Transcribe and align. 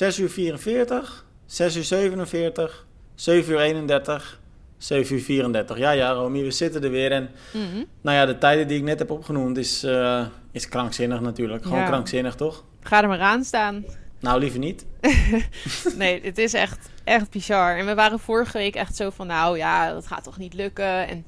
6 0.00 0.18
uur 0.18 0.28
44, 0.30 1.24
6 1.46 1.76
uur 1.76 1.84
47, 1.84 2.86
7 3.14 3.52
uur 3.52 3.60
31, 3.60 4.40
7 4.78 5.14
uur 5.16 5.22
34. 5.22 5.78
Ja, 5.78 5.90
ja, 5.90 6.10
Romy, 6.12 6.42
we 6.42 6.50
zitten 6.50 6.82
er 6.84 6.90
weer. 6.90 7.12
En 7.12 7.30
Mhm. 7.52 7.84
nou 8.00 8.16
ja, 8.16 8.26
de 8.26 8.38
tijden 8.38 8.68
die 8.68 8.78
ik 8.78 8.82
net 8.84 8.98
heb 8.98 9.10
opgenoemd 9.10 9.56
is, 9.56 9.82
eh, 9.82 10.26
is 10.52 10.68
krankzinnig 10.68 11.20
natuurlijk. 11.20 11.62
Gewoon 11.62 11.78
Ja. 11.78 11.86
krankzinnig, 11.86 12.34
toch? 12.34 12.64
Ga 12.82 13.02
er 13.02 13.08
maar 13.08 13.20
aan 13.20 13.44
staan. 13.44 13.84
Nou, 14.20 14.40
liever 14.40 14.58
niet. 14.58 14.86
Nee, 15.96 16.20
het 16.22 16.38
is 16.38 16.52
echt, 16.54 16.90
echt 17.04 17.30
bizar. 17.30 17.76
En 17.78 17.86
we 17.86 17.94
waren 17.94 18.18
vorige 18.18 18.58
week 18.58 18.74
echt 18.74 18.96
zo 18.96 19.10
van, 19.10 19.26
nou 19.26 19.56
ja, 19.56 19.92
dat 19.92 20.06
gaat 20.06 20.24
toch 20.24 20.38
niet 20.38 20.54
lukken. 20.54 21.08
En 21.08 21.26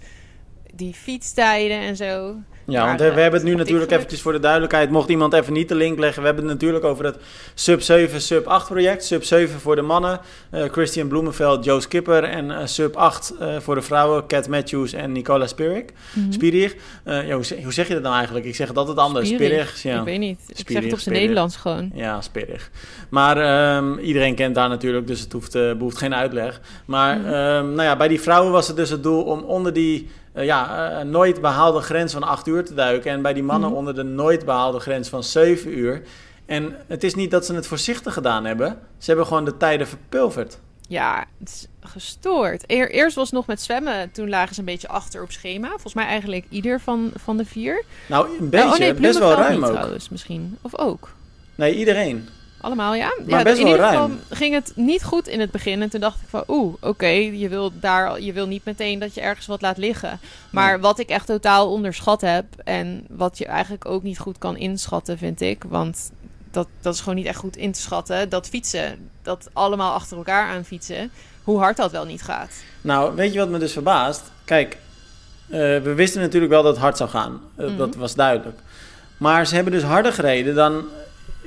die 0.74 0.94
fietstijden 0.94 1.76
en 1.78 1.96
zo. 1.96 2.36
Ja, 2.66 2.86
want 2.86 2.98
we, 2.98 3.04
hebben 3.04 3.40
het 3.40 3.42
nu 3.48 3.54
natuurlijk 3.54 3.90
eventjes 3.90 4.20
voor 4.22 4.32
de 4.32 4.38
duidelijkheid. 4.38 4.90
Mocht 4.90 5.08
iemand 5.08 5.32
even 5.32 5.52
niet 5.52 5.68
de 5.68 5.74
link 5.74 5.98
leggen. 5.98 6.20
We 6.20 6.26
hebben 6.28 6.44
het 6.44 6.52
natuurlijk 6.54 6.84
over 6.84 7.04
het 7.04 7.16
Sub 7.54 7.80
7, 7.82 8.20
Sub 8.20 8.46
8 8.46 8.66
project. 8.68 9.04
Sub 9.04 9.24
7 9.24 9.60
voor 9.60 9.76
de 9.76 9.82
mannen. 9.82 10.20
eh, 10.50 10.62
Christian 10.70 11.08
Bloemenveld, 11.08 11.64
Joe 11.64 11.80
Skipper. 11.80 12.24
En 12.24 12.50
eh, 12.50 12.66
Sub 12.66 12.96
8 12.96 13.34
eh, 13.40 13.56
voor 13.60 13.74
de 13.74 13.82
vrouwen. 13.82 14.26
Cat 14.26 14.48
Matthews 14.48 14.92
en 14.92 15.12
Nicola 15.12 15.46
Spirik. 15.46 15.92
Mhm. 16.12 16.32
Spirig. 16.32 16.74
Eh, 17.04 17.26
ja, 17.28 17.34
hoe, 17.34 17.44
zeg, 17.44 17.62
hoe 17.62 17.72
zeg 17.72 17.88
je 17.88 17.94
dat 17.94 18.02
nou 18.02 18.14
eigenlijk? 18.14 18.44
Ik 18.46 18.54
zeg 18.54 18.68
het 18.68 18.76
altijd 18.76 18.96
anders. 18.98 19.28
Spirig. 19.28 19.48
Spirig. 19.68 19.82
Ja. 19.82 19.98
Ik 19.98 20.04
weet 20.04 20.18
niet. 20.18 20.38
Ik 20.40 20.46
zeg 20.46 20.56
Spirig, 20.58 20.82
het 20.84 20.92
op 20.92 20.98
zijn 20.98 21.00
spirig. 21.00 21.20
Nederlands 21.20 21.56
gewoon. 21.56 21.90
Ja, 21.94 22.20
spirig. 22.20 22.70
Maar 23.10 23.36
ehm, 23.36 23.98
iedereen 23.98 24.34
kent 24.34 24.54
daar 24.54 24.68
natuurlijk, 24.68 25.06
dus 25.06 25.20
het 25.20 25.32
hoeft, 25.32 25.54
eh, 25.54 25.72
behoeft 25.72 25.98
geen 25.98 26.14
uitleg. 26.14 26.60
Maar 26.84 27.18
Mhm. 27.18 27.26
ehm, 27.26 27.66
nou 27.74 27.82
ja, 27.82 27.96
bij 27.96 28.08
die 28.08 28.20
vrouwen 28.20 28.52
was 28.52 28.66
het 28.66 28.76
dus 28.76 28.90
het 28.90 29.02
doel 29.02 29.22
om 29.22 29.42
onder 29.42 29.72
die 29.72 30.08
eh, 30.32 30.44
ja, 30.44 30.90
eh, 30.98 31.04
nooit 31.04 31.40
behaalde 31.40 31.80
grens 31.80 32.12
van 32.12 32.22
8 32.22 32.46
uur 32.46 32.64
te 32.64 32.74
duiken. 32.74 33.10
En 33.10 33.22
bij 33.22 33.32
die 33.32 33.42
mannen 33.42 33.68
Mhm. 33.68 33.78
onder 33.78 33.94
de 33.94 34.02
nooit 34.02 34.44
behaalde 34.44 34.78
grens 34.80 35.08
van 35.08 35.22
7 35.24 35.78
uur. 35.78 36.02
En 36.46 36.76
het 36.86 37.04
is 37.04 37.14
niet 37.14 37.30
dat 37.30 37.46
ze 37.46 37.54
het 37.54 37.66
voorzichtig 37.66 38.12
gedaan 38.12 38.44
hebben. 38.44 38.78
Ze 38.98 39.06
hebben 39.06 39.26
gewoon 39.26 39.44
de 39.44 39.56
tijden 39.56 39.86
verpulverd. 39.88 40.58
Ja, 40.88 41.24
het 41.38 41.48
is 41.48 41.66
gestoord. 41.80 42.64
Eer- 42.66 42.90
eerst 42.90 43.16
was 43.16 43.24
het 43.24 43.34
nog 43.34 43.46
met 43.46 43.60
zwemmen. 43.62 44.10
Toen 44.10 44.28
lagen 44.28 44.54
ze 44.54 44.60
een 44.60 44.66
beetje 44.66 44.88
achter 44.88 45.22
op 45.22 45.30
schema. 45.32 45.68
Volgens 45.68 45.94
mij 45.94 46.04
eigenlijk 46.06 46.44
ieder 46.48 46.80
van, 46.80 47.10
van 47.16 47.36
de 47.36 47.44
vier. 47.44 47.84
Nou, 48.08 48.26
een 48.38 48.44
oh 48.44 48.50
beetje, 48.50 48.78
nee, 48.78 48.94
best 48.94 49.18
wel 49.18 49.32
ruim 49.34 49.54
niet 49.60 49.64
ook. 49.64 49.70
trouwens 49.74 50.08
misschien. 50.08 50.58
Of 50.62 50.78
ook. 50.78 51.08
Nee, 51.54 51.74
iedereen. 51.74 52.28
Allemaal, 52.62 52.94
ja? 52.94 53.12
Maar 53.26 53.38
ja, 53.38 53.42
best 53.42 53.58
in 53.58 53.64
wel 53.64 53.72
ieder 53.72 53.88
geval 53.88 54.06
ruim. 54.08 54.20
ging 54.30 54.54
het 54.54 54.72
niet 54.74 55.04
goed 55.04 55.28
in 55.28 55.40
het 55.40 55.50
begin. 55.50 55.82
En 55.82 55.88
toen 55.90 56.00
dacht 56.00 56.20
ik 56.20 56.28
van, 56.28 56.44
oeh, 56.48 56.74
oké, 56.80 57.06
je 57.06 57.48
wil 57.48 57.72
daar, 57.80 58.20
je 58.20 58.32
wil 58.32 58.46
niet 58.46 58.64
meteen 58.64 58.98
dat 58.98 59.14
je 59.14 59.20
ergens 59.20 59.46
wat 59.46 59.62
laat 59.62 59.76
liggen. 59.76 60.20
Maar 60.50 60.72
Nee. 60.72 60.80
wat 60.80 60.98
ik 60.98 61.08
echt 61.08 61.26
totaal 61.26 61.70
onderschat 61.72 62.20
heb 62.20 62.44
en 62.64 63.04
wat 63.08 63.38
je 63.38 63.46
eigenlijk 63.46 63.86
ook 63.86 64.02
niet 64.02 64.18
goed 64.18 64.38
kan 64.38 64.56
inschatten, 64.56 65.18
vind 65.18 65.40
ik. 65.40 65.64
Want 65.68 66.10
dat, 66.50 66.66
dat 66.80 66.94
is 66.94 67.00
gewoon 67.00 67.14
niet 67.14 67.26
echt 67.26 67.38
goed 67.38 67.56
in 67.56 67.72
te 67.72 67.80
schatten. 67.80 68.28
Dat 68.28 68.48
fietsen, 68.48 69.08
dat 69.22 69.48
allemaal 69.52 69.92
achter 69.92 70.16
elkaar 70.16 70.48
aan 70.48 70.64
fietsen, 70.64 71.10
hoe 71.44 71.58
hard 71.58 71.76
dat 71.76 71.90
wel 71.90 72.04
niet 72.04 72.22
gaat. 72.22 72.52
Nou, 72.80 73.14
weet 73.14 73.32
je 73.32 73.38
wat 73.38 73.48
me 73.48 73.58
dus 73.58 73.72
verbaast? 73.72 74.22
Kijk, 74.44 74.76
eh, 75.48 75.58
we 75.58 75.92
wisten 75.96 76.20
natuurlijk 76.20 76.52
wel 76.52 76.62
dat 76.62 76.72
het 76.72 76.82
hard 76.82 76.96
zou 76.96 77.10
gaan. 77.10 77.40
Eh, 77.56 77.66
Mhm. 77.66 77.76
Dat 77.76 77.94
was 77.94 78.14
duidelijk. 78.14 78.58
Maar 79.16 79.46
ze 79.46 79.54
hebben 79.54 79.72
dus 79.72 79.82
harder 79.82 80.12
gereden 80.12 80.54
dan... 80.54 80.84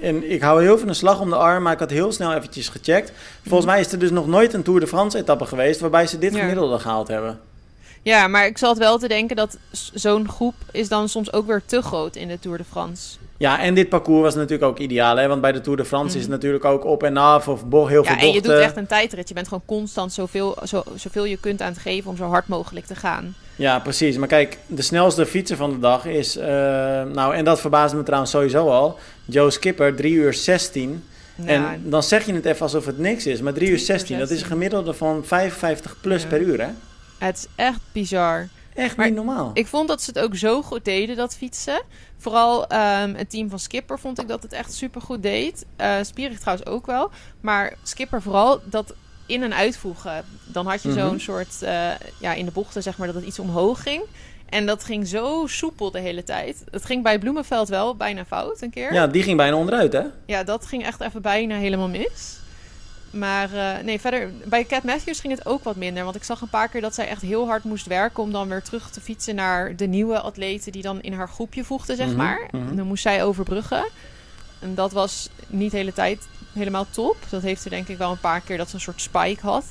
En 0.01 0.31
ik 0.31 0.41
hou 0.41 0.61
heel 0.61 0.77
veel 0.77 0.87
een 0.87 0.95
slag 0.95 1.19
om 1.19 1.29
de 1.29 1.35
arm, 1.35 1.63
maar 1.63 1.73
ik 1.73 1.79
had 1.79 1.89
heel 1.89 2.11
snel 2.11 2.33
eventjes 2.33 2.69
gecheckt. 2.69 3.11
Volgens 3.47 3.65
mij 3.65 3.79
is 3.79 3.91
er 3.91 3.99
dus 3.99 4.11
nog 4.11 4.27
nooit 4.27 4.53
een 4.53 4.63
Tour 4.63 4.79
de 4.79 4.87
France 4.87 5.17
etappe 5.17 5.45
geweest... 5.45 5.79
waarbij 5.79 6.07
ze 6.07 6.17
dit 6.17 6.35
gemiddelde 6.35 6.79
gehaald 6.79 7.07
hebben. 7.07 7.39
Ja, 8.01 8.27
maar 8.27 8.45
ik 8.45 8.57
zat 8.57 8.77
wel 8.77 8.97
te 8.97 9.07
denken 9.07 9.35
dat 9.35 9.57
zo'n 9.93 10.29
groep 10.29 10.55
is 10.71 10.87
dan 10.87 11.09
soms 11.09 11.33
ook 11.33 11.47
weer 11.47 11.61
te 11.65 11.81
groot 11.81 12.15
in 12.15 12.27
de 12.27 12.39
Tour 12.39 12.57
de 12.57 12.63
France. 12.63 13.17
Ja, 13.37 13.59
en 13.61 13.73
dit 13.73 13.89
parcours 13.89 14.21
was 14.21 14.35
natuurlijk 14.35 14.63
ook 14.63 14.79
ideaal, 14.79 15.17
hè? 15.17 15.27
Want 15.27 15.41
bij 15.41 15.51
de 15.51 15.61
Tour 15.61 15.77
de 15.77 15.85
France 15.85 16.15
is 16.15 16.21
het 16.21 16.31
natuurlijk 16.31 16.65
ook 16.65 16.85
op 16.85 17.03
en 17.03 17.17
af 17.17 17.47
of 17.47 17.61
heel 17.69 17.87
veel 17.87 18.01
Mhm. 18.01 18.11
Ja, 18.13 18.19
en 18.19 18.31
je 18.31 18.41
doet 18.41 18.51
echt 18.51 18.77
een 18.77 18.87
tijdrit. 18.87 19.27
Je 19.27 19.33
bent 19.33 19.47
gewoon 19.47 19.63
constant 19.65 20.13
zoveel, 20.13 20.57
zo, 20.63 20.83
zoveel 20.95 21.25
je 21.25 21.37
kunt 21.37 21.61
aan 21.61 21.71
het 21.71 21.81
geven 21.81 22.09
om 22.09 22.17
zo 22.17 22.23
hard 22.23 22.47
mogelijk 22.47 22.85
te 22.85 22.95
gaan. 22.95 23.35
Ja, 23.55 23.79
precies. 23.79 24.17
Maar 24.17 24.27
kijk, 24.27 24.57
de 24.67 24.81
snelste 24.81 25.25
fietser 25.25 25.57
van 25.57 25.69
de 25.71 25.79
dag 25.79 26.05
is... 26.05 26.37
eh, 26.37 26.47
nou, 27.03 27.35
en 27.35 27.45
dat 27.45 27.61
verbaasde 27.61 27.97
me 27.97 28.03
trouwens 28.03 28.31
sowieso 28.31 28.69
al... 28.69 28.99
Joe 29.25 29.51
Skipper, 29.51 29.95
3 29.95 30.13
uur 30.13 30.33
16... 30.33 31.03
Ja, 31.35 31.45
En 31.45 31.81
dan 31.83 32.03
zeg 32.03 32.25
je 32.25 32.33
het 32.33 32.45
even 32.45 32.61
alsof 32.61 32.85
het 32.85 32.97
niks 32.97 33.25
is. 33.25 33.41
Maar 33.41 33.53
3 33.53 33.69
uur 33.69 33.79
16, 33.79 34.17
dat 34.19 34.29
is 34.29 34.33
een 34.33 34.37
16. 34.47 34.57
gemiddelde 34.57 34.93
van 34.93 35.21
55 35.25 35.95
plus 36.01 36.21
Ja. 36.21 36.27
per 36.27 36.41
uur, 36.41 36.61
hè? 36.61 36.67
het 37.17 37.37
is 37.37 37.47
echt 37.55 37.79
bizar. 37.91 38.47
Echt 38.75 38.95
Maar 38.95 39.05
niet 39.05 39.15
normaal. 39.15 39.51
Ik 39.53 39.67
vond 39.67 39.87
dat 39.87 40.01
ze 40.01 40.09
het 40.13 40.19
ook 40.23 40.35
zo 40.35 40.61
goed 40.61 40.85
deden, 40.85 41.15
dat 41.15 41.35
fietsen. 41.35 41.81
Vooral 42.17 42.67
ehm, 42.67 43.13
het 43.15 43.29
team 43.29 43.49
van 43.49 43.59
Skipper 43.59 43.99
vond 43.99 44.21
ik 44.21 44.27
dat 44.27 44.43
het 44.43 44.53
echt 44.53 44.73
super 44.73 45.01
goed 45.01 45.23
deed. 45.23 45.65
Eh 45.75 45.95
Spierig 46.01 46.39
trouwens 46.39 46.67
ook 46.69 46.85
wel. 46.85 47.09
Maar 47.41 47.73
Skipper 47.83 48.21
vooral 48.21 48.59
dat 48.65 48.93
in- 49.25 49.43
en 49.43 49.53
uitvoegen. 49.55 50.25
Dan 50.45 50.67
had 50.67 50.81
je 50.83 50.89
Mhm. 50.89 50.99
zo'n 50.99 51.19
soort, 51.19 51.61
eh, 51.61 51.89
ja, 52.19 52.33
in 52.33 52.45
de 52.45 52.51
bochten 52.51 52.83
zeg 52.83 52.97
maar, 52.97 53.07
dat 53.07 53.15
het 53.15 53.25
iets 53.25 53.39
omhoog 53.39 53.81
ging. 53.81 54.03
En 54.49 54.65
dat 54.65 54.83
ging 54.83 55.07
zo 55.07 55.43
soepel 55.47 55.91
de 55.91 55.99
hele 55.99 56.23
tijd. 56.23 56.63
Het 56.71 56.85
ging 56.85 57.03
bij 57.03 57.19
Bloemenveld 57.19 57.69
wel 57.69 57.95
bijna 57.95 58.25
fout 58.25 58.61
een 58.61 58.69
keer. 58.69 58.93
Ja, 58.93 59.07
die 59.07 59.23
ging 59.23 59.37
bijna 59.37 59.55
onderuit, 59.55 59.93
hè? 59.93 60.01
Ja, 60.25 60.43
dat 60.43 60.65
ging 60.65 60.85
echt 60.85 61.01
even 61.01 61.21
bijna 61.21 61.55
helemaal 61.55 61.89
mis. 61.89 62.39
Maar 63.17 63.53
eh, 63.53 63.83
nee, 63.83 63.99
verder, 63.99 64.31
bij 64.45 64.65
Cat 64.65 64.83
Matthews 64.83 65.19
ging 65.19 65.33
het 65.37 65.45
ook 65.45 65.63
wat 65.63 65.75
minder. 65.75 66.03
Want 66.03 66.15
ik 66.15 66.23
zag 66.23 66.41
een 66.41 66.49
paar 66.49 66.69
keer 66.69 66.81
dat 66.81 66.95
zij 66.95 67.07
echt 67.07 67.21
heel 67.21 67.47
hard 67.47 67.63
moest 67.63 67.85
werken 67.87 68.23
om 68.23 68.31
dan 68.31 68.49
weer 68.49 68.61
terug 68.61 68.89
te 68.89 69.01
fietsen 69.01 69.35
naar 69.35 69.75
de 69.75 69.85
nieuwe 69.87 70.19
atleten 70.19 70.71
die 70.71 70.81
dan 70.81 71.01
in 71.01 71.13
haar 71.13 71.27
groepje 71.29 71.63
voegden, 71.63 71.95
zeg 71.95 72.07
Mhm, 72.07 72.15
maar. 72.15 72.47
mhm. 72.51 72.67
En 72.69 72.75
dan 72.75 72.87
moest 72.87 73.01
zij 73.03 73.23
overbruggen. 73.23 73.85
En 74.59 74.75
dat 74.75 74.91
was 74.91 75.29
niet 75.47 75.71
de 75.71 75.77
hele 75.77 75.93
tijd 75.93 76.27
helemaal 76.53 76.85
top. 76.91 77.15
Dat 77.29 77.41
heeft 77.41 77.61
ze 77.61 77.69
denk 77.69 77.87
ik 77.87 77.97
wel 77.97 78.11
een 78.11 78.19
paar 78.19 78.41
keer 78.41 78.57
dat 78.57 78.69
ze 78.69 78.75
een 78.75 78.81
soort 78.81 79.01
spike 79.01 79.45
had. 79.45 79.65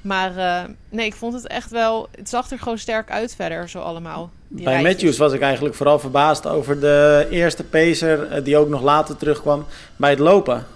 Maar 0.00 0.36
eh, 0.36 0.64
nee, 0.88 1.06
ik 1.06 1.14
vond 1.14 1.34
het 1.34 1.46
echt 1.46 1.70
wel... 1.70 2.08
Het 2.16 2.28
zag 2.28 2.50
er 2.50 2.58
gewoon 2.58 2.78
sterk 2.78 3.10
uit 3.10 3.34
verder, 3.34 3.68
zo 3.68 3.78
allemaal. 3.80 4.30
Bij 4.48 4.64
rijtjes. 4.64 4.92
Matthews 4.92 5.18
was 5.18 5.32
ik 5.32 5.40
eigenlijk 5.40 5.74
vooral 5.74 5.98
verbaasd 5.98 6.46
over 6.46 6.80
de 6.80 7.26
eerste 7.30 7.64
pacer... 7.64 8.26
eh, 8.30 8.44
die 8.44 8.56
ook 8.56 8.68
nog 8.68 8.82
later 8.82 9.16
terugkwam 9.16 9.66
bij 9.96 10.10
het 10.10 10.18
lopen. 10.18 10.66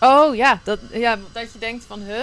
Oh 0.00 0.34
ja 0.36 0.60
dat, 0.64 0.78
ja, 0.92 1.18
dat 1.32 1.52
je 1.52 1.58
denkt 1.58 1.84
van, 1.84 2.00
huh? 2.06 2.20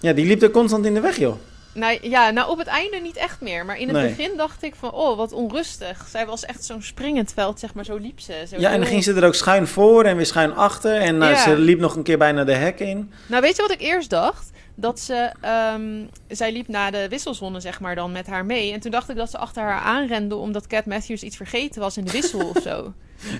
Ja, 0.00 0.12
die 0.12 0.26
liep 0.26 0.42
er 0.42 0.50
constant 0.50 0.86
in 0.86 0.94
de 0.94 1.00
weg, 1.00 1.16
joh. 1.16 1.34
Nou 1.72 1.98
ja, 2.02 2.30
nou 2.30 2.50
op 2.50 2.58
het 2.58 2.66
einde 2.66 2.96
niet 2.96 3.16
echt 3.16 3.40
meer. 3.40 3.64
Maar 3.64 3.78
in 3.78 3.88
het 3.88 3.96
Nee. 3.96 4.08
begin 4.14 4.36
dacht 4.36 4.62
ik 4.62 4.74
van, 4.74 4.90
oh, 4.92 5.16
wat 5.16 5.32
onrustig. 5.32 6.06
Zij 6.10 6.26
was 6.26 6.44
echt 6.44 6.64
zo'n 6.64 6.82
springend 6.82 7.32
veld, 7.32 7.60
zeg 7.60 7.74
maar, 7.74 7.84
zo 7.84 7.96
liep 7.96 8.20
ze. 8.20 8.44
Zo 8.48 8.56
Ja, 8.58 8.70
en 8.70 8.78
dan 8.80 8.88
ging 8.88 9.04
ze 9.04 9.12
er 9.14 9.24
ook 9.26 9.34
schuin 9.34 9.66
voor 9.66 10.04
en 10.04 10.16
weer 10.16 10.26
schuin 10.26 10.54
achter. 10.54 10.96
En 10.96 11.16
Ja. 11.16 11.42
ze 11.42 11.58
liep 11.58 11.78
nog 11.78 11.96
een 11.96 12.02
keer 12.02 12.18
bijna 12.18 12.44
de 12.44 12.52
hek 12.54 12.80
in. 12.80 13.12
Nou, 13.26 13.42
weet 13.42 13.56
je 13.56 13.62
wat 13.62 13.70
ik 13.70 13.80
eerst 13.80 14.10
dacht? 14.10 14.50
Dat 14.74 15.00
ze, 15.00 15.30
ehm, 15.40 15.82
zij 16.28 16.52
liep 16.52 16.68
na 16.68 16.90
de 16.90 17.08
wisselzone, 17.08 17.60
zeg 17.60 17.80
maar, 17.80 17.94
dan 17.94 18.12
met 18.12 18.26
haar 18.26 18.44
mee. 18.44 18.72
En 18.72 18.80
toen 18.80 18.90
dacht 18.90 19.08
ik 19.10 19.16
dat 19.16 19.30
ze 19.30 19.38
achter 19.38 19.62
haar 19.62 19.80
aanrende 19.80 20.34
omdat 20.34 20.66
Cat 20.66 20.86
Matthews 20.86 21.22
iets 21.22 21.36
vergeten 21.36 21.80
was 21.80 21.96
in 21.96 22.04
de 22.04 22.10
wissel 22.12 22.48
of 22.54 22.62
zo. 22.62 22.92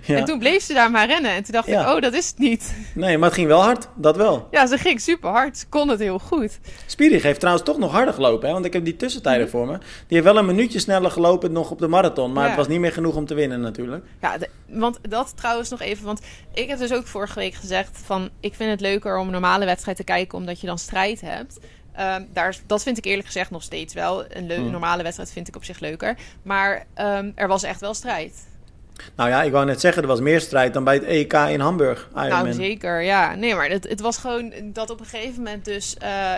Ja. 0.03 0.17
En 0.17 0.25
toen 0.25 0.39
bleef 0.39 0.63
ze 0.63 0.73
daar 0.75 0.91
maar 0.91 1.07
rennen. 1.07 1.31
En 1.31 1.43
toen 1.43 1.53
dacht 1.53 1.67
Ja. 1.67 1.81
ik, 1.89 1.95
oh, 1.97 2.01
dat 2.03 2.13
is 2.13 2.27
het 2.29 2.39
niet. 2.39 2.75
Nee, 2.95 3.19
maar 3.19 3.27
het 3.29 3.37
ging 3.39 3.49
wel 3.49 3.63
hard. 3.63 3.89
Dat 3.97 4.17
wel. 4.17 4.49
Ja, 4.51 4.67
ze 4.67 4.79
ging 4.79 5.01
super 5.01 5.31
hard. 5.31 5.59
Ze 5.59 5.67
kon 5.69 5.89
het 5.89 5.99
heel 5.99 6.19
goed. 6.19 6.59
Spierig 6.87 7.23
heeft 7.23 7.39
trouwens 7.41 7.65
toch 7.67 7.79
nog 7.79 7.93
harder 7.93 8.15
gelopen, 8.15 8.47
hè? 8.47 8.53
want 8.55 8.65
ik 8.65 8.73
heb 8.73 8.85
die 8.85 8.97
tussentijden 8.97 9.43
Mhm. 9.47 9.51
voor 9.51 9.67
me. 9.67 9.79
Die 9.79 9.85
heeft 10.09 10.25
wel 10.25 10.37
een 10.37 10.47
minuutje 10.47 10.79
sneller 10.79 11.11
gelopen 11.11 11.53
nog 11.53 11.71
op 11.71 11.79
de 11.79 11.89
marathon, 11.89 12.33
maar 12.33 12.43
Ja. 12.43 12.49
het 12.49 12.59
was 12.59 12.69
niet 12.69 12.81
meer 12.81 12.93
genoeg 12.93 13.17
om 13.17 13.27
te 13.27 13.35
winnen 13.35 13.61
natuurlijk. 13.61 14.05
Ja, 14.21 14.39
de- 14.39 14.49
want 14.67 14.99
dat 15.09 15.33
trouwens 15.37 15.69
nog 15.71 15.81
even. 15.81 16.05
Want 16.05 16.21
ik 16.55 16.69
heb 16.69 16.79
dus 16.79 16.93
ook 16.93 17.07
vorige 17.07 17.39
week 17.39 17.55
gezegd 17.55 18.01
van... 18.05 18.29
ik 18.41 18.55
vind 18.55 18.71
het 18.71 18.81
leuker 18.81 19.19
om 19.19 19.27
een 19.27 19.33
normale 19.33 19.65
wedstrijd 19.65 19.97
te 19.97 20.05
kijken... 20.05 20.39
omdat 20.39 20.61
je 20.61 20.67
dan 20.67 20.79
strijd 20.79 21.21
hebt. 21.21 21.59
Ehm, 21.93 22.23
daar, 22.33 22.57
dat 22.67 22.83
vind 22.83 22.99
ik 22.99 23.05
eerlijk 23.05 23.27
gezegd 23.27 23.51
nog 23.51 23.62
steeds 23.62 23.95
wel. 23.95 24.25
Een 24.29 24.51
Hmm. 24.51 24.71
normale 24.71 25.03
wedstrijd 25.03 25.33
vind 25.33 25.49
ik 25.49 25.57
op 25.57 25.65
zich 25.65 25.79
leuker. 25.81 26.17
Maar 26.43 26.87
ehm, 26.95 27.31
er 27.35 27.49
was 27.49 27.62
echt 27.62 27.81
wel 27.81 27.95
strijd. 27.95 28.49
Nou 29.17 29.31
ja, 29.31 29.43
ik 29.43 29.52
wou 29.52 29.64
net 29.67 29.81
zeggen, 29.81 30.02
er 30.02 30.08
was 30.08 30.20
meer 30.20 30.41
strijd 30.41 30.73
dan 30.75 30.85
bij 30.85 30.94
het 30.94 31.05
EK 31.05 31.32
in 31.32 31.61
Hamburg. 31.61 32.08
Ironman. 32.14 32.29
Nou, 32.43 32.52
zeker, 32.52 33.02
ja. 33.02 33.35
Nee, 33.35 33.55
maar 33.55 33.69
het, 33.69 33.88
het 33.88 34.00
was 34.00 34.17
gewoon 34.19 34.52
dat 34.64 34.91
op 34.91 35.00
een 35.00 35.06
gegeven 35.06 35.43
moment 35.43 35.64
dus... 35.64 35.97
eh 35.99 36.32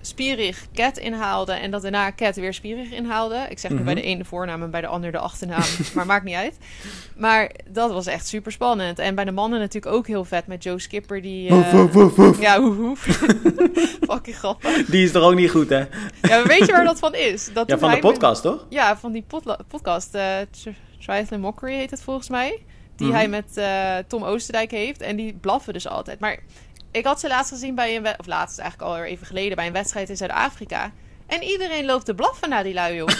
Spierig 0.00 0.66
Cat 0.74 0.98
inhaalde 0.98 1.52
en 1.52 1.70
dat 1.70 1.82
daarna 1.82 2.12
Cat 2.12 2.36
weer 2.36 2.54
Spierig 2.54 2.90
inhaalde. 2.90 3.46
Ik 3.48 3.58
zeg 3.58 3.70
nu 3.70 3.76
Mhm. 3.76 3.84
bij 3.84 3.94
de 3.94 4.02
ene 4.02 4.18
de 4.18 4.24
voornaam 4.24 4.62
en 4.62 4.70
bij 4.70 4.80
de 4.80 4.86
ander 4.86 5.12
de 5.12 5.18
achternaam, 5.18 5.62
maar 5.94 6.06
maakt 6.06 6.24
niet 6.24 6.34
uit. 6.34 6.56
Maar 7.16 7.50
dat 7.68 7.92
was 7.92 8.06
echt 8.06 8.26
super 8.26 8.52
spannend. 8.52 8.98
En 8.98 9.14
bij 9.14 9.24
de 9.24 9.30
mannen 9.30 9.58
natuurlijk 9.60 9.94
ook 9.94 10.06
heel 10.06 10.24
vet 10.24 10.46
met 10.46 10.62
Joe 10.62 10.80
Skipper 10.80 11.22
die... 11.22 11.48
Woef, 11.50 11.64
eh, 11.64 11.72
woef, 11.72 11.92
woef, 11.92 12.14
woef. 12.16 12.40
Ja, 12.40 12.60
hoef. 12.60 13.00
Fucking 14.10 14.36
grappig. 14.36 14.84
Die 14.84 15.04
is 15.04 15.12
toch 15.12 15.22
ook 15.22 15.34
niet 15.34 15.50
goed, 15.50 15.68
hè? 15.68 15.78
Ja, 15.78 15.86
maar 16.22 16.46
weet 16.46 16.66
je 16.66 16.72
waar 16.72 16.84
dat 16.84 16.98
van 16.98 17.14
is? 17.14 17.50
Dat 17.52 17.68
Ja, 17.68 17.78
van 17.78 17.88
de 17.88 17.94
met- 17.94 18.04
podcast, 18.04 18.42
toch? 18.42 18.66
Ja, 18.68 18.96
van 18.96 19.12
die 19.12 19.24
podcast. 19.68 20.14
eh 20.14 20.36
Triathlon 21.06 21.40
Mockery 21.40 21.74
heet 21.74 21.90
het 21.90 22.02
volgens 22.02 22.28
mij. 22.28 22.62
Die 22.96 23.06
Mhm. 23.06 23.16
hij 23.16 23.28
met 23.28 23.56
eh, 23.56 23.96
Tom 24.06 24.22
Oosterdijk 24.24 24.70
heeft. 24.70 25.00
En 25.00 25.16
die 25.16 25.32
blaffen 25.40 25.72
dus 25.72 25.88
altijd. 25.88 26.18
Maar 26.20 26.38
ik 26.90 27.04
had 27.04 27.20
ze 27.20 27.28
laatst 27.28 27.52
gezien 27.52 27.74
bij 27.74 27.96
een... 27.96 28.06
Of 28.18 28.26
laatst 28.26 28.58
eigenlijk 28.58 28.90
al 28.90 29.04
even 29.04 29.26
geleden 29.26 29.56
bij 29.56 29.66
een 29.66 29.72
wedstrijd 29.72 30.08
in 30.08 30.16
Zuid-Afrika. 30.16 30.92
En 31.26 31.42
iedereen 31.42 31.84
loopt 31.84 32.04
te 32.04 32.14
blaffen 32.14 32.48
naar 32.48 32.64
die 32.64 32.74
lui, 32.74 32.94
joh. 32.94 33.08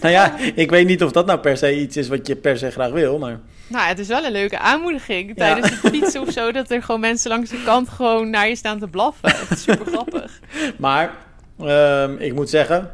Nou 0.00 0.12
ja, 0.14 0.36
ik 0.54 0.70
weet 0.70 0.86
niet 0.86 1.02
of 1.02 1.12
dat 1.12 1.26
nou 1.26 1.38
per 1.38 1.56
se 1.56 1.80
iets 1.80 1.96
is 1.96 2.08
wat 2.08 2.26
je 2.26 2.36
per 2.36 2.58
se 2.58 2.70
graag 2.70 2.90
wil, 2.90 3.18
maar... 3.18 3.40
Nou, 3.66 3.86
het 3.88 3.98
is 3.98 4.08
wel 4.08 4.24
een 4.24 4.32
leuke 4.32 4.58
aanmoediging 4.58 5.36
tijdens 5.36 5.70
het 5.70 5.78
fietsen 5.78 6.20
of 6.20 6.30
zo. 6.32 6.52
Dat 6.52 6.70
er 6.70 6.82
gewoon 6.82 7.00
mensen 7.00 7.30
langs 7.30 7.50
de 7.50 7.62
kant 7.64 7.88
gewoon 7.88 8.30
naar 8.30 8.48
je 8.48 8.56
staan 8.56 8.78
te 8.78 8.88
blaffen. 8.88 9.34
Is 9.50 9.62
super 9.62 9.86
grappig. 9.86 10.40
Maar 10.78 11.14
ehm, 11.58 12.16
ik 12.18 12.34
moet 12.34 12.50
zeggen, 12.50 12.90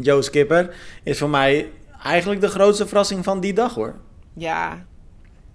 Joe 0.00 0.22
Skipper 0.22 0.74
is 1.02 1.18
voor 1.18 1.30
mij 1.30 1.70
eigenlijk 2.04 2.40
de 2.40 2.48
grootste 2.48 2.86
verrassing 2.86 3.24
van 3.24 3.40
die 3.40 3.52
dag 3.52 3.74
hoor. 3.74 3.94
Ja, 4.34 4.84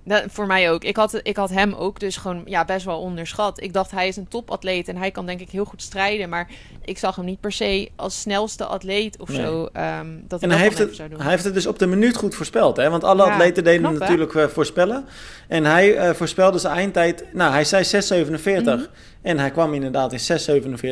dat, 0.03 0.23
voor 0.27 0.47
mij 0.47 0.71
ook. 0.71 0.83
Ik 0.83 0.95
had, 0.95 1.19
ik 1.23 1.35
had 1.37 1.49
hem 1.49 1.73
ook 1.73 1.99
dus 1.99 2.17
gewoon 2.17 2.41
ja, 2.45 2.65
best 2.65 2.85
wel 2.85 2.99
onderschat. 2.99 3.61
Ik 3.61 3.73
dacht, 3.73 3.91
hij 3.91 4.07
is 4.07 4.15
een 4.17 4.27
topatleet 4.27 4.87
en 4.87 4.97
hij 4.97 5.11
kan 5.11 5.25
denk 5.25 5.39
ik 5.39 5.49
heel 5.49 5.65
goed 5.65 5.81
strijden. 5.81 6.29
Maar 6.29 6.47
ik 6.85 6.97
zag 6.97 7.15
hem 7.15 7.25
niet 7.25 7.39
per 7.39 7.51
se 7.51 7.89
als 7.95 8.19
snelste 8.21 8.65
atleet 8.65 9.19
of 9.19 9.27
Nee. 9.29 9.37
zo. 9.41 9.69
ehm, 9.73 10.07
dat 10.27 10.41
En 10.41 10.49
hij 10.51 10.59
heeft, 10.59 10.77
het, 10.77 10.83
even 10.85 10.95
zou 10.95 11.09
doen. 11.09 11.21
hij 11.21 11.29
heeft 11.31 11.43
het 11.43 11.53
dus 11.53 11.65
op 11.67 11.79
de 11.79 11.87
minuut 11.87 12.15
goed 12.15 12.35
voorspeld. 12.35 12.77
Hè? 12.77 12.89
Want 12.89 13.03
alle 13.03 13.25
Ja, 13.25 13.31
atleten 13.31 13.63
deden 13.63 13.79
knap, 13.79 13.91
hem 13.91 14.01
hè? 14.01 14.07
natuurlijk 14.07 14.35
eh, 14.35 14.47
voorspellen. 14.47 15.05
En 15.47 15.65
hij 15.65 15.95
eh, 15.95 16.13
voorspelde 16.13 16.57
zijn 16.57 16.73
eindtijd. 16.75 17.25
Nou, 17.33 17.51
hij 17.51 17.63
zei 17.63 17.83
6,47. 17.83 18.75
Mhm. 18.75 18.85
En 19.21 19.39
hij 19.39 19.51
kwam 19.51 19.73
inderdaad 19.73 20.13
in 20.13 20.19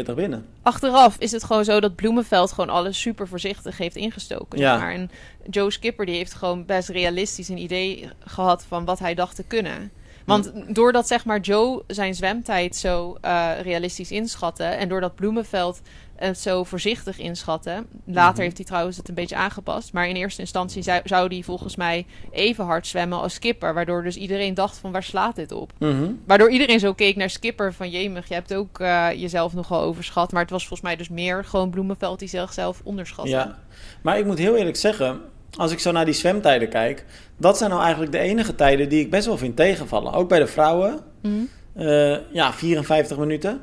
6,47 0.08 0.14
binnen. 0.16 0.46
Achteraf 0.62 1.16
is 1.20 1.32
het 1.32 1.44
gewoon 1.44 1.66
zo 1.66 1.80
dat 1.80 1.96
Bloemenveld 1.96 2.52
gewoon 2.52 2.70
alles 2.70 3.02
super 3.02 3.28
voorzichtig 3.28 3.78
heeft 3.78 3.96
ingestoken. 3.96 4.60
Ja. 4.60 4.78
Maar. 4.78 4.94
En 4.94 5.12
Joe 5.50 5.72
Skipper 5.72 6.06
die 6.06 6.16
heeft 6.16 6.34
gewoon 6.34 6.66
best 6.66 6.90
realistisch 6.90 7.50
een 7.50 7.58
idee 7.58 8.10
gehad 8.20 8.66
van 8.68 8.86
wat 8.86 9.00
hij 9.00 9.14
dacht 9.14 9.36
te 9.36 9.44
kunnen. 9.44 9.92
Want 10.26 10.52
doordat 10.76 11.08
zeg 11.08 11.26
maar 11.26 11.40
Joe 11.40 11.84
zijn 11.88 12.16
zwemtijd 12.16 12.76
zo 12.76 13.18
eh, 13.22 13.52
realistisch 13.62 14.12
inschatte 14.12 14.64
en 14.64 14.90
doordat 14.90 15.16
Bloemenveld 15.16 15.82
het 16.16 16.40
zo 16.40 16.64
voorzichtig 16.64 17.20
inschatte, 17.20 17.84
later 18.06 18.34
Mhm. 18.34 18.42
heeft 18.42 18.58
hij 18.58 18.66
trouwens 18.66 18.98
het 18.98 19.08
een 19.10 19.16
beetje 19.16 19.36
aangepast, 19.36 19.94
maar 19.94 20.08
in 20.08 20.16
eerste 20.16 20.42
instantie 20.42 20.82
zou, 20.82 21.02
zou 21.04 21.28
hij 21.28 21.42
volgens 21.44 21.76
mij 21.76 22.06
even 22.32 22.66
hard 22.66 22.88
zwemmen 22.88 23.20
als 23.20 23.34
Skipper, 23.34 23.74
waardoor 23.74 24.04
dus 24.04 24.16
iedereen 24.16 24.54
dacht 24.54 24.78
van 24.78 24.92
waar 24.92 25.04
slaat 25.04 25.36
dit 25.36 25.52
op? 25.52 25.72
Mhm. 25.80 26.12
Waardoor 26.26 26.50
iedereen 26.52 26.80
zo 26.80 26.94
keek 26.94 27.16
naar 27.16 27.30
Skipper 27.30 27.74
van 27.74 27.90
jemig, 27.90 28.28
je 28.28 28.34
hebt 28.34 28.54
ook 28.54 28.80
eh, 28.80 29.08
jezelf 29.16 29.54
nogal 29.54 29.82
overschat. 29.82 30.32
Maar 30.32 30.42
het 30.42 30.52
was 30.52 30.68
volgens 30.68 30.82
mij 30.88 30.96
dus 30.96 31.10
meer 31.10 31.44
gewoon 31.46 31.70
Bloemenveld 31.70 32.20
die 32.20 32.28
zichzelf 32.28 32.82
onderschatte. 32.84 33.30
Ja, 33.32 33.58
maar 34.02 34.18
ik 34.20 34.26
moet 34.26 34.38
heel 34.38 34.56
eerlijk 34.56 34.78
zeggen, 34.78 35.22
als 35.58 35.72
ik 35.72 35.80
zo 35.80 35.92
naar 35.92 36.06
die 36.06 36.14
zwemtijden 36.14 36.70
kijk, 36.70 37.06
dat 37.38 37.58
zijn 37.58 37.70
nou 37.70 37.82
eigenlijk 37.82 38.12
de 38.12 38.18
enige 38.20 38.56
tijden 38.56 38.90
die 38.90 39.00
ik 39.00 39.10
best 39.10 39.26
wel 39.26 39.38
vind 39.38 39.56
tegenvallen. 39.56 40.14
Ook 40.14 40.30
bij 40.30 40.40
de 40.40 40.48
vrouwen. 40.48 41.00
Mhm. 41.22 41.34
Eh, 41.74 42.18
ja, 42.32 42.54
54 42.54 43.18
minuten. 43.18 43.62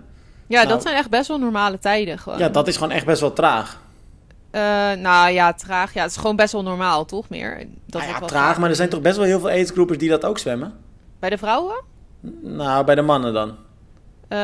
Ja, 0.53 0.59
Nou. 0.59 0.69
dat 0.69 0.83
zijn 0.83 0.97
echt 0.97 1.11
best 1.11 1.29
wel 1.29 1.39
normale 1.39 1.79
tijden 1.79 2.19
gewoon. 2.19 2.39
Ja, 2.39 2.49
dat 2.49 2.69
is 2.69 2.75
gewoon 2.77 2.91
echt 2.91 3.07
best 3.07 3.21
wel 3.21 3.33
traag. 3.33 3.81
Eh, 4.51 4.61
nou 4.93 5.31
ja, 5.31 5.53
traag. 5.53 5.95
Ja, 5.95 6.03
het 6.03 6.11
is 6.11 6.17
gewoon 6.17 6.37
best 6.37 6.53
wel 6.53 6.63
normaal, 6.63 7.05
toch 7.05 7.29
meer? 7.29 7.59
Dat 7.87 8.01
Nou 8.01 8.13
ja, 8.13 8.19
wel 8.19 8.29
traag, 8.29 8.59
maar 8.59 8.71
er 8.71 8.77
zijn 8.77 8.89
toch 8.89 9.01
best 9.01 9.17
wel 9.17 9.27
heel 9.27 9.41
veel 9.41 9.49
aidsgroepers 9.49 9.99
die 9.99 10.09
dat 10.09 10.25
ook 10.25 10.39
zwemmen? 10.39 10.73
Bij 11.19 11.31
de 11.31 11.39
vrouwen? 11.39 11.83
Nou, 12.43 12.85
bij 12.85 12.95
de 12.95 13.03
mannen 13.03 13.33
dan. 13.33 13.57
Eh, 14.29 14.39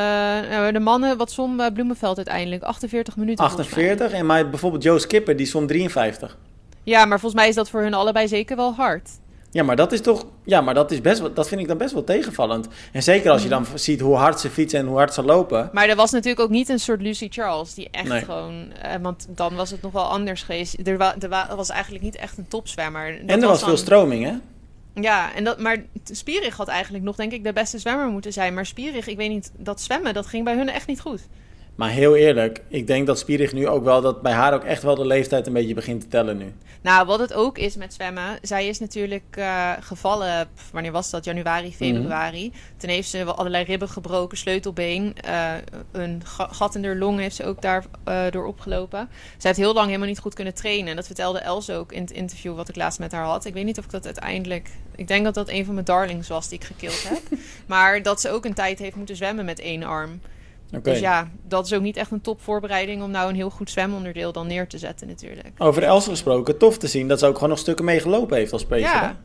nou, 0.49 0.71
de 0.71 0.79
mannen, 0.79 1.17
wat 1.17 1.31
som 1.31 1.59
eh, 1.59 1.71
Bloemenveld 1.73 2.17
uiteindelijk? 2.17 2.63
48 2.63 3.15
minuten 3.15 3.47
volgens 3.47 3.75
mij. 3.75 3.83
48. 3.89 4.19
En 4.19 4.25
maar 4.25 4.49
bijvoorbeeld 4.49 4.83
Joe 4.83 4.99
Skipper, 4.99 5.35
die 5.35 5.45
stond 5.45 5.67
53. 5.67 6.37
Ja, 6.83 7.05
maar 7.05 7.19
volgens 7.19 7.41
mij 7.41 7.49
is 7.49 7.55
dat 7.55 7.69
voor 7.69 7.81
hun 7.81 7.93
allebei 7.93 8.27
zeker 8.27 8.55
wel 8.55 8.73
hard. 8.73 9.09
Ja, 9.51 9.63
maar 9.63 9.75
dat 9.75 9.91
is 9.91 10.01
toch. 10.01 10.25
Ja, 10.43 10.61
maar 10.61 10.73
dat, 10.73 10.91
is 10.91 11.01
best 11.01 11.19
wel, 11.19 11.33
dat 11.33 11.47
vind 11.47 11.61
ik 11.61 11.67
dan 11.67 11.77
best 11.77 11.93
wel 11.93 12.03
tegenvallend. 12.03 12.67
En 12.91 13.03
zeker 13.03 13.31
als 13.31 13.43
je 13.43 13.49
dan 13.49 13.65
ziet 13.75 13.99
hoe 13.99 14.15
hard 14.15 14.39
ze 14.39 14.49
fietsen 14.49 14.79
en 14.79 14.85
hoe 14.85 14.97
hard 14.97 15.13
ze 15.13 15.23
lopen. 15.23 15.69
Maar 15.73 15.89
er 15.89 15.95
was 15.95 16.11
natuurlijk 16.11 16.39
ook 16.41 16.49
niet 16.49 16.69
een 16.69 16.79
soort 16.79 17.01
Lucy 17.01 17.27
Charles 17.29 17.73
die 17.73 17.87
echt 17.91 18.07
Nee. 18.07 18.23
gewoon... 18.23 18.71
eh, 18.81 18.95
want 19.01 19.27
dan 19.29 19.55
was 19.55 19.71
het 19.71 19.81
nog 19.81 19.91
wel 19.91 20.03
anders 20.03 20.43
geweest. 20.43 20.75
Er, 20.87 20.97
wa- 20.97 21.15
er 21.19 21.29
wa- 21.29 21.55
was 21.55 21.69
eigenlijk 21.69 22.03
niet 22.03 22.15
echt 22.15 22.37
een 22.37 22.47
topzwemmer. 22.47 23.11
Dat 23.11 23.29
en 23.29 23.41
er 23.41 23.47
was 23.47 23.59
veel 23.59 23.67
dan- 23.67 23.77
stroming, 23.77 24.23
hè? 24.25 24.33
Ja, 25.01 25.33
en 25.35 25.43
dat, 25.43 25.59
maar 25.59 25.77
Spierig 26.11 26.57
had 26.57 26.67
eigenlijk 26.67 27.03
nog 27.03 27.15
denk 27.15 27.31
ik 27.31 27.43
de 27.43 27.53
beste 27.53 27.77
zwemmer 27.79 28.07
moeten 28.07 28.33
zijn. 28.33 28.53
Maar 28.53 28.65
Spierig, 28.65 29.07
ik 29.07 29.17
weet 29.17 29.29
niet, 29.29 29.51
dat 29.57 29.81
zwemmen, 29.81 30.13
dat 30.13 30.25
ging 30.25 30.43
bij 30.43 30.55
hun 30.55 30.69
echt 30.69 30.87
niet 30.87 31.01
goed. 31.01 31.27
Maar 31.79 31.89
heel 31.89 32.15
eerlijk, 32.15 32.61
ik 32.67 32.87
denk 32.87 33.07
dat 33.07 33.19
Spierig 33.19 33.53
nu 33.53 33.67
ook 33.67 33.83
wel, 33.83 34.01
dat 34.01 34.21
bij 34.21 34.31
haar 34.31 34.53
ook 34.53 34.63
echt 34.63 34.83
wel 34.83 34.95
de 34.95 35.05
leeftijd 35.05 35.47
een 35.47 35.53
beetje 35.53 35.73
begint 35.73 36.01
te 36.01 36.07
tellen 36.07 36.37
nu. 36.37 36.53
Nou, 36.81 37.05
wat 37.05 37.19
het 37.19 37.33
ook 37.33 37.57
is 37.57 37.75
met 37.75 37.93
zwemmen. 37.93 38.39
Zij 38.41 38.67
is 38.67 38.79
natuurlijk 38.79 39.23
eh, 39.29 39.71
gevallen, 39.79 40.49
pff, 40.55 40.71
wanneer 40.71 40.91
was 40.91 41.09
dat? 41.09 41.25
Januari, 41.25 41.73
februari. 41.75 42.51
Toen 42.77 42.89
heeft 42.89 43.09
ze 43.09 43.25
wel 43.25 43.35
allerlei 43.35 43.63
ribben 43.63 43.89
gebroken, 43.89 44.37
sleutelbeen. 44.37 45.15
eh, 45.21 45.51
een 45.91 46.21
ga- 46.25 46.47
gat 46.51 46.75
in 46.75 46.83
haar 46.85 46.95
long 46.95 47.19
heeft 47.19 47.35
ze 47.35 47.45
ook 47.45 47.61
daar 47.61 47.85
eh, 48.03 48.21
door 48.29 48.45
opgelopen. 48.45 49.09
Ze 49.37 49.47
heeft 49.47 49.59
heel 49.59 49.73
lang 49.73 49.85
helemaal 49.87 50.07
niet 50.07 50.19
goed 50.19 50.33
kunnen 50.33 50.53
trainen. 50.53 50.95
Dat 50.95 51.05
vertelde 51.05 51.39
Els 51.39 51.69
ook 51.69 51.91
in 51.91 52.01
het 52.01 52.11
interview 52.11 52.55
wat 52.55 52.69
ik 52.69 52.75
laatst 52.75 52.99
met 52.99 53.11
haar 53.11 53.25
had. 53.25 53.45
Ik 53.45 53.53
weet 53.53 53.65
niet 53.65 53.77
of 53.77 53.85
ik 53.85 53.91
dat 53.91 54.05
uiteindelijk... 54.05 54.69
Ik 54.95 55.07
denk 55.07 55.23
dat 55.23 55.33
dat 55.33 55.49
een 55.49 55.65
van 55.65 55.73
mijn 55.73 55.85
darlings 55.85 56.27
was 56.27 56.49
die 56.49 56.59
ik 56.59 56.65
gekild 56.65 57.03
heb. 57.09 57.21
maar 57.65 58.01
dat 58.03 58.21
ze 58.21 58.29
ook 58.29 58.45
een 58.45 58.53
tijd 58.53 58.79
heeft 58.79 58.95
moeten 58.95 59.15
zwemmen 59.15 59.45
met 59.45 59.59
één 59.59 59.83
arm. 59.83 60.19
Dus 60.83 60.99
ja, 60.99 61.29
dat 61.47 61.65
is 61.65 61.73
ook 61.73 61.81
niet 61.81 61.97
echt 61.97 62.11
een 62.11 62.21
topvoorbereiding 62.21 63.03
om 63.03 63.11
nou 63.11 63.29
een 63.29 63.35
heel 63.35 63.49
goed 63.49 63.69
zwemonderdeel 63.69 64.31
dan 64.31 64.47
neer 64.47 64.67
te 64.67 64.77
zetten 64.77 65.07
natuurlijk. 65.07 65.51
Over 65.57 65.83
Els 65.83 66.07
gesproken, 66.07 66.57
tof 66.57 66.77
te 66.77 66.87
zien 66.87 67.07
dat 67.07 67.19
ze 67.19 67.25
ook 67.25 67.33
gewoon 67.33 67.49
nog 67.49 67.59
stukken 67.59 67.85
meegelopen 67.85 68.37
heeft 68.37 68.53
als 68.53 68.61
speler. 68.61 68.81
Ja, 68.81 69.17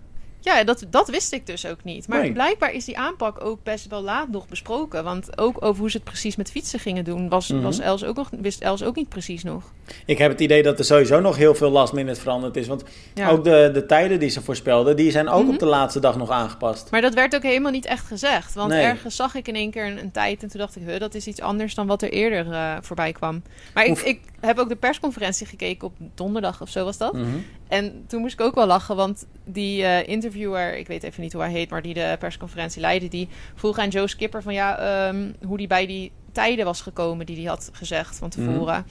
ja 0.45 0.65
dat, 0.65 0.85
dat 0.91 1.09
wist 1.09 1.33
ik 1.33 1.47
dus 1.47 1.67
ook 1.67 1.85
niet. 1.85 2.09
Maar 2.09 2.21
Nee. 2.21 2.33
blijkbaar 2.33 2.73
is 2.73 2.85
die 2.85 2.99
aanpak 2.99 3.45
ook 3.45 3.63
best 3.63 3.87
wel 3.89 4.03
laat 4.03 4.29
nog 4.29 4.49
besproken. 4.49 5.05
Want 5.05 5.39
ook 5.39 5.65
over 5.65 5.81
hoe 5.81 5.91
ze 5.91 5.97
het 5.97 6.05
precies 6.07 6.37
met 6.37 6.51
fietsen 6.51 6.79
gingen 6.79 7.05
doen, 7.05 7.29
was, 7.29 7.49
Mhm. 7.49 7.63
was 7.63 7.79
Els 7.79 8.05
ook 8.05 8.17
nog, 8.17 8.31
wist 8.41 8.61
Els 8.63 8.83
ook 8.83 8.97
niet 8.97 9.09
precies 9.09 9.43
nog. 9.43 9.63
Ik 10.07 10.19
heb 10.19 10.31
het 10.31 10.41
idee 10.41 10.63
dat 10.63 10.79
er 10.79 10.85
sowieso 10.85 11.21
nog 11.21 11.37
heel 11.37 11.55
veel 11.55 11.71
last 11.71 11.93
minute 11.93 12.21
veranderd 12.21 12.57
is. 12.57 12.67
Want 12.67 12.83
Ja. 13.15 13.29
ook 13.31 13.45
de, 13.45 13.71
de 13.73 13.87
tijden 13.87 14.19
die 14.21 14.29
ze 14.29 14.41
voorspelden, 14.43 14.97
die 14.97 15.11
zijn 15.11 15.29
ook 15.29 15.43
Mhm. 15.45 15.53
op 15.53 15.59
de 15.59 15.67
laatste 15.67 16.01
dag 16.01 16.17
nog 16.17 16.31
aangepast. 16.31 16.91
Maar 16.91 17.01
dat 17.01 17.15
werd 17.15 17.35
ook 17.35 17.43
helemaal 17.43 17.71
niet 17.73 17.87
echt 17.87 18.07
gezegd. 18.07 18.55
Want 18.55 18.71
Nee. 18.71 18.85
ergens 18.85 19.17
zag 19.17 19.35
ik 19.35 19.49
in 19.49 19.55
één 19.55 19.71
keer 19.71 19.87
een, 19.87 19.99
een 19.99 20.11
tijd 20.13 20.43
en 20.43 20.49
toen 20.49 20.61
dacht 20.61 20.77
ik, 20.77 20.83
huh, 20.87 20.99
dat 21.01 21.15
is 21.15 21.27
iets 21.27 21.41
anders 21.41 21.75
dan 21.75 21.87
wat 21.87 22.03
er 22.03 22.13
eerder 22.13 22.53
eh, 22.53 22.77
voorbij 22.81 23.13
kwam. 23.13 23.43
Maar 23.75 23.85
ik, 23.85 23.99
ik 23.99 24.21
heb 24.41 24.59
ook 24.59 24.69
de 24.69 24.77
persconferentie 24.77 25.47
gekeken 25.47 25.87
op 25.89 25.93
donderdag 26.15 26.61
of 26.63 26.69
zo 26.69 26.85
was 26.85 26.97
dat. 26.99 27.13
Mhm. 27.13 27.25
En 27.75 28.05
toen 28.07 28.21
moest 28.21 28.33
ik 28.33 28.41
ook 28.41 28.55
wel 28.55 28.67
lachen, 28.67 28.97
want 28.97 29.27
die 29.45 29.85
eh, 29.85 30.09
interviewer, 30.09 30.77
ik 30.77 30.87
weet 30.87 31.03
even 31.03 31.23
niet 31.23 31.33
hoe 31.33 31.43
hij 31.43 31.51
heet, 31.51 31.71
maar 31.71 31.83
die 31.83 31.95
de 31.95 32.17
persconferentie 32.19 32.81
leidde, 32.81 33.09
die 33.09 33.29
vroeg 33.55 33.79
aan 33.79 33.89
Joe 33.89 34.09
Skipper 34.09 34.43
van 34.43 34.55
ja, 34.55 34.79
ehm, 34.79 35.33
hoe 35.47 35.57
die 35.57 35.67
bij 35.67 35.87
die 35.87 36.13
tijden 36.33 36.65
was 36.65 36.81
gekomen 36.81 37.27
die 37.27 37.37
hij 37.37 37.45
had 37.45 37.71
gezegd 37.73 38.17
van 38.17 38.29
tevoren. 38.29 38.87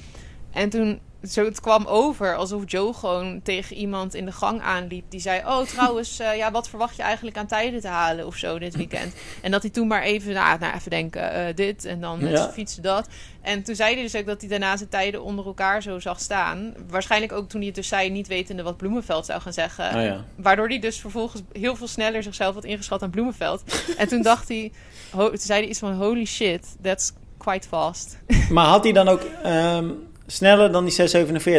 En 0.54 0.70
toen, 0.70 1.00
zo, 1.30 1.46
het 1.46 1.60
kwam 1.62 1.86
over 1.86 2.36
alsof 2.36 2.64
Joe 2.66 2.94
gewoon 2.94 3.42
tegen 3.44 3.76
iemand 3.76 4.14
in 4.16 4.26
de 4.26 4.32
gang 4.32 4.62
aanliep. 4.62 5.06
Die 5.10 5.20
zei, 5.20 5.40
oh 5.46 5.62
trouwens, 5.62 6.20
eh, 6.20 6.38
ja, 6.38 6.52
wat 6.52 6.70
verwacht 6.70 6.96
je 6.96 7.02
eigenlijk 7.02 7.38
aan 7.38 7.48
tijden 7.48 7.82
te 7.82 7.88
halen 7.88 8.26
of 8.26 8.36
zo 8.36 8.60
dit 8.60 8.76
weekend? 8.76 9.14
En 9.42 9.52
dat 9.52 9.62
hij 9.62 9.72
toen 9.72 9.88
maar 9.88 10.02
even, 10.02 10.34
nou, 10.34 10.60
nou 10.60 10.76
even 10.76 10.90
denken, 10.90 11.32
eh, 11.32 11.56
dit 11.56 11.86
en 11.86 12.02
dan 12.02 12.20
met 12.22 12.32
Ja. 12.32 12.38
zijn 12.38 12.52
fietsen 12.52 12.84
dat. 12.84 13.08
En 13.42 13.64
toen 13.64 13.76
zei 13.76 13.94
hij 13.94 14.04
dus 14.04 14.16
ook 14.16 14.26
dat 14.26 14.40
hij 14.42 14.50
daarna 14.50 14.78
zijn 14.78 14.90
tijden 14.90 15.24
onder 15.24 15.46
elkaar 15.46 15.82
zo 15.82 16.00
zag 16.00 16.20
staan. 16.20 16.74
Waarschijnlijk 16.90 17.32
ook 17.32 17.50
toen 17.50 17.60
hij 17.60 17.68
het 17.68 17.76
dus 17.76 17.88
zei, 17.88 18.10
niet 18.10 18.28
wetende 18.28 18.64
wat 18.64 18.78
Bloemenveld 18.78 19.26
zou 19.26 19.42
gaan 19.42 19.54
zeggen. 19.54 20.02
Ja. 20.02 20.24
Waardoor 20.36 20.68
hij 20.68 20.80
dus 20.80 21.00
vervolgens 21.00 21.42
heel 21.52 21.76
veel 21.76 21.88
sneller 21.88 22.24
zichzelf 22.24 22.54
had 22.54 22.64
ingeschat 22.64 23.02
aan 23.04 23.10
Bloemenveld. 23.10 23.64
en 23.98 24.08
toen 24.08 24.22
dacht 24.22 24.48
hij, 24.48 24.72
toen 25.12 25.30
zei 25.34 25.60
hij 25.60 25.70
iets 25.70 25.80
van, 25.80 25.94
holy 25.94 26.26
shit, 26.26 26.76
that's 26.82 27.12
quite 27.38 27.68
fast. 27.68 28.18
Maar 28.50 28.66
had 28.66 28.84
hij 28.84 28.94
dan 28.94 29.08
ook 29.08 29.22
ehm, 29.44 29.90
sneller 30.34 30.72
dan 30.72 30.86
die 30.86 30.94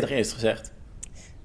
6,47 0.04 0.11
eerst 0.11 0.33
gezegd? 0.33 0.73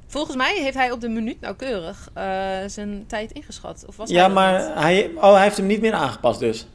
Volgens 0.07 0.35
mij 0.35 0.55
heeft 0.61 0.75
hij 0.75 0.91
op 0.91 1.01
de 1.01 1.09
minuut 1.09 1.41
nauwkeurig 1.41 2.09
eh, 2.13 2.23
zijn 2.67 3.03
tijd 3.07 3.31
ingeschat. 3.31 3.83
Of 3.87 3.97
was 3.97 4.09
hij 4.09 4.17
Ja, 4.19 4.25
niet? 4.25 4.35
maar 4.35 4.81
hij, 4.83 5.11
oh, 5.15 5.33
hij 5.33 5.43
heeft 5.43 5.57
hem 5.57 5.65
niet 5.65 5.81
meer 5.81 5.93
aangepast 5.93 6.39
dus. 6.39 6.67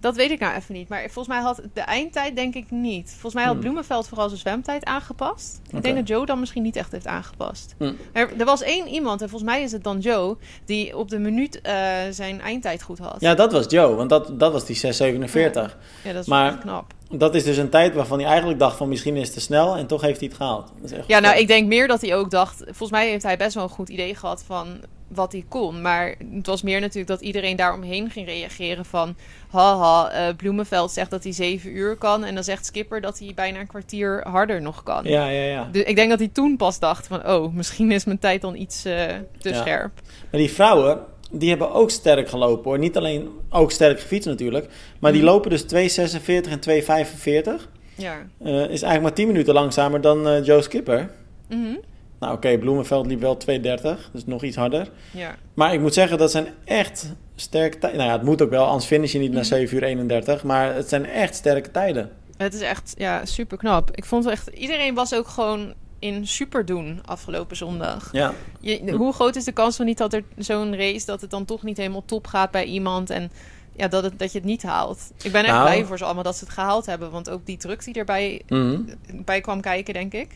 Dat 0.00 0.16
weet 0.16 0.30
ik 0.30 0.38
nou 0.40 0.54
even 0.56 0.74
niet. 0.74 0.88
Maar 0.88 1.00
volgens 1.00 1.26
mij 1.28 1.40
had 1.44 1.60
de 1.72 1.80
eindtijd 1.80 2.36
denk 2.36 2.54
ik 2.54 2.70
niet. 2.70 3.10
Volgens 3.10 3.34
mij 3.34 3.42
had 3.44 3.52
Hmm. 3.52 3.62
Bloemenveld 3.62 4.08
vooral 4.08 4.28
zijn 4.28 4.40
zwemtijd 4.40 4.84
aangepast. 4.84 5.60
Ik 5.70 5.82
denk 5.82 5.96
dat 5.96 6.08
Joe 6.08 6.26
dan 6.26 6.40
misschien 6.40 6.62
niet 6.62 6.76
echt 6.76 6.92
heeft 6.92 7.06
aangepast. 7.06 7.74
Hmm. 7.78 7.96
Er, 8.12 8.30
er 8.38 8.44
was 8.44 8.62
één 8.62 8.88
iemand, 8.88 9.22
en 9.22 9.28
volgens 9.28 9.50
mij 9.50 9.62
is 9.62 9.72
het 9.72 9.84
dan 9.84 9.98
Joe, 9.98 10.36
die 10.64 10.96
op 10.96 11.08
de 11.10 11.18
minuut 11.18 11.60
eh, 11.60 11.74
zijn 12.10 12.40
eindtijd 12.40 12.82
goed 12.82 12.98
had. 12.98 13.16
Ja, 13.20 13.34
dat 13.34 13.52
was 13.52 13.64
Joe, 13.68 13.94
want 13.94 14.10
dat, 14.10 14.38
dat 14.40 14.52
was 14.52 14.64
die 14.66 14.76
6,47. 14.76 15.76
Ja, 16.04 16.12
dat 16.12 16.22
is 16.22 16.26
Maar- 16.26 16.58
knap. 16.58 16.92
Dat 17.14 17.34
is 17.34 17.44
dus 17.44 17.56
een 17.56 17.68
tijd 17.68 17.94
waarvan 17.94 18.18
hij 18.18 18.28
eigenlijk 18.28 18.58
dacht 18.58 18.76
van 18.76 18.88
misschien 18.88 19.16
is 19.16 19.24
het 19.24 19.32
te 19.34 19.40
snel 19.40 19.76
en 19.76 19.86
toch 19.86 20.00
heeft 20.00 20.18
hij 20.20 20.28
het 20.28 20.36
gehaald. 20.36 20.72
Dat 20.80 20.90
is 20.90 20.96
echt 20.98 21.08
Ja, 21.08 21.18
nou, 21.18 21.38
ik 21.38 21.46
denk 21.46 21.66
meer 21.68 21.88
dat 21.88 22.00
hij 22.00 22.14
ook 22.16 22.30
dacht... 22.30 22.62
Volgens 22.64 22.90
mij 22.90 23.08
heeft 23.08 23.22
hij 23.22 23.36
best 23.36 23.54
wel 23.54 23.62
een 23.62 23.68
goed 23.68 23.88
idee 23.88 24.14
gehad 24.14 24.42
van 24.46 24.80
wat 25.08 25.32
hij 25.32 25.44
kon. 25.48 25.82
Maar 25.82 26.14
het 26.34 26.46
was 26.46 26.62
meer 26.62 26.80
natuurlijk 26.80 27.08
dat 27.08 27.20
iedereen 27.20 27.56
daaromheen 27.56 28.10
ging 28.10 28.26
reageren 28.26 28.84
van... 28.84 29.16
Haha, 29.50 30.10
eh 30.10 30.34
Bloemenveld 30.36 30.90
zegt 30.90 31.10
dat 31.10 31.22
hij 31.22 31.32
zeven 31.32 31.76
uur 31.76 31.96
kan... 31.96 32.24
en 32.24 32.34
dan 32.34 32.44
zegt 32.44 32.66
Skipper 32.66 33.00
dat 33.00 33.18
hij 33.18 33.32
bijna 33.34 33.60
een 33.60 33.66
kwartier 33.66 34.28
harder 34.28 34.62
nog 34.62 34.82
kan. 34.82 35.04
Ja, 35.04 35.28
ja, 35.28 35.42
ja. 35.44 35.68
Dus 35.72 35.82
ik 35.82 35.96
denk 35.96 36.10
dat 36.10 36.18
hij 36.18 36.28
toen 36.32 36.56
pas 36.56 36.78
dacht 36.78 37.06
van... 37.06 37.28
oh, 37.28 37.54
misschien 37.54 37.92
is 37.92 38.04
mijn 38.04 38.18
tijd 38.18 38.40
dan 38.40 38.56
iets 38.56 38.84
eh, 38.84 39.06
te 39.38 39.48
Ja. 39.48 39.60
scherp. 39.60 39.92
Maar 40.30 40.40
die 40.40 40.52
vrouwen, 40.52 40.98
die 41.32 41.48
hebben 41.48 41.72
ook 41.72 41.90
sterk 41.90 42.28
gelopen 42.28 42.64
hoor. 42.64 42.78
Niet 42.78 42.96
alleen 42.96 43.28
ook 43.50 43.70
sterk 43.72 44.00
gefietst 44.00 44.28
natuurlijk, 44.28 44.68
maar 44.98 45.12
die 45.12 45.22
Mhm. 45.22 45.30
lopen 45.30 45.50
dus 45.50 45.62
2,46 45.62 46.52
en 46.52 46.60
2,45. 46.60 47.68
Ja. 47.94 48.14
Eh, 48.38 48.52
is 48.54 48.68
eigenlijk 48.68 49.02
maar 49.02 49.12
10 49.12 49.26
minuten 49.26 49.54
langzamer 49.54 50.00
dan 50.00 50.28
eh, 50.28 50.44
Joe 50.44 50.62
Skipper. 50.62 51.10
Mhm. 51.48 51.76
Nou 52.20 52.34
oké, 52.34 52.58
Bloemenveld 52.58 53.06
liep 53.06 53.20
wel 53.20 53.36
2.30, 53.36 54.10
dus 54.12 54.26
nog 54.26 54.42
iets 54.42 54.56
harder. 54.56 54.90
Ja. 55.10 55.34
Maar 55.54 55.74
ik 55.74 55.80
moet 55.80 55.94
zeggen, 55.94 56.18
dat 56.18 56.30
zijn 56.30 56.46
echt 56.64 57.12
sterke 57.34 57.78
tijden. 57.78 57.98
Nou 57.98 58.10
ja, 58.10 58.16
het 58.16 58.26
moet 58.26 58.42
ook 58.42 58.50
wel, 58.50 58.64
anders 58.64 58.84
finish 58.86 59.12
je 59.12 59.18
niet 59.18 59.32
naar 59.32 59.44
7 59.44 59.76
uur 59.76 59.82
31. 59.82 60.42
Maar 60.44 60.74
het 60.74 60.88
zijn 60.88 61.06
echt 61.06 61.34
sterke 61.34 61.70
tijden. 61.70 62.10
Het 62.36 62.54
is 62.54 62.60
echt 62.60 62.94
ja, 62.96 63.24
super 63.24 63.56
knap. 63.56 63.90
Ik 63.96 64.04
vond 64.04 64.26
echt. 64.26 64.48
Iedereen 64.48 64.94
was 64.94 65.14
ook 65.14 65.28
gewoon 65.28 65.74
in 66.02 66.26
super 66.26 66.64
doen 66.64 67.00
afgelopen 67.04 67.56
zondag. 67.56 68.08
Ja, 68.12 68.34
Je, 68.60 68.92
hoe 68.92 69.12
groot 69.12 69.36
is 69.36 69.44
de 69.44 69.52
kans 69.52 69.76
van 69.76 69.86
niet 69.86 69.98
dat 69.98 70.12
er 70.12 70.24
zo'n 70.36 70.76
race 70.76 71.06
dat 71.06 71.20
het 71.20 71.30
dan 71.30 71.44
toch 71.44 71.62
niet 71.62 71.76
helemaal 71.76 72.04
top 72.04 72.26
gaat 72.26 72.50
bij 72.50 72.64
iemand 72.64 73.10
en 73.10 73.30
ja, 73.76 73.88
dat, 73.88 74.02
het, 74.02 74.18
dat 74.18 74.32
je 74.32 74.38
het 74.38 74.46
niet 74.46 74.62
haalt. 74.62 75.10
Ik 75.22 75.32
ben 75.32 75.44
echt 75.44 75.52
Nou. 75.52 75.66
blij 75.66 75.84
voor 75.84 75.98
ze 75.98 76.04
allemaal 76.04 76.22
dat 76.22 76.36
ze 76.36 76.44
het 76.44 76.52
gehaald 76.52 76.86
hebben, 76.86 77.10
want 77.10 77.30
ook 77.30 77.46
die 77.46 77.56
druk 77.56 77.84
die 77.84 77.94
erbij 77.94 78.42
mhm. 78.48 78.80
bij 79.10 79.40
kwam 79.40 79.60
kijken, 79.60 79.94
denk 79.94 80.12
ik. 80.12 80.28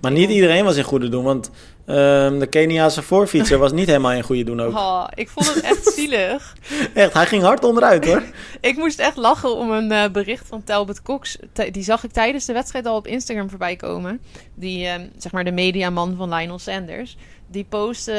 maar 0.00 0.12
niet 0.12 0.30
iedereen 0.30 0.64
was 0.64 0.76
in 0.76 0.84
goede 0.84 1.08
doen. 1.08 1.24
Want 1.24 1.50
ehm, 1.86 2.38
de 2.38 2.46
Keniaanse 2.46 3.02
voorfietser 3.02 3.58
was 3.58 3.72
niet 3.72 3.86
helemaal 3.86 4.12
in 4.12 4.22
goede 4.22 4.44
doen 4.44 4.60
ook. 4.60 4.72
Oh, 4.72 5.06
ik 5.14 5.28
vond 5.28 5.54
het 5.54 5.64
echt 5.64 5.92
zielig. 5.96 6.56
Echt, 6.94 7.12
hij 7.12 7.26
ging 7.26 7.42
hard 7.42 7.64
onderuit 7.64 8.04
hoor. 8.04 8.22
Ik 8.60 8.76
moest 8.76 8.98
echt 8.98 9.16
lachen 9.16 9.56
om 9.56 9.70
een 9.70 9.92
eh, 9.92 10.10
bericht 10.10 10.46
van 10.46 10.64
Talbot 10.64 11.02
Cox. 11.02 11.38
T- 11.52 11.74
die 11.74 11.82
zag 11.82 12.04
ik 12.04 12.12
tijdens 12.12 12.44
de 12.44 12.52
wedstrijd 12.52 12.86
al 12.86 12.96
op 12.96 13.06
Instagram 13.06 13.50
voorbij 13.50 13.76
komen. 13.76 14.20
Die, 14.54 14.86
eh, 14.86 15.00
zeg 15.18 15.32
maar, 15.32 15.44
de 15.44 15.52
mediaman 15.52 16.14
van 16.16 16.34
Lionel 16.34 16.58
Sanders. 16.58 17.16
Die 17.46 17.66
postte 17.68 18.12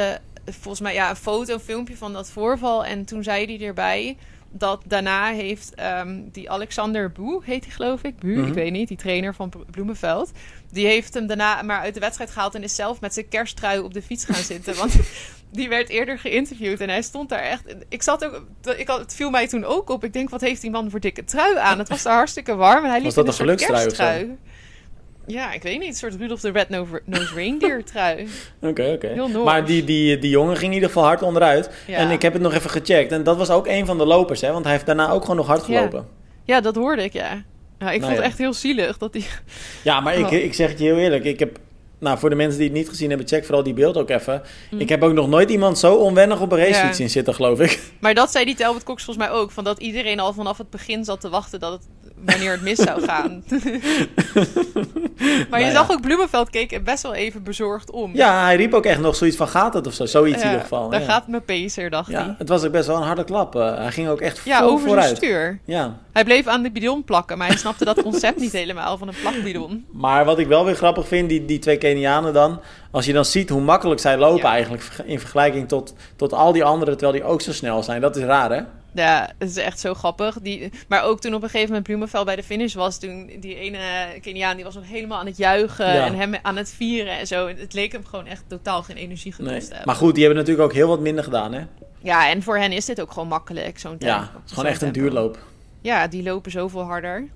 eh, 0.46 0.54
volgens 0.54 0.82
mij 0.82 0.94
ja, 0.94 1.10
een 1.10 1.16
foto, 1.16 1.54
een 1.54 1.60
filmpje 1.60 1.98
van 1.98 2.14
dat 2.14 2.30
voorval. 2.30 2.86
En 2.86 3.06
toen 3.06 3.24
zei 3.24 3.46
hij 3.46 3.68
erbij 3.68 4.18
dat 4.58 4.82
daarna 4.86 5.32
heeft 5.32 5.74
ehm, 5.76 6.20
die 6.32 6.50
Alexander 6.52 7.12
Boe, 7.12 7.42
heet 7.46 7.64
hij 7.66 7.74
geloof 7.74 8.02
ik, 8.04 8.18
Boe, 8.20 8.32
Mhm. 8.36 8.48
ik 8.48 8.54
weet 8.54 8.72
niet, 8.72 8.88
die 8.88 8.98
trainer 8.98 9.34
van 9.36 9.50
Blo- 9.50 9.64
Bloemenveld. 9.72 10.32
Die 10.72 10.86
heeft 10.88 11.14
hem 11.14 11.28
daarna 11.28 11.62
maar 11.62 11.80
uit 11.80 11.94
de 11.94 12.00
wedstrijd 12.00 12.32
gehaald 12.32 12.56
en 12.56 12.64
is 12.64 12.76
zelf 12.76 13.02
met 13.02 13.14
zijn 13.14 13.28
kersttrui 13.28 13.80
op 13.80 13.94
de 13.94 14.02
fiets 14.02 14.26
gaan 14.26 14.44
zitten. 14.54 14.76
Want 14.76 14.94
die 15.52 15.70
werd 15.70 15.90
eerder 15.90 16.20
geïnterviewd 16.20 16.80
en 16.80 16.90
hij 16.90 17.02
stond 17.02 17.30
daar 17.30 17.40
echt. 17.40 17.76
Ik 17.90 18.04
zat 18.04 18.26
ook, 18.26 18.46
ik 18.78 18.88
had, 18.88 19.00
het 19.00 19.16
viel 19.16 19.30
mij 19.30 19.48
toen 19.48 19.64
ook 19.64 19.90
op. 19.90 20.04
Ik 20.04 20.14
denk, 20.14 20.30
wat 20.30 20.42
heeft 20.42 20.62
die 20.62 20.72
man 20.72 20.90
voor 20.90 21.00
dikke 21.00 21.24
trui 21.24 21.58
aan? 21.58 21.80
Het 21.80 21.90
was 21.90 22.04
daar 22.04 22.16
hartstikke 22.16 22.56
warm 22.56 22.84
en 22.84 22.90
hij 22.90 22.96
liep 23.02 23.06
Was 23.06 23.14
dat 23.16 23.26
in 23.40 23.48
een 23.48 23.50
een 23.50 23.60
gelukstrui. 23.60 24.38
Ja, 25.28 25.54
ik 25.54 25.64
weet 25.64 25.80
niet, 25.80 25.88
een 25.88 25.94
soort 25.96 26.16
Rudolph 26.16 26.42
the 26.42 26.52
Red 26.52 26.70
Nose 26.70 27.34
Reindeer 27.36 27.84
trui. 27.92 28.28
Oké, 28.62 28.92
oké. 28.94 29.28
Maar 29.44 29.66
die, 29.66 29.84
die, 29.84 30.18
die 30.20 30.30
jongen 30.30 30.54
ging 30.56 30.68
in 30.68 30.74
ieder 30.74 30.88
geval 30.90 31.04
hard 31.04 31.22
onderuit. 31.22 31.70
Ja. 31.88 31.98
En 31.98 32.12
ik 32.12 32.22
heb 32.22 32.34
het 32.34 32.42
nog 32.42 32.54
even 32.54 32.70
gecheckt. 32.70 33.12
En 33.12 33.24
dat 33.24 33.38
was 33.38 33.50
ook 33.50 33.68
een 33.68 33.86
van 33.86 33.98
de 33.98 34.06
lopers, 34.06 34.42
hè? 34.42 34.52
Want 34.52 34.64
hij 34.64 34.74
heeft 34.74 34.86
daarna 34.86 35.10
ook 35.10 35.22
gewoon 35.22 35.36
nog 35.36 35.48
hard 35.48 35.64
gelopen. 35.64 36.08
Ja, 36.44 36.62
dat 36.62 36.76
hoorde 36.76 37.04
ik, 37.04 37.14
ja. 37.14 37.32
ik 37.32 37.44
Nou 37.80 38.00
vond 38.02 38.12
het 38.12 38.22
echt 38.22 38.38
heel 38.38 38.54
zielig 38.54 38.98
dat 38.98 39.14
die. 39.14 39.26
Ja, 39.84 40.00
maar 40.00 40.16
ik, 40.18 40.26
Oh. 40.26 40.32
ik 40.34 40.54
zeg 40.54 40.70
het 40.70 40.80
je 40.80 40.86
heel 40.86 40.98
eerlijk. 40.98 41.24
Ik 41.24 41.40
heb, 41.40 41.60
nou, 42.00 42.18
voor 42.18 42.30
de 42.30 42.36
mensen 42.36 42.60
die 42.60 42.68
het 42.68 42.78
niet 42.78 42.90
gezien 42.90 43.10
hebben, 43.10 43.28
check 43.28 43.46
vooral 43.46 43.64
die 43.64 43.74
beeld 43.74 43.98
ook 43.98 44.10
even. 44.10 44.42
Mm. 44.72 44.80
Ik 44.80 44.90
heb 44.90 45.04
ook 45.04 45.14
nog 45.14 45.28
nooit 45.28 45.50
iemand 45.50 45.78
zo 45.80 45.96
onwennig 45.96 46.42
op 46.42 46.52
een 46.52 46.58
racefiets 46.58 46.88
Ja. 46.88 46.94
zien 46.94 47.10
zitten, 47.10 47.34
geloof 47.34 47.60
ik. 47.60 47.80
Maar 48.00 48.14
dat 48.14 48.32
zei 48.32 48.46
die 48.46 48.56
Talbot 48.56 48.84
Cox 48.84 49.04
volgens 49.04 49.28
mij 49.28 49.36
ook. 49.36 49.52
Van 49.52 49.64
dat 49.64 49.80
iedereen 49.80 50.20
al 50.20 50.34
vanaf 50.34 50.58
het 50.58 50.70
begin 50.70 51.04
zat 51.06 51.22
te 51.22 51.30
wachten 51.30 51.60
dat 51.60 51.72
het, 51.72 52.05
wanneer 52.26 52.52
het 52.52 52.62
mis 52.62 52.78
zou 52.80 53.02
gaan. 53.02 53.44
maar 55.50 55.60
je 55.60 55.66
Nou 55.66 55.72
zag 55.72 55.92
ook 55.92 56.02
Bloemenveld 56.02 56.50
keek 56.50 56.84
best 56.84 57.04
wel 57.04 57.14
even 57.14 57.44
bezorgd 57.44 57.92
om. 57.92 58.16
Ja, 58.16 58.44
hij 58.44 58.56
riep 58.56 58.74
ook 58.74 58.86
echt 58.86 59.00
nog 59.00 59.16
zoiets 59.16 59.38
van 59.38 59.48
gaat 59.48 59.74
het 59.74 59.88
of 59.88 59.94
zo. 59.94 60.06
Zoiets 60.06 60.42
in 60.42 60.46
ieder 60.48 60.62
geval. 60.62 60.90
Daar 60.90 61.00
ja. 61.02 61.06
gaat 61.06 61.28
mijn 61.28 61.46
pacer, 61.46 61.90
dacht 61.90 62.12
hij. 62.12 62.36
het 62.38 62.50
was 62.50 62.64
ook 62.64 62.72
best 62.72 62.88
wel 62.88 62.96
een 62.98 63.04
harde 63.04 63.24
klap. 63.24 63.56
Eh, 63.56 63.78
hij 63.78 63.92
ging 63.92 64.08
ook 64.08 64.22
echt 64.22 64.42
Ja, 64.46 64.62
over 64.62 64.80
zijn 64.80 64.88
vooruit. 64.90 65.18
stuur. 65.18 65.60
Ja, 65.66 65.98
Hij 66.12 66.24
bleef 66.24 66.48
aan 66.48 66.64
de 66.64 66.72
bidon 66.72 67.04
plakken, 67.04 67.38
maar 67.38 67.48
hij 67.48 67.58
snapte 67.58 67.86
dat 67.86 68.02
concept 68.02 68.40
niet 68.40 68.52
helemaal 68.52 68.98
van 68.98 69.08
een 69.08 69.16
plakbidon. 69.22 69.86
maar 69.92 70.26
wat 70.26 70.40
ik 70.40 70.48
wel 70.48 70.66
weer 70.66 70.76
grappig 70.76 71.08
vind, 71.08 71.30
die, 71.30 71.46
die 71.46 71.60
twee 71.60 71.78
Kenianen 71.78 72.34
dan. 72.34 72.60
Als 72.92 73.06
je 73.06 73.14
dan 73.14 73.26
ziet 73.26 73.50
hoe 73.50 73.62
makkelijk 73.62 74.00
zij 74.02 74.18
lopen 74.18 74.50
eigenlijk 74.50 74.84
in 75.06 75.20
vergelijking 75.20 75.68
tot, 75.68 75.94
tot 76.16 76.34
al 76.34 76.52
die 76.52 76.64
anderen, 76.64 76.98
terwijl 76.98 77.20
die 77.22 77.30
ook 77.32 77.42
zo 77.42 77.52
snel 77.52 77.84
zijn. 77.84 78.02
Dat 78.02 78.16
is 78.16 78.24
raar, 78.24 78.52
hè? 78.52 78.62
Ja, 78.96 79.34
het 79.38 79.50
is 79.50 79.58
echt 79.58 79.80
zo 79.80 79.94
grappig. 79.94 80.40
Die, 80.42 80.70
maar 80.88 81.04
ook 81.04 81.20
toen 81.22 81.34
op 81.34 81.42
een 81.44 81.50
gegeven 81.50 81.68
moment 81.68 81.84
Bloemenveld 81.88 82.26
bij 82.26 82.36
de 82.36 82.44
finish 82.44 82.74
was, 82.74 82.98
toen 83.00 83.32
die 83.40 83.56
ene 83.56 83.80
Keniaan 84.22 84.56
die 84.56 84.66
was 84.66 84.76
nog 84.76 84.88
helemaal 84.88 85.20
aan 85.20 85.26
het 85.26 85.38
juichen 85.38 85.94
Ja. 85.94 86.06
en 86.06 86.16
hem 86.16 86.34
aan 86.42 86.56
het 86.58 86.70
vieren 86.70 87.18
en 87.18 87.28
zo. 87.28 87.48
Het 87.48 87.74
leek 87.74 87.92
hem 87.92 88.06
gewoon 88.06 88.28
echt 88.28 88.44
totaal 88.48 88.84
geen 88.84 88.96
energie 88.98 89.32
gekost 89.32 89.52
Nee. 89.52 89.60
hebben. 89.62 89.82
Maar 89.86 89.96
goed, 89.96 90.14
die 90.16 90.24
hebben 90.24 90.42
natuurlijk 90.44 90.70
ook 90.70 90.76
heel 90.76 90.88
wat 90.88 91.00
minder 91.00 91.24
gedaan, 91.24 91.54
hè? 91.54 91.62
Ja, 92.02 92.30
en 92.30 92.44
voor 92.44 92.58
hen 92.58 92.72
is 92.72 92.86
dit 92.86 93.02
ook 93.02 93.12
gewoon 93.12 93.28
makkelijk, 93.28 93.80
zo'n 93.80 93.98
tempo. 93.98 94.06
Ja, 94.16 94.20
het 94.22 94.42
is 94.46 94.52
gewoon 94.52 94.70
echt 94.70 94.82
een 94.82 94.92
duurloop. 94.92 95.38
Ja, 95.82 96.08
die 96.08 96.24
lopen 96.24 96.52
zoveel 96.52 96.82
harder. 96.84 97.28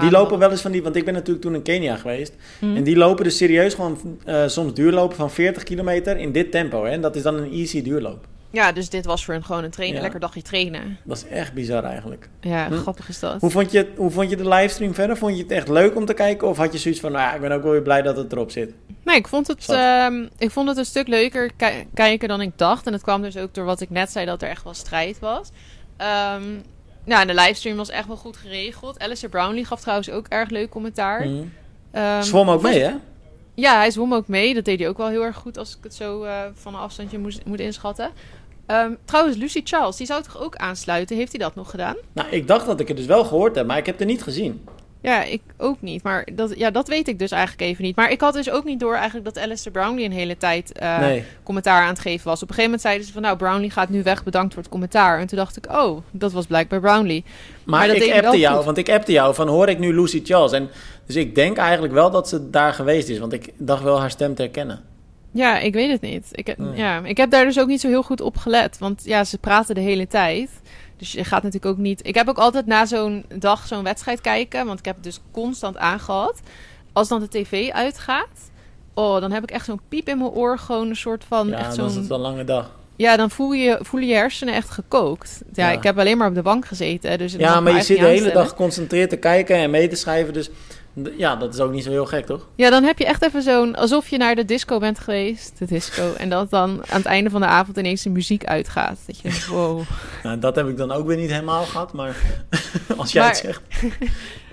Die 0.00 0.10
lopen 0.10 0.38
wel 0.38 0.50
eens 0.50 0.60
van 0.60 0.72
die, 0.72 0.82
want 0.82 0.96
ik 0.96 1.04
ben 1.04 1.14
natuurlijk 1.14 1.44
toen 1.44 1.54
in 1.54 1.62
Kenia 1.62 1.96
geweest. 1.96 2.34
Hm. 2.58 2.76
En 2.76 2.82
die 2.84 2.96
lopen 2.96 3.24
dus 3.24 3.36
serieus 3.36 3.74
gewoon 3.74 4.18
eh, 4.24 4.46
soms 4.46 4.74
duurlopen 4.74 5.16
van 5.16 5.30
40 5.30 5.62
kilometer 5.62 6.16
in 6.16 6.32
dit 6.32 6.50
tempo. 6.50 6.84
Hè? 6.84 6.90
En 6.90 7.00
dat 7.00 7.16
is 7.16 7.22
dan 7.22 7.34
een 7.34 7.52
easy 7.52 7.82
duurloop. 7.82 8.26
Ja, 8.54 8.72
dus 8.72 8.88
dit 8.88 9.04
was 9.04 9.24
voor 9.24 9.34
hun 9.34 9.44
gewoon 9.44 9.64
een 9.64 9.70
trainen, 9.70 9.96
Ja. 9.96 10.02
lekker 10.02 10.20
dagje 10.20 10.42
trainen. 10.42 10.98
Dat 11.04 11.16
is 11.16 11.26
echt 11.26 11.52
bizar 11.52 11.84
eigenlijk. 11.84 12.28
Ja, 12.40 12.66
Hm. 12.68 12.74
grappig 12.76 13.08
is 13.08 13.18
dat. 13.20 13.40
Hoe 13.40 13.50
vond, 13.50 13.70
je, 13.72 13.92
hoe 13.96 14.10
vond 14.10 14.30
je 14.30 14.36
de 14.36 14.48
livestream 14.48 14.94
verder? 14.94 15.16
Vond 15.16 15.36
je 15.36 15.42
het 15.42 15.52
echt 15.52 15.68
leuk 15.68 15.96
om 15.96 16.04
te 16.04 16.14
kijken? 16.14 16.48
Of 16.48 16.56
had 16.56 16.72
je 16.72 16.78
zoiets 16.78 17.00
van, 17.00 17.12
nou 17.12 17.24
ja, 17.24 17.34
ik 17.34 17.40
ben 17.40 17.52
ook 17.52 17.62
wel 17.62 17.72
weer 17.72 17.82
blij 17.82 18.02
dat 18.02 18.16
het 18.16 18.32
erop 18.32 18.50
zit? 18.50 18.74
Nee, 19.04 19.16
ik 19.16 19.28
vond 19.28 19.46
het, 19.46 19.68
ehm, 19.68 20.26
ik 20.38 20.50
vond 20.50 20.68
het 20.68 20.76
een 20.78 20.84
stuk 20.84 21.08
leuker 21.08 21.50
ki- 21.56 21.86
kijken 21.94 22.28
dan 22.28 22.40
ik 22.40 22.58
dacht. 22.58 22.86
En 22.86 22.92
het 22.92 23.02
kwam 23.02 23.22
dus 23.22 23.36
ook 23.36 23.54
door 23.54 23.64
wat 23.64 23.80
ik 23.80 23.90
net 23.90 24.10
zei, 24.10 24.26
dat 24.26 24.42
er 24.42 24.48
echt 24.48 24.64
wel 24.64 24.74
strijd 24.74 25.18
was. 25.18 25.48
Ehm 25.96 26.42
nou, 27.04 27.20
en 27.20 27.26
de 27.26 27.34
livestream 27.34 27.76
was 27.76 27.88
echt 27.90 28.06
wel 28.06 28.16
goed 28.16 28.36
geregeld. 28.36 28.98
Alistair 28.98 29.30
Brownlee 29.30 29.64
gaf 29.64 29.80
trouwens 29.80 30.10
ook 30.10 30.26
erg 30.28 30.50
leuk 30.50 30.70
commentaar. 30.70 31.26
Mhm. 31.28 31.42
Ehm, 31.90 32.22
Zwom 32.22 32.50
ook 32.50 32.62
mee, 32.62 32.80
hè? 32.82 32.92
Ja, 33.54 33.76
hij 33.76 33.90
zwom 33.90 34.14
ook 34.14 34.28
mee. 34.28 34.54
Dat 34.54 34.64
deed 34.64 34.78
hij 34.78 34.88
ook 34.88 34.96
wel 34.96 35.08
heel 35.08 35.22
erg 35.24 35.36
goed 35.36 35.58
als 35.58 35.76
ik 35.76 35.84
het 35.84 35.94
zo 35.94 36.22
eh, 36.22 36.40
van 36.54 36.74
een 36.74 36.80
afstandje 36.80 37.18
moest, 37.18 37.44
moet 37.44 37.60
inschatten. 37.60 38.10
Ehm, 38.66 38.92
trouwens, 39.04 39.36
Lucy 39.36 39.60
Charles, 39.64 39.96
die 39.96 40.06
zou 40.06 40.22
toch 40.22 40.42
ook 40.42 40.56
aansluiten? 40.56 41.16
Heeft 41.16 41.30
hij 41.30 41.40
dat 41.40 41.54
nog 41.54 41.70
gedaan? 41.70 41.96
Nou, 42.12 42.28
ik 42.30 42.48
dacht 42.48 42.66
dat 42.66 42.80
ik 42.80 42.88
het 42.88 42.96
dus 42.96 43.06
wel 43.06 43.24
gehoord 43.24 43.56
heb, 43.56 43.66
maar 43.66 43.78
ik 43.78 43.86
heb 43.86 43.98
het 43.98 44.08
niet 44.08 44.22
gezien. 44.22 44.64
Ja, 45.04 45.22
ik 45.22 45.42
ook 45.56 45.76
niet. 45.80 46.02
Maar 46.02 46.28
dat, 46.32 46.56
ja, 46.56 46.70
dat 46.70 46.88
weet 46.88 47.08
ik 47.08 47.18
dus 47.18 47.30
eigenlijk 47.30 47.62
even 47.62 47.84
niet. 47.84 47.96
Maar 47.96 48.10
ik 48.10 48.20
had 48.20 48.34
dus 48.34 48.50
ook 48.50 48.64
niet 48.64 48.80
door 48.80 48.94
eigenlijk 48.94 49.24
dat 49.24 49.44
Alistair 49.44 49.72
Brownlee 49.72 50.04
een 50.04 50.12
hele 50.12 50.36
tijd 50.36 50.72
eh, 50.72 50.98
nee. 50.98 51.24
commentaar 51.42 51.82
aan 51.82 51.88
het 51.88 51.98
geven 51.98 52.26
was. 52.26 52.42
Op 52.42 52.48
een 52.48 52.54
gegeven 52.54 52.64
moment 52.64 52.80
zeiden 52.80 53.06
ze 53.06 53.12
van 53.12 53.22
nou, 53.22 53.36
Brownlee 53.36 53.70
gaat 53.70 53.88
nu 53.88 54.02
weg, 54.02 54.24
bedankt 54.24 54.54
voor 54.54 54.62
het 54.62 54.70
commentaar. 54.70 55.18
En 55.18 55.26
toen 55.26 55.38
dacht 55.38 55.56
ik, 55.56 55.72
oh, 55.72 55.98
dat 56.10 56.32
was 56.32 56.46
blijkbaar 56.46 56.80
Brownlee. 56.80 57.24
Maar, 57.64 57.78
Maar 57.78 57.88
dat 57.88 58.06
ik 58.06 58.14
appte 58.14 58.38
jou, 58.38 58.56
goed. 58.56 58.64
want 58.64 58.78
ik 58.78 58.90
appte 58.90 59.12
jou 59.12 59.34
van 59.34 59.48
hoor 59.48 59.68
ik 59.68 59.78
nu 59.78 59.94
Lucy 59.94 60.20
Charles? 60.24 60.52
En, 60.52 60.70
dus 61.06 61.16
ik 61.16 61.34
denk 61.34 61.56
eigenlijk 61.56 61.92
wel 61.92 62.10
dat 62.10 62.28
ze 62.28 62.50
daar 62.50 62.72
geweest 62.72 63.08
is, 63.08 63.18
want 63.18 63.32
ik 63.32 63.52
dacht 63.56 63.82
wel 63.82 64.00
haar 64.00 64.10
stem 64.10 64.34
te 64.34 64.42
herkennen. 64.42 64.93
Ja, 65.34 65.58
ik 65.58 65.72
weet 65.74 65.90
het 65.90 66.00
niet. 66.00 66.28
Ik, 66.30 66.46
heb- 66.46 66.58
Nee. 66.58 66.76
ja, 66.76 67.00
ik 67.04 67.16
heb 67.16 67.30
daar 67.30 67.44
dus 67.44 67.58
ook 67.60 67.68
niet 67.68 67.80
zo 67.80 67.88
heel 67.88 68.02
goed 68.02 68.20
op 68.20 68.36
gelet. 68.36 68.78
Want 68.78 69.02
ja, 69.04 69.24
ze 69.24 69.38
praten 69.38 69.74
de 69.74 69.80
hele 69.80 70.06
tijd. 70.06 70.50
Dus 70.96 71.12
je 71.12 71.24
gaat 71.24 71.42
natuurlijk 71.42 71.72
ook 71.72 71.78
niet... 71.80 72.06
Ik 72.06 72.14
heb 72.14 72.28
ook 72.28 72.38
altijd 72.38 72.66
na 72.66 72.86
zo'n 72.86 73.24
dag 73.38 73.66
zo'n 73.66 73.82
wedstrijd 73.82 74.20
kijken. 74.20 74.66
Want 74.66 74.78
ik 74.78 74.84
heb 74.84 74.94
het 74.94 75.04
dus 75.04 75.20
constant 75.30 75.76
aangehad. 75.76 76.40
Als 76.92 77.08
dan 77.08 77.20
de 77.20 77.28
tv 77.28 77.70
uitgaat... 77.70 78.50
Oh, 78.94 79.20
dan 79.20 79.32
heb 79.32 79.42
ik 79.42 79.50
echt 79.50 79.64
zo'n 79.64 79.80
piep 79.88 80.08
in 80.08 80.18
mijn 80.18 80.30
oor. 80.30 80.58
Gewoon 80.58 80.88
een 80.88 80.96
soort 80.96 81.24
van... 81.28 81.48
Ja, 81.48 81.58
echt 81.58 81.76
dan 81.76 81.86
is 81.88 81.94
het 81.94 82.06
wel 82.06 82.16
een 82.16 82.22
lange 82.22 82.44
dag. 82.44 82.70
Ja, 82.96 83.16
dan 83.16 83.30
voel 83.30 83.52
je, 83.52 83.78
voelen 83.82 84.08
je 84.08 84.14
hersenen 84.14 84.54
echt 84.54 84.70
gekookt. 84.70 85.42
Ja, 85.52 85.68
Ja. 85.70 85.76
ik 85.76 85.82
heb 85.82 85.98
alleen 85.98 86.18
maar 86.18 86.28
op 86.28 86.34
de 86.34 86.42
bank 86.42 86.66
gezeten. 86.66 87.18
Dus 87.18 87.32
Ja, 87.32 87.60
maar 87.60 87.74
je 87.74 87.82
zit 87.82 87.98
de 87.98 88.04
hele 88.06 88.32
dag 88.32 88.48
geconcentreerd 88.48 89.10
te 89.10 89.16
kijken 89.16 89.56
en 89.56 89.70
mee 89.70 89.88
te 89.88 89.96
schrijven. 89.96 90.32
Dus 90.32 90.50
ja, 91.16 91.36
dat 91.36 91.54
is 91.54 91.60
ook 91.60 91.72
niet 91.72 91.84
zo 91.84 91.90
heel 91.90 92.06
gek, 92.06 92.26
toch? 92.26 92.46
Ja, 92.56 92.70
dan 92.70 92.82
heb 92.84 92.98
je 92.98 93.04
echt 93.06 93.22
even 93.22 93.42
zo'n... 93.42 93.74
Alsof 93.74 94.08
je 94.08 94.16
naar 94.16 94.34
de 94.34 94.44
disco 94.44 94.78
bent 94.78 94.98
geweest. 94.98 95.58
De 95.58 95.64
disco. 95.66 96.12
en 96.18 96.28
dat 96.28 96.50
dan 96.50 96.70
aan 96.70 96.96
het 96.98 97.06
einde 97.06 97.30
van 97.30 97.40
de 97.40 97.46
avond 97.46 97.76
ineens 97.76 98.02
de 98.02 98.10
muziek 98.10 98.44
uitgaat. 98.44 98.98
Dat 99.06 99.16
je 99.16 99.22
denkt, 99.28 99.46
wow. 99.46 99.80
Nou, 100.22 100.38
dat 100.38 100.56
heb 100.56 100.68
ik 100.68 100.76
dan 100.76 100.92
ook 100.92 101.06
weer 101.06 101.16
niet 101.16 101.30
helemaal 101.30 101.64
gehad, 101.64 101.92
maar 101.92 102.16
als 102.96 103.12
jij 103.12 103.26
het 103.26 103.36
zegt. 103.36 103.60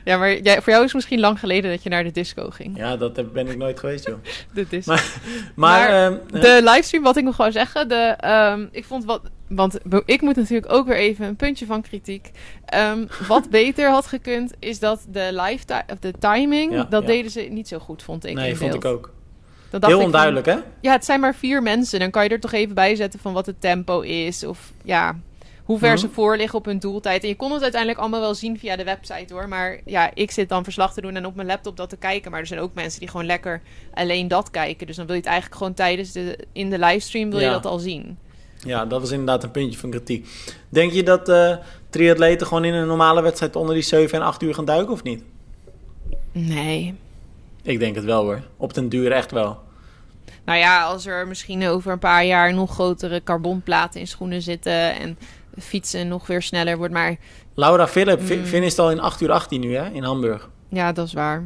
Ja, 0.03 0.17
maar 0.17 0.37
jij, 0.39 0.55
voor 0.61 0.69
jou 0.71 0.77
is 0.77 0.83
het 0.83 0.93
misschien 0.93 1.19
lang 1.19 1.39
geleden 1.39 1.71
dat 1.71 1.83
je 1.83 1.89
naar 1.89 2.03
de 2.03 2.11
disco 2.11 2.49
ging. 2.49 2.77
Ja, 2.77 2.97
dat 2.97 3.15
heb- 3.15 3.33
ben 3.33 3.47
ik 3.47 3.57
nooit 3.57 3.79
geweest, 3.79 4.05
joh. 4.07 4.15
De 4.53 4.65
disco. 4.69 4.91
Maar, 4.91 5.03
Maar 5.55 5.89
ehm, 5.89 6.41
De 6.41 6.61
livestream, 6.63 7.03
wat 7.03 7.17
ik 7.17 7.23
nog 7.23 7.37
wou 7.37 7.51
zeggen, 7.51 7.87
de, 7.89 8.13
ehm, 8.19 8.65
ik 8.71 8.85
vond 8.85 9.05
wat, 9.05 9.21
want 9.55 9.77
ik 10.05 10.21
moet 10.21 10.35
natuurlijk 10.35 10.71
ook 10.73 10.87
weer 10.87 10.97
even 10.97 11.25
een 11.25 11.35
puntje 11.35 11.65
van 11.65 11.81
kritiek. 11.81 12.31
Ehm, 12.65 13.05
wat 13.27 13.49
beter 13.59 13.89
had 13.89 14.05
gekund, 14.07 14.53
is 14.59 14.79
dat 14.79 15.05
de 15.09 15.29
live 15.31 15.83
of 15.91 15.99
de 15.99 16.13
timing, 16.19 16.71
Ja, 16.73 16.83
dat 16.83 17.01
ja. 17.01 17.07
deden 17.07 17.31
ze 17.31 17.41
niet 17.41 17.67
zo 17.67 17.79
goed, 17.79 18.03
vond 18.03 18.25
ik. 18.25 18.33
nee, 18.35 18.55
vond 18.55 18.71
beeld. 18.71 18.83
ik 18.83 18.89
ook. 18.91 19.13
Dacht 19.69 19.85
Heel 19.85 19.95
van, 19.95 20.05
onduidelijk, 20.05 20.45
hè? 20.45 20.55
ja, 20.81 20.91
het 20.91 21.05
zijn 21.05 21.19
maar 21.19 21.35
vier 21.35 21.61
mensen, 21.61 21.99
dan 21.99 22.09
kan 22.11 22.23
je 22.23 22.29
er 22.29 22.39
toch 22.39 22.51
even 22.51 22.75
bij 22.75 22.95
zetten 22.95 23.19
van 23.19 23.33
wat 23.33 23.45
het 23.45 23.61
tempo 23.61 23.99
is, 24.01 24.43
of 24.45 24.71
ja, 24.83 25.15
hoe 25.63 25.79
ver 25.79 25.89
Mhm. 25.89 25.97
ze 25.97 26.09
voor 26.09 26.37
liggen 26.37 26.59
op 26.59 26.65
hun 26.65 26.79
doeltijd. 26.79 27.21
En 27.23 27.29
je 27.29 27.35
kon 27.35 27.51
het 27.51 27.61
uiteindelijk 27.61 28.01
allemaal 28.01 28.19
wel 28.19 28.35
zien 28.35 28.59
via 28.59 28.75
de 28.75 28.83
website 28.83 29.33
hoor, 29.33 29.47
maar 29.47 29.79
ja, 29.85 30.11
ik 30.13 30.31
zit 30.31 30.49
dan 30.49 30.63
verslag 30.63 30.93
te 30.93 31.01
doen 31.01 31.15
en 31.15 31.25
op 31.25 31.35
mijn 31.35 31.47
laptop 31.47 31.77
dat 31.77 31.89
te 31.89 31.97
kijken, 31.97 32.31
maar 32.31 32.39
er 32.39 32.47
zijn 32.47 32.59
ook 32.59 32.73
mensen 32.73 32.99
die 32.99 33.09
gewoon 33.09 33.25
lekker 33.25 33.61
alleen 33.93 34.27
dat 34.27 34.49
kijken. 34.49 34.87
Dus 34.87 34.95
dan 34.95 35.05
wil 35.05 35.15
je 35.15 35.21
het 35.21 35.29
eigenlijk 35.29 35.59
gewoon 35.59 35.73
tijdens 35.75 36.11
de, 36.11 36.37
in 36.53 36.69
de 36.69 36.79
livestream 36.79 37.29
wil 37.29 37.39
je 37.39 37.49
dat 37.49 37.65
al 37.65 37.79
zien. 37.79 38.17
Ja, 38.65 38.85
dat 38.85 39.01
was 39.01 39.11
inderdaad 39.11 39.43
een 39.43 39.51
puntje 39.51 39.79
van 39.79 39.89
kritiek. 39.89 40.27
Denk 40.69 40.91
je 40.91 41.03
dat 41.03 41.29
eh 41.29 41.55
triatleten 41.89 42.47
gewoon 42.47 42.65
in 42.65 42.73
een 42.73 42.87
normale 42.87 43.21
wedstrijd 43.21 43.55
onder 43.55 43.73
die 43.73 43.83
7 43.83 44.19
en 44.19 44.25
8 44.25 44.41
uur 44.43 44.53
gaan 44.53 44.65
duiken 44.65 44.93
of 44.93 45.03
niet? 45.03 45.23
Nee. 46.31 46.95
Ik 47.63 47.79
denk 47.79 47.95
het 47.95 48.03
wel 48.05 48.23
hoor. 48.23 48.41
Op 48.57 48.73
den 48.73 48.89
duur 48.89 49.11
echt 49.11 49.31
wel. 49.31 49.59
Nou 50.45 50.59
ja, 50.59 50.83
als 50.83 51.05
er 51.05 51.27
misschien 51.27 51.67
over 51.67 51.91
een 51.91 51.99
paar 51.99 52.25
jaar 52.25 52.53
nog 52.53 52.71
grotere 52.73 53.23
carbonplaten 53.23 53.99
in 53.99 54.07
schoenen 54.07 54.41
zitten 54.41 54.95
en 54.99 55.17
fietsen 55.59 56.07
nog 56.07 56.27
weer 56.27 56.41
sneller 56.41 56.77
wordt. 56.77 56.93
Maar 56.93 57.15
Laura 57.55 57.87
Philip 57.87 58.19
Mm. 58.21 58.45
finisht 58.45 58.79
al 58.79 58.91
in 58.91 58.99
8 58.99 59.21
uur 59.21 59.31
18 59.31 59.59
nu, 59.61 59.75
hè, 59.75 59.89
in 59.89 60.03
Hamburg. 60.03 60.49
ja, 60.69 60.91
dat 60.91 61.07
is 61.07 61.13
waar. 61.13 61.43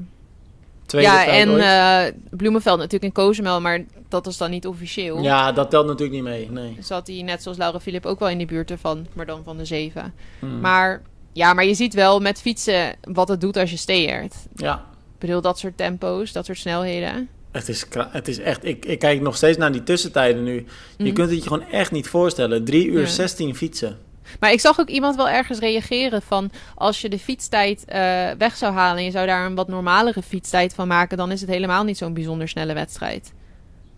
Tweede 0.85 1.07
ja, 1.09 1.25
en 1.27 1.49
ooit. 1.49 1.61
eh, 1.61 2.19
Bloemenveld 2.37 2.77
natuurlijk 2.77 3.03
in 3.03 3.23
Cozumel, 3.23 3.61
maar 3.61 3.83
dat 4.09 4.27
is 4.27 4.37
dan 4.37 4.49
niet 4.49 4.67
officieel. 4.67 5.21
ja, 5.23 5.51
dat 5.51 5.69
telt 5.69 5.85
natuurlijk 5.85 6.13
niet 6.15 6.23
mee, 6.23 6.49
nee. 6.51 6.77
Zat 6.79 7.07
hij 7.07 7.21
net 7.21 7.43
zoals 7.43 7.57
Laura 7.57 7.79
Philip 7.79 8.05
ook 8.05 8.19
wel 8.19 8.29
in 8.29 8.37
de 8.37 8.45
buurt 8.45 8.71
ervan, 8.71 9.07
maar 9.13 9.25
dan 9.25 9.43
van 9.43 9.57
de 9.57 9.65
zeven. 9.65 10.13
Mm. 10.39 10.59
Maar 10.59 11.01
ja, 11.33 11.53
maar 11.53 11.65
je 11.65 11.73
ziet 11.73 11.93
wel 11.93 12.19
met 12.19 12.41
fietsen 12.41 12.95
wat 13.01 13.27
het 13.27 13.41
doet 13.41 13.57
als 13.57 13.71
je 13.71 13.77
steert. 13.77 14.35
Ja, 14.55 14.73
Ik 15.13 15.19
bedoel, 15.19 15.41
dat 15.41 15.59
soort 15.59 15.77
tempo's, 15.77 16.31
dat 16.31 16.45
soort 16.45 16.57
snelheden. 16.57 17.29
het 17.51 17.69
is, 17.69 17.85
het 18.11 18.27
is 18.27 18.39
echt... 18.39 18.65
Ik, 18.65 18.85
ik 18.85 18.99
kijk 18.99 19.21
nog 19.21 19.35
steeds 19.35 19.57
naar 19.57 19.71
die 19.71 19.83
tussentijden 19.83 20.43
nu. 20.43 20.65
Je 20.97 21.03
Mhm. 21.03 21.13
kunt 21.13 21.29
het 21.29 21.43
je 21.43 21.49
gewoon 21.49 21.67
echt 21.71 21.91
niet 21.91 22.07
voorstellen. 22.07 22.63
3 22.65 22.87
uur 22.87 22.99
Ja. 23.01 23.07
16 23.07 23.55
fietsen. 23.55 23.97
Maar 24.39 24.51
ik 24.51 24.59
zag 24.59 24.79
ook 24.79 24.89
iemand 24.89 25.15
wel 25.15 25.29
ergens 25.29 25.59
reageren 25.59 26.21
van... 26.21 26.49
als 26.75 27.01
je 27.01 27.09
de 27.09 27.19
fietstijd 27.19 27.85
eh, 27.85 27.99
weg 28.37 28.55
zou 28.55 28.73
halen... 28.73 28.97
en 28.97 29.03
je 29.03 29.11
zou 29.11 29.27
daar 29.27 29.45
een 29.45 29.55
wat 29.55 29.67
normalere 29.67 30.21
fietstijd 30.21 30.73
van 30.73 30.87
maken... 30.87 31.17
dan 31.17 31.31
is 31.31 31.41
het 31.41 31.49
helemaal 31.49 31.83
niet 31.83 31.97
zo'n 31.97 32.13
bijzonder 32.13 32.47
snelle 32.47 32.73
wedstrijd. 32.73 33.33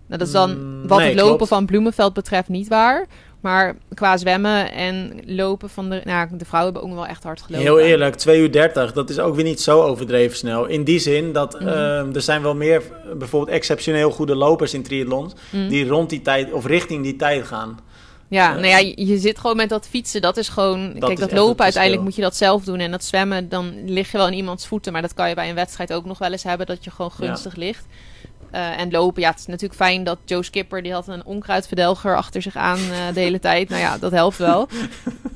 Nou, 0.07 0.19
dat 0.19 0.27
is 0.27 0.33
dan 0.33 0.49
Mm, 0.81 0.87
wat 0.87 0.97
nee, 0.97 1.07
het 1.07 1.17
lopen 1.17 1.35
klopt. 1.35 1.51
van 1.51 1.65
Bloemenveld 1.65 2.13
betreft 2.13 2.47
niet 2.49 2.67
waar. 2.67 3.05
Maar 3.41 3.75
qua 3.93 4.17
zwemmen 4.17 4.71
en 4.71 5.19
lopen 5.25 5.69
van 5.69 5.89
de... 5.89 6.01
Nou, 6.03 6.27
de 6.37 6.45
vrouwen 6.45 6.73
hebben 6.73 6.91
ook 6.91 6.97
wel 6.97 7.07
echt 7.07 7.23
hard 7.23 7.41
gelopen. 7.41 7.65
Heel 7.65 7.79
eerlijk, 7.79 8.15
2 8.15 8.39
uur 8.41 8.51
30, 8.51 8.93
dat 8.93 9.09
is 9.09 9.19
ook 9.19 9.35
weer 9.35 9.43
niet 9.43 9.61
zo 9.61 9.81
overdreven 9.81 10.37
snel. 10.37 10.65
In 10.65 10.83
die 10.83 10.99
zin 10.99 11.33
dat 11.33 11.59
Mhm. 11.59 11.67
ehm, 11.67 12.15
er 12.15 12.21
zijn 12.21 12.41
wel 12.41 12.55
meer 12.55 12.81
bijvoorbeeld 13.17 13.55
exceptioneel 13.57 14.11
goede 14.11 14.35
lopers 14.35 14.73
in 14.73 14.83
triathlons... 14.83 15.33
Mm. 15.51 15.67
die 15.67 15.87
rond 15.87 16.09
die 16.09 16.21
tijd 16.21 16.51
of 16.51 16.65
richting 16.65 17.03
die 17.03 17.15
tijd 17.15 17.45
gaan. 17.45 17.79
Ja, 18.29 18.53
nou 18.53 18.67
ja, 18.67 18.77
je, 18.95 19.17
zit 19.17 19.39
gewoon 19.39 19.55
met 19.55 19.69
dat 19.69 19.87
fietsen. 19.87 20.21
Dat 20.21 20.37
is 20.37 20.49
gewoon... 20.49 20.93
Dat 20.93 20.99
kijk, 20.99 21.11
is 21.11 21.19
dat 21.19 21.31
lopen 21.31 21.63
uiteindelijk 21.63 22.03
moet 22.03 22.15
je 22.15 22.21
dat 22.21 22.35
zelf 22.35 22.63
doen. 22.63 22.79
En 22.79 22.91
dat 22.91 23.03
zwemmen, 23.03 23.49
dan 23.49 23.73
lig 23.85 24.11
je 24.11 24.17
wel 24.17 24.27
in 24.27 24.33
iemands 24.33 24.67
voeten. 24.67 24.93
Maar 24.93 25.01
dat 25.01 25.13
kan 25.13 25.29
je 25.29 25.35
bij 25.35 25.49
een 25.49 25.55
wedstrijd 25.55 25.93
ook 25.93 26.05
nog 26.05 26.17
wel 26.17 26.31
eens 26.31 26.43
hebben. 26.43 26.65
Dat 26.65 26.83
je 26.83 26.91
gewoon 26.91 27.11
Ja. 27.17 27.25
gunstig 27.25 27.55
ligt. 27.55 27.85
Eh, 28.51 28.79
en 28.79 28.91
lopen, 28.91 29.21
ja, 29.21 29.29
het 29.29 29.39
is 29.39 29.45
natuurlijk 29.45 29.79
fijn 29.79 30.03
dat 30.03 30.17
Joe 30.25 30.43
Skipper... 30.43 30.83
die 30.83 30.93
had 30.93 31.07
een 31.07 31.25
onkruidverdelger 31.25 32.15
achter 32.15 32.41
zich 32.41 32.55
aan 32.55 32.77
eh, 32.77 33.13
de 33.13 33.19
hele 33.19 33.39
tijd. 33.39 33.69
Nou 33.69 33.81
ja, 33.81 33.97
dat 33.97 34.11
helpt 34.11 34.37
wel. 34.37 34.67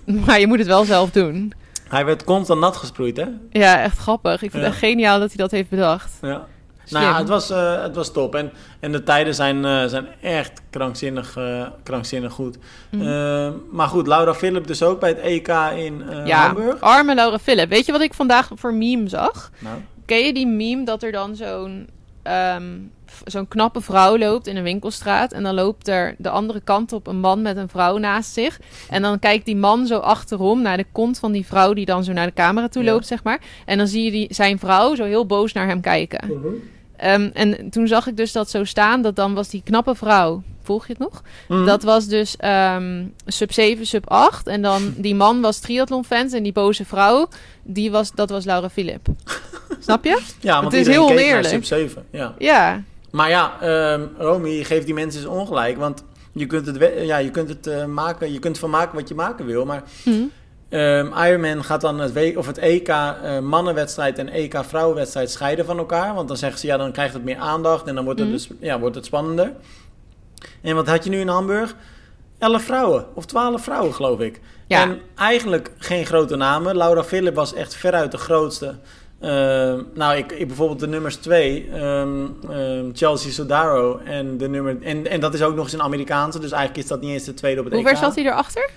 maar 0.25 0.39
je 0.39 0.47
moet 0.47 0.59
het 0.59 0.67
wel 0.67 0.83
zelf 0.83 1.11
doen. 1.11 1.53
Hij 1.87 2.05
werd 2.05 2.23
constant 2.23 2.59
nat 2.59 2.77
gesproeid, 2.77 3.17
hè? 3.17 3.25
Ja, 3.49 3.81
echt 3.81 3.97
grappig. 3.97 4.33
Ik 4.33 4.51
vind 4.51 4.63
het 4.63 4.71
echt 4.71 4.77
geniaal 4.77 5.19
dat 5.19 5.27
hij 5.27 5.37
dat 5.37 5.51
heeft 5.51 5.69
bedacht. 5.69 6.11
Ja. 6.21 6.47
Slim. 6.85 7.01
Nou 7.01 7.15
het 7.15 7.27
was, 7.27 7.49
eh, 7.49 7.81
het 7.81 7.95
was 7.95 8.11
top. 8.11 8.35
En, 8.35 8.51
en 8.79 8.91
de 8.91 9.03
tijden 9.03 9.35
zijn, 9.35 9.65
eh, 9.65 9.85
zijn 9.85 10.07
echt 10.21 10.61
krankzinnig, 10.69 11.37
eh, 11.37 11.67
krankzinnig 11.83 12.33
goed. 12.33 12.57
Mhm. 12.89 13.51
Maar 13.71 13.87
goed, 13.87 14.07
Laura 14.07 14.33
Philip 14.33 14.67
dus 14.67 14.83
ook 14.83 14.99
bij 14.99 15.09
het 15.09 15.19
EK 15.19 15.47
in 15.75 16.03
ja, 16.25 16.45
Hamburg. 16.45 16.81
arme 16.81 17.15
Laura 17.15 17.39
Philip. 17.39 17.69
Weet 17.69 17.85
je 17.85 17.91
wat 17.91 18.01
ik 18.01 18.13
vandaag 18.13 18.49
voor 18.55 18.73
meme 18.73 19.09
zag? 19.09 19.51
Nou, 19.59 19.77
Ken 20.05 20.25
je 20.25 20.33
die 20.33 20.47
meme 20.47 20.85
dat 20.85 21.03
er 21.03 21.11
dan 21.11 21.35
zo'n 21.35 21.89
ehm, 22.23 22.77
zo'n 23.25 23.47
knappe 23.47 23.81
vrouw 23.81 24.17
loopt 24.17 24.47
in 24.47 24.57
een 24.57 24.63
winkelstraat 24.63 25.31
en 25.33 25.43
dan 25.43 25.53
loopt 25.55 25.87
er 25.87 26.15
de 26.17 26.29
andere 26.29 26.61
kant 26.61 26.93
op 26.93 27.07
een 27.07 27.19
man 27.19 27.41
met 27.41 27.57
een 27.57 27.69
vrouw 27.69 27.97
naast 27.97 28.33
zich 28.33 28.59
en 28.89 29.01
dan 29.01 29.19
kijkt 29.19 29.45
die 29.45 29.55
man 29.55 29.87
zo 29.87 29.97
achterom 29.97 30.61
naar 30.61 30.77
de 30.77 30.85
kont 30.91 31.19
van 31.19 31.31
die 31.31 31.45
vrouw 31.45 31.73
die 31.73 31.85
dan 31.85 32.03
zo 32.03 32.13
naar 32.13 32.25
de 32.27 32.33
camera 32.33 32.67
toe 32.67 32.83
Ja. 32.83 32.91
loopt, 32.91 33.07
zeg 33.07 33.23
maar. 33.23 33.39
En 33.65 33.77
dan 33.77 33.87
zie 33.87 34.03
je 34.03 34.11
die, 34.11 34.27
zijn 34.33 34.59
vrouw 34.59 34.95
zo 34.95 35.03
heel 35.03 35.25
boos 35.25 35.53
naar 35.53 35.67
hem 35.67 35.81
kijken. 35.81 36.27
Mhm. 36.27 36.47
Ehm, 36.97 37.29
en 37.33 37.69
toen 37.69 37.87
zag 37.87 38.07
ik 38.07 38.17
dus 38.17 38.31
dat 38.31 38.49
zo 38.49 38.63
staan, 38.63 39.01
dat 39.01 39.15
dan 39.15 39.33
was 39.33 39.49
die 39.49 39.61
knappe 39.65 39.95
vrouw, 39.95 40.43
volg 40.63 40.87
je 40.87 40.93
het 40.93 41.01
nog? 41.01 41.21
Mhm. 41.47 41.65
Dat 41.65 41.83
was 41.83 42.07
dus 42.07 42.35
ehm, 42.37 43.03
sub 43.25 43.51
7, 43.53 43.85
sub 43.85 44.09
8. 44.09 44.47
En 44.47 44.61
dan 44.61 44.93
die 44.97 45.15
man 45.15 45.41
was 45.41 45.59
triathlon-fans 45.59 46.33
en 46.33 46.43
die 46.43 46.51
boze 46.51 46.85
vrouw, 46.85 47.27
die 47.63 47.91
was, 47.91 48.11
dat 48.11 48.29
was 48.29 48.45
Laura 48.45 48.69
Philip. 48.69 49.07
Snap 49.79 50.03
je? 50.03 50.21
ja, 50.39 50.61
want 50.61 50.71
het 50.71 50.81
is 50.81 50.93
heel 50.93 51.09
oneerlijk. 51.09 51.47
sub 51.47 51.63
7. 51.65 52.05
Ja. 52.11 52.35
Ja. 52.37 52.83
Maar 53.11 53.29
ja, 53.29 53.61
ehm 53.61 54.01
Romy 54.17 54.63
geeft 54.63 54.85
die 54.85 54.93
mensen 54.93 55.21
eens 55.21 55.29
ongelijk. 55.29 55.77
Want 55.77 56.03
je 56.33 56.45
kunt 56.45 56.65
het, 56.65 56.91
ja, 57.01 57.17
je 57.17 57.29
kunt 57.31 57.49
het 57.49 57.67
eh, 57.67 57.85
maken, 57.85 58.33
je 58.33 58.39
kunt 58.39 58.59
van 58.59 58.69
maken 58.69 58.95
wat 58.99 59.07
je 59.07 59.15
maken 59.15 59.45
wil. 59.45 59.65
Maar 59.65 59.83
Hm. 60.03 60.11
Ehm, 60.69 61.07
Ironman 61.25 61.63
gaat 61.63 61.81
dan 61.81 61.99
het, 61.99 62.13
w 62.13 62.37
of 62.37 62.45
het 62.47 62.57
EK 62.57 62.87
eh, 62.87 63.39
mannenwedstrijd 63.39 64.17
en 64.17 64.29
EK 64.29 64.63
vrouwenwedstrijd 64.67 65.31
scheiden 65.31 65.65
van 65.65 65.77
elkaar. 65.77 66.13
Want 66.15 66.27
dan 66.27 66.37
zeggen 66.37 66.59
ze, 66.59 66.67
ja, 66.67 66.77
dan 66.77 66.91
krijgt 66.91 67.13
het 67.13 67.23
meer 67.23 67.37
aandacht 67.37 67.87
en 67.87 67.95
dan 67.95 68.03
wordt 68.03 68.19
het, 68.19 68.27
Mhm. 68.29 68.37
dus, 68.37 68.49
ja, 68.59 68.79
wordt 68.79 68.95
het 68.95 69.05
spannender. 69.05 69.51
En 70.61 70.75
wat 70.75 70.87
had 70.87 71.03
je 71.03 71.09
nu 71.09 71.19
in 71.19 71.27
Hamburg? 71.27 71.75
11 72.37 72.63
vrouwen, 72.63 73.05
of 73.13 73.25
12 73.25 73.63
vrouwen 73.63 73.93
geloof 73.93 74.19
ik. 74.19 74.39
Ja. 74.67 74.81
En 74.81 74.99
eigenlijk 75.15 75.71
geen 75.77 76.05
grote 76.05 76.35
namen. 76.35 76.77
Laura 76.77 77.03
Philip 77.03 77.35
was 77.35 77.53
echt 77.53 77.75
veruit 77.75 78.11
de 78.11 78.17
grootste. 78.17 78.75
Ehm, 79.21 79.79
nou, 79.93 80.17
ik, 80.17 80.31
ik 80.31 80.47
bijvoorbeeld 80.47 80.79
de 80.79 80.87
nummers 80.87 81.15
2, 81.15 81.69
Chelsea 82.93 83.31
Sodaro. 83.31 83.97
En, 83.97 84.37
de 84.37 84.49
nummer, 84.49 84.77
en, 84.81 85.07
en 85.07 85.19
dat 85.19 85.33
is 85.33 85.41
ook 85.41 85.55
nog 85.55 85.63
eens 85.63 85.73
een 85.73 85.81
Amerikaanse, 85.81 86.39
dus 86.39 86.51
eigenlijk 86.51 86.83
is 86.83 86.89
dat 86.89 87.01
niet 87.01 87.11
eens 87.11 87.23
de 87.23 87.33
tweede 87.33 87.59
op 87.59 87.65
het 87.65 87.73
Hoe 87.73 87.83
EK. 87.83 87.89
ver 87.89 87.97
zat 87.97 88.15
hij 88.15 88.25
erachter? 88.25 88.69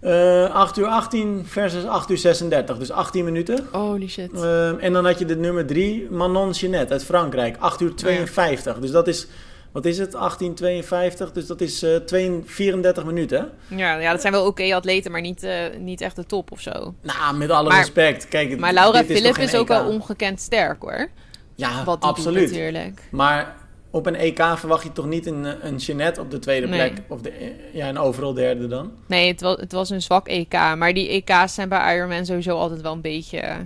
Eh 0.00 0.54
8 0.54 0.78
uur 0.78 0.86
18 0.86 1.42
versus 1.46 1.86
8 1.86 2.10
uur 2.10 2.18
36, 2.18 2.78
dus 2.78 2.90
18 2.90 3.24
minuten. 3.24 3.66
Holy 3.72 4.08
shit. 4.08 4.32
Ehm, 4.32 4.78
en 4.78 4.92
dan 4.92 5.04
had 5.06 5.18
je 5.18 5.24
de 5.24 5.36
nummer 5.36 5.66
3, 5.66 6.06
Manon 6.10 6.50
Jeanette 6.50 6.92
uit 6.92 7.04
Frankrijk, 7.04 7.56
8 7.58 7.80
uur 7.80 7.94
52. 7.94 8.78
Dus 8.78 8.90
dat 8.90 9.08
is, 9.08 9.26
wat 9.74 9.84
is 9.84 9.98
het, 9.98 10.12
1852? 10.12 11.32
Dus 11.32 11.46
dat 11.46 11.60
is 11.60 11.82
eh 11.82 11.96
32, 11.96 12.52
34 12.54 13.04
minuten. 13.04 13.50
Ja, 13.68 13.98
ja, 13.98 14.10
dat 14.12 14.20
zijn 14.20 14.32
wel 14.32 14.46
oké 14.46 14.74
atleten, 14.74 15.10
maar 15.12 15.20
niet, 15.20 15.42
eh, 15.42 15.56
niet 15.78 16.00
echt 16.00 16.16
de 16.16 16.26
top 16.26 16.52
of 16.52 16.60
zo. 16.60 16.94
Nou, 17.02 17.36
met 17.36 17.50
alle 17.50 17.68
Maar- 17.68 17.78
respect. 17.78 18.28
Kijk, 18.28 18.58
Maar 18.58 18.72
Laura 18.72 19.00
is 19.00 19.06
Philip 19.06 19.36
is, 19.38 19.50
geen 19.50 19.60
ook 19.60 19.68
wel 19.68 19.86
ongekend 19.86 20.40
sterk 20.40 20.82
hoor. 20.82 21.08
Ja, 21.54 21.84
Wat 21.84 22.00
absoluut. 22.00 22.38
doet 22.48 22.50
natuurlijk. 22.58 23.00
Maar 23.10 23.56
op 23.90 24.06
een 24.06 24.14
EK 24.16 24.42
verwacht 24.56 24.82
je 24.82 24.92
toch 24.92 25.06
niet 25.06 25.26
een, 25.26 25.66
een 25.66 25.76
Jeanette 25.76 26.20
op 26.20 26.30
de 26.30 26.38
tweede 26.38 26.66
Nee. 26.66 26.90
plek? 26.90 27.02
Of 27.08 27.20
de, 27.20 27.52
ja, 27.72 27.88
een 27.88 27.98
overal 27.98 28.34
derde 28.34 28.66
dan? 28.66 28.92
Nee, 29.06 29.28
het 29.28 29.40
was, 29.40 29.56
het 29.60 29.72
was 29.72 29.90
een 29.90 30.02
zwak 30.02 30.28
EK. 30.28 30.52
Maar 30.52 30.94
die 30.94 31.08
EK's 31.08 31.54
zijn 31.54 31.68
bij 31.68 31.96
Ironman 31.96 32.26
sowieso 32.26 32.56
altijd 32.58 32.80
wel 32.80 32.92
een 32.92 33.00
beetje... 33.00 33.38
eh, 33.38 33.56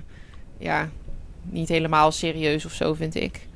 ja, 0.59 0.89
niet 1.43 1.69
helemaal 1.69 2.13
serieus 2.13 2.65
of 2.65 2.73
zo, 2.73 2.95
vind 2.95 3.15
ik. 3.15 3.47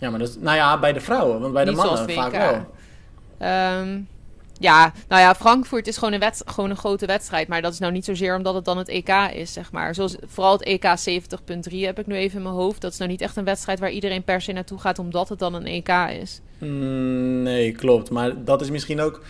Ja, 0.00 0.10
maar 0.10 0.18
dat 0.18 0.28
is, 0.28 0.36
nou 0.40 0.56
ja, 0.56 0.78
bij 0.78 0.92
de 0.92 1.00
vrouwen, 1.00 1.40
want 1.40 1.52
bij 1.52 1.64
de 1.64 1.70
Niet 1.70 1.80
mannen 1.80 2.10
vaak 2.10 2.32
wel. 2.32 2.66
Ehm, 3.38 4.00
ja, 4.58 4.92
nou 5.08 5.20
ja, 5.22 5.34
Frankfurt 5.34 5.86
is 5.86 5.96
gewoon 5.96 6.12
een, 6.14 6.20
wed- 6.20 6.42
gewoon 6.46 6.70
een 6.70 6.76
grote 6.76 7.06
wedstrijd. 7.06 7.48
Maar 7.48 7.62
dat 7.62 7.72
is 7.72 7.78
nou 7.78 7.92
niet 7.92 8.04
zozeer 8.04 8.36
omdat 8.36 8.54
het 8.54 8.64
dan 8.64 8.78
het 8.78 8.88
EK 8.88 9.08
is, 9.34 9.52
zeg 9.52 9.72
maar. 9.72 9.94
Zoals, 9.94 10.16
vooral 10.26 10.52
het 10.52 10.62
EK 10.62 10.84
70.3 10.84 11.84
heb 11.84 11.98
ik 11.98 12.06
nu 12.06 12.14
even 12.14 12.36
in 12.36 12.42
mijn 12.42 12.54
hoofd. 12.54 12.80
Dat 12.80 12.92
is 12.92 12.98
nou 12.98 13.10
niet 13.10 13.20
echt 13.20 13.36
een 13.36 13.44
wedstrijd 13.44 13.78
waar 13.80 13.90
iedereen 13.90 14.22
per 14.22 14.40
se 14.40 14.52
naartoe 14.52 14.78
gaat... 14.78 14.98
omdat 14.98 15.28
het 15.28 15.38
dan 15.38 15.54
een 15.54 15.66
EK 15.66 15.88
is. 16.20 16.40
Mm, 16.58 17.42
nee, 17.42 17.72
klopt. 17.72 18.10
Maar 18.10 18.44
dat 18.44 18.60
is 18.60 18.70
misschien 18.70 19.00
ook 19.00 19.22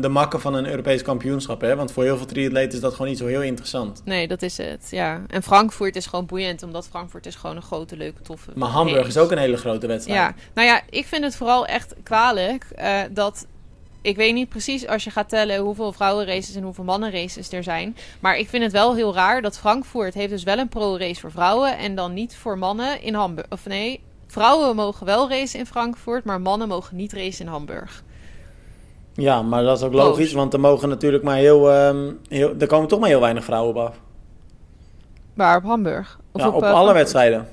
de 0.00 0.08
makke 0.08 0.38
van 0.38 0.54
een 0.54 0.66
Europees 0.66 1.02
kampioenschap. 1.02 1.60
Hè? 1.60 1.76
Want 1.76 1.92
voor 1.92 2.02
heel 2.02 2.16
veel 2.16 2.26
triatleten 2.26 2.72
is 2.72 2.80
dat 2.80 2.92
gewoon 2.92 3.08
niet 3.08 3.18
zo 3.18 3.26
heel 3.26 3.42
interessant. 3.42 4.02
Nee, 4.04 4.28
dat 4.28 4.42
is 4.42 4.56
het, 4.56 4.88
ja. 4.90 5.22
En 5.26 5.42
Frankfurt 5.42 5.96
is 5.96 6.06
gewoon 6.06 6.26
boeiend... 6.26 6.62
omdat 6.62 6.88
Frankfurt 6.88 7.26
is 7.26 7.34
gewoon 7.34 7.56
een 7.56 7.62
grote, 7.62 7.96
leuke, 7.96 8.22
toffe... 8.22 8.50
Maar 8.54 8.68
Hamburg 8.68 9.06
is 9.06 9.18
ook 9.18 9.30
een 9.30 9.38
hele 9.38 9.56
grote 9.56 9.86
wedstrijd. 9.86 10.18
Ja, 10.18 10.34
nou 10.54 10.68
ja, 10.68 10.80
ik 10.90 11.06
vind 11.06 11.24
het 11.24 11.36
vooral 11.36 11.66
echt 11.66 11.94
kwalijk 12.02 12.66
eh, 12.74 13.00
dat. 13.10 13.46
Ik 14.02 14.16
weet 14.16 14.34
niet 14.34 14.48
precies 14.48 14.86
als 14.86 15.04
je 15.04 15.10
gaat 15.10 15.28
tellen 15.28 15.58
hoeveel 15.58 15.92
vrouwenraces 15.92 16.54
en 16.54 16.62
hoeveel 16.62 16.84
mannenraces 16.84 17.52
er 17.52 17.62
zijn. 17.62 17.96
Maar 18.20 18.38
ik 18.38 18.48
vind 18.48 18.62
het 18.62 18.72
wel 18.72 18.94
heel 18.94 19.14
raar 19.14 19.42
dat 19.42 19.58
Frankfurt 19.58 20.14
heeft 20.14 20.30
dus 20.30 20.42
wel 20.42 20.58
een 20.58 20.68
pro-race 20.68 21.20
voor 21.20 21.30
vrouwen 21.30 21.78
en 21.78 21.94
dan 21.94 22.14
niet 22.14 22.36
voor 22.36 22.58
mannen 22.58 23.02
in 23.02 23.14
Hamburg. 23.14 23.46
Of 23.50 23.66
nee, 23.66 24.00
vrouwen 24.26 24.76
mogen 24.76 25.06
wel 25.06 25.28
racen 25.28 25.58
in 25.58 25.66
Frankfurt, 25.66 26.24
maar 26.24 26.40
mannen 26.40 26.68
mogen 26.68 26.96
niet 26.96 27.12
racen 27.12 27.44
in 27.44 27.50
Hamburg. 27.50 28.02
Ja, 29.20 29.42
maar 29.42 29.62
dat 29.62 29.76
is 29.78 29.82
ook 29.84 29.92
Boos. 29.92 30.00
logisch, 30.02 30.32
want 30.32 30.52
er 30.52 30.60
mogen 30.60 30.88
natuurlijk 30.88 31.22
maar 31.22 31.36
heel, 31.36 31.70
ehm, 31.70 32.10
heel... 32.28 32.54
Er 32.58 32.66
komen 32.66 32.88
toch 32.88 33.00
maar 33.00 33.08
heel 33.08 33.20
weinig 33.20 33.44
vrouwen 33.44 33.70
op 33.76 33.82
af. 33.82 33.96
Maar 35.34 35.56
op 35.56 35.62
Hamburg. 35.64 36.18
Of 36.32 36.40
Ja, 36.40 36.48
op 36.48 36.62
eh, 36.62 36.72
alle 36.72 36.92
wedstrijden. 36.92 37.48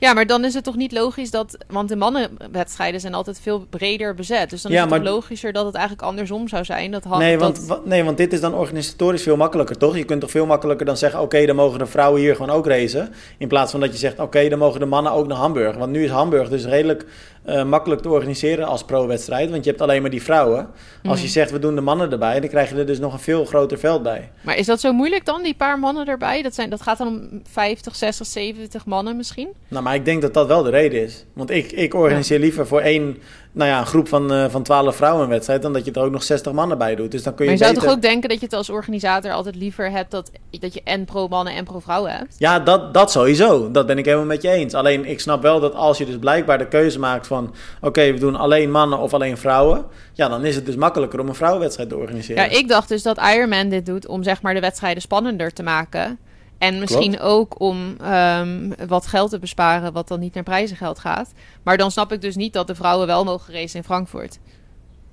Ja, 0.00 0.12
maar 0.12 0.26
dan 0.26 0.44
is 0.44 0.54
het 0.54 0.64
toch 0.64 0.76
niet 0.76 0.92
logisch 0.92 1.30
dat. 1.30 1.56
Want 1.68 1.88
de 1.88 1.96
mannenwedstrijden 1.96 3.00
zijn 3.00 3.14
altijd 3.14 3.40
veel 3.40 3.66
breder 3.70 4.14
bezet. 4.14 4.50
Dus 4.50 4.62
dan 4.62 4.70
Ja, 4.72 4.76
is 4.76 4.82
het 4.82 4.90
maar- 4.92 5.00
toch 5.04 5.14
logischer 5.14 5.52
dat 5.52 5.66
het 5.66 5.74
eigenlijk 5.74 6.06
andersom 6.08 6.48
zou 6.48 6.64
zijn. 6.64 6.90
Dat, 6.90 7.04
Nee 7.18 7.38
want, 7.38 7.66
wa- 7.66 7.80
nee, 7.84 8.04
want 8.04 8.16
dit 8.16 8.32
is 8.32 8.40
dan 8.40 8.54
organisatorisch 8.54 9.22
veel 9.22 9.36
makkelijker, 9.36 9.78
toch? 9.78 9.96
Je 9.96 10.04
kunt 10.04 10.20
toch 10.20 10.30
veel 10.30 10.46
makkelijker 10.46 10.86
dan 10.86 10.96
zeggen... 10.96 11.20
oké, 11.20 11.46
dan 11.46 11.56
mogen 11.56 11.78
de 11.78 11.86
vrouwen 11.86 12.20
hier 12.20 12.36
gewoon 12.36 12.56
ook 12.56 12.66
racen. 12.66 13.12
In 13.38 13.48
plaats 13.48 13.70
van 13.70 13.80
dat 13.80 13.92
je 13.92 13.98
zegt... 13.98 14.18
oké, 14.18 14.48
dan 14.48 14.58
mogen 14.58 14.80
de 14.80 14.86
mannen 14.86 15.12
ook 15.12 15.26
naar 15.26 15.36
Hamburg. 15.38 15.76
Want 15.76 15.92
nu 15.92 16.04
is 16.04 16.10
Hamburg 16.10 16.48
dus 16.48 16.64
redelijk 16.64 17.06
eh, 17.48 17.64
makkelijk 17.64 18.00
te 18.02 18.08
organiseren 18.08 18.66
als 18.66 18.84
pro-wedstrijd. 18.84 19.50
Want 19.50 19.64
je 19.64 19.70
hebt 19.70 19.82
alleen 19.82 20.00
maar 20.02 20.10
die 20.10 20.22
vrouwen. 20.22 20.66
Als 21.04 21.18
je 21.18 21.24
Mhm. 21.24 21.32
zegt, 21.32 21.50
we 21.50 21.58
doen 21.58 21.74
de 21.74 21.80
mannen 21.80 22.10
erbij... 22.12 22.40
dan 22.40 22.48
krijg 22.48 22.70
je 22.70 22.76
er 22.76 22.86
dus 22.86 22.98
nog 22.98 23.12
een 23.12 23.18
veel 23.18 23.44
groter 23.44 23.78
veld 23.78 24.02
bij. 24.02 24.30
Maar 24.40 24.56
is 24.56 24.66
dat 24.66 24.80
zo 24.80 24.92
moeilijk 24.92 25.24
dan, 25.24 25.42
die 25.42 25.54
paar 25.54 25.78
mannen 25.78 26.06
erbij? 26.06 26.42
Dat, 26.42 26.54
zijn, 26.54 26.70
dat 26.70 26.82
gaat 26.82 26.98
dan 26.98 27.06
om 27.06 27.42
50, 27.50 27.96
60, 27.96 28.26
70 28.26 28.86
mannen 28.86 29.16
misschien? 29.16 29.48
Nou, 29.68 29.82
maar 29.84 29.94
ik 29.94 30.04
denk 30.04 30.22
dat 30.22 30.34
dat 30.34 30.46
wel 30.46 30.62
de 30.62 30.70
reden 30.70 31.02
is. 31.02 31.24
Want 31.32 31.50
ik, 31.50 31.72
ik 31.72 31.94
organiseer 31.94 32.38
liever 32.38 32.66
voor 32.66 32.80
één 32.80 33.16
nou 33.58 33.70
ja, 33.70 33.78
een 33.78 33.86
groep 33.86 34.08
van, 34.08 34.32
uh, 34.32 34.44
van 34.48 34.62
12 34.62 34.96
vrouwen 34.96 35.22
een 35.22 35.28
wedstrijd, 35.28 35.62
dan 35.62 35.72
dat 35.72 35.84
je 35.84 35.92
er 35.92 36.02
ook 36.02 36.10
nog 36.10 36.22
60 36.22 36.52
mannen 36.52 36.78
bij 36.78 36.94
doet. 36.94 37.10
Dus 37.10 37.22
dan 37.22 37.34
kun 37.34 37.44
je. 37.44 37.50
Maar 37.50 37.60
je 37.60 37.66
zou 37.66 37.84
toch 37.84 37.94
ook 37.94 38.02
denken 38.02 38.28
dat 38.28 38.38
je 38.38 38.44
het 38.44 38.54
als 38.54 38.70
organisator 38.70 39.32
altijd 39.32 39.56
liever 39.56 39.90
hebt 39.90 40.10
dat, 40.10 40.30
dat 40.50 40.74
je 40.74 40.80
en 40.84 41.04
pro-mannen 41.04 41.54
en 41.54 41.64
pro-vrouwen 41.64 42.12
hebt? 42.12 42.34
Ja, 42.38 42.60
dat, 42.60 42.94
dat 42.94 43.10
sowieso. 43.10 43.70
Dat 43.70 43.86
ben 43.86 43.98
ik 43.98 44.04
helemaal 44.04 44.26
met 44.26 44.42
je 44.42 44.50
eens. 44.50 44.74
Alleen 44.74 45.04
ik 45.04 45.20
snap 45.20 45.42
wel 45.42 45.60
dat 45.60 45.74
als 45.74 45.98
je 45.98 46.06
dus 46.06 46.18
blijkbaar 46.18 46.58
de 46.58 46.68
keuze 46.68 46.98
maakt 46.98 47.26
van 47.26 47.54
oké, 47.80 48.12
we 48.12 48.18
doen 48.18 48.36
alleen 48.36 48.70
mannen 48.70 48.98
of 48.98 49.14
alleen 49.14 49.38
vrouwen, 49.38 49.84
ja, 50.12 50.28
dan 50.28 50.44
is 50.44 50.54
het 50.54 50.66
dus 50.66 50.76
makkelijker 50.76 51.20
om 51.20 51.28
een 51.28 51.34
vrouwenwedstrijd 51.34 51.88
te 51.88 51.96
organiseren. 51.96 52.42
Ja, 52.42 52.58
ik 52.58 52.68
dacht 52.68 52.88
dus 52.88 53.02
dat 53.02 53.18
Ironman 53.34 53.68
dit 53.68 53.86
doet 53.86 54.06
om 54.06 54.22
zeg 54.22 54.42
maar 54.42 54.54
de 54.54 54.60
wedstrijden 54.60 55.02
spannender 55.02 55.52
te 55.52 55.62
maken. 55.62 56.18
En 56.58 56.78
misschien 56.78 57.20
ook 57.20 57.60
om 57.60 57.96
um, 58.02 58.74
wat 58.86 59.06
geld 59.06 59.30
te 59.30 59.38
besparen, 59.38 59.92
wat 59.92 60.08
dan 60.08 60.20
niet 60.20 60.34
naar 60.34 60.42
prijzengeld 60.42 60.98
gaat. 60.98 61.32
Maar 61.62 61.76
dan 61.76 61.90
snap 61.90 62.12
ik 62.12 62.20
dus 62.20 62.36
niet 62.36 62.52
dat 62.52 62.66
de 62.66 62.74
vrouwen 62.74 63.06
wel 63.06 63.24
mogen 63.24 63.54
racen 63.54 63.78
in 63.78 63.84
Frankfurt. 63.84 64.38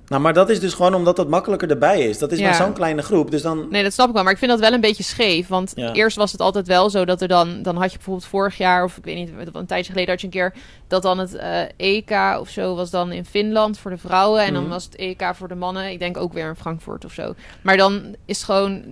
Nou, 0.08 0.22
maar 0.22 0.32
dat 0.32 0.50
is 0.50 0.60
dus 0.60 0.74
gewoon 0.74 0.94
omdat 0.94 1.16
het 1.16 1.28
makkelijker 1.28 1.70
erbij 1.70 2.00
is. 2.00 2.18
Dat 2.18 2.32
is 2.32 2.40
maar 2.40 2.54
zo'n 2.54 2.72
kleine 2.72 3.02
groep, 3.02 3.30
dus 3.30 3.42
dan... 3.42 3.66
Nee, 3.70 3.82
dat 3.82 3.92
snap 3.92 4.08
ik 4.08 4.14
wel. 4.14 4.22
Maar 4.22 4.32
ik 4.32 4.38
vind 4.38 4.50
dat 4.50 4.60
wel 4.60 4.72
een 4.72 4.80
beetje 4.80 5.02
scheef. 5.02 5.48
Want 5.48 5.72
eerst 5.76 6.16
was 6.16 6.32
het 6.32 6.40
altijd 6.40 6.66
wel 6.66 6.90
zo 6.90 7.04
dat 7.04 7.22
er 7.22 7.28
dan... 7.28 7.62
Dan 7.62 7.76
had 7.76 7.90
je 7.90 7.96
bijvoorbeeld 7.96 8.26
vorig 8.26 8.56
jaar, 8.56 8.84
of 8.84 8.96
ik 8.96 9.04
weet 9.04 9.16
niet, 9.16 9.30
een 9.52 9.66
tijdje 9.66 9.92
geleden 9.92 10.10
had 10.10 10.20
je 10.20 10.26
een 10.26 10.32
keer... 10.32 10.54
Dat 10.88 11.02
dan 11.02 11.18
het 11.18 11.34
uh, 11.34 11.62
eh, 11.62 11.68
EK 11.76 12.40
of 12.40 12.48
zo 12.48 12.74
was 12.74 12.90
dan 12.90 13.12
in 13.12 13.24
Finland 13.24 13.78
voor 13.78 13.90
de 13.90 13.98
vrouwen. 13.98 14.42
En 14.42 14.52
dan 14.52 14.62
mhm. 14.62 14.72
was 14.72 14.84
het 14.84 14.96
EK 14.96 15.30
voor 15.34 15.48
de 15.48 15.54
mannen. 15.54 15.90
Ik 15.90 15.98
denk 15.98 16.16
ook 16.16 16.32
weer 16.32 16.48
in 16.48 16.56
Frankfurt 16.56 17.04
of 17.04 17.12
zo. 17.12 17.34
Maar 17.62 17.76
dan 17.76 18.16
is 18.24 18.42
gewoon... 18.42 18.82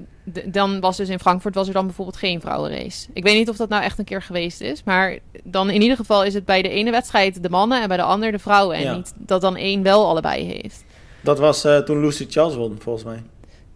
Dan 0.44 0.81
was 0.81 0.96
dus 0.96 1.09
in 1.09 1.18
Frankfurt 1.18 1.55
was 1.55 1.66
er 1.66 1.74
dan 1.74 1.87
bijvoorbeeld 1.87 2.16
geen 2.16 2.40
vrouwenrace. 2.40 3.09
Ik 3.12 3.22
weet 3.22 3.37
niet 3.37 3.48
of 3.48 3.57
dat 3.57 3.68
nou 3.68 3.83
echt 3.83 3.98
een 3.98 4.05
keer 4.05 4.22
geweest 4.22 4.61
is. 4.61 4.83
Maar 4.85 5.18
dan 5.42 5.70
in 5.70 5.83
ieder 5.83 5.96
geval 5.96 6.24
is 6.24 6.35
het 6.35 6.44
bij 6.44 6.62
de 6.62 6.68
ene 6.68 6.90
wedstrijd 6.90 7.42
de 7.42 7.50
mannen 7.50 7.83
en 7.83 7.88
bij 7.88 7.96
de 7.96 8.03
andere 8.03 8.33
de 8.33 8.38
vrouwen. 8.38 8.77
En 8.77 8.96
niet 8.96 9.12
dat 9.16 9.40
dan 9.40 9.57
één 9.57 9.83
wel 9.83 10.07
allebei 10.07 10.44
heeft. 10.44 10.85
Dat 11.24 11.38
was 11.38 11.64
uh, 11.64 11.78
toen 11.78 12.00
Lucy 12.00 12.26
Charles 12.28 12.54
won, 12.54 12.76
volgens 12.78 13.04
mij. 13.04 13.22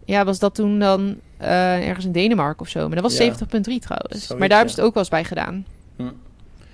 Ja, 0.05 0.25
was 0.25 0.39
dat 0.39 0.55
toen 0.55 0.79
dan 0.79 1.15
uh, 1.41 1.87
ergens 1.87 2.05
in 2.05 2.11
Denemarken 2.11 2.61
of 2.61 2.67
zo. 2.67 2.87
Maar 2.87 3.01
dat 3.01 3.11
was 3.11 3.21
70.3 3.21 3.29
trouwens. 3.79 4.27
maar 4.27 4.47
daar 4.47 4.57
hebben 4.57 4.69
ze 4.69 4.75
het 4.75 4.85
ook 4.85 4.93
wel 4.93 5.03
eens 5.03 5.09
bij 5.09 5.23
gedaan. 5.23 5.65
Hm. 5.95 6.03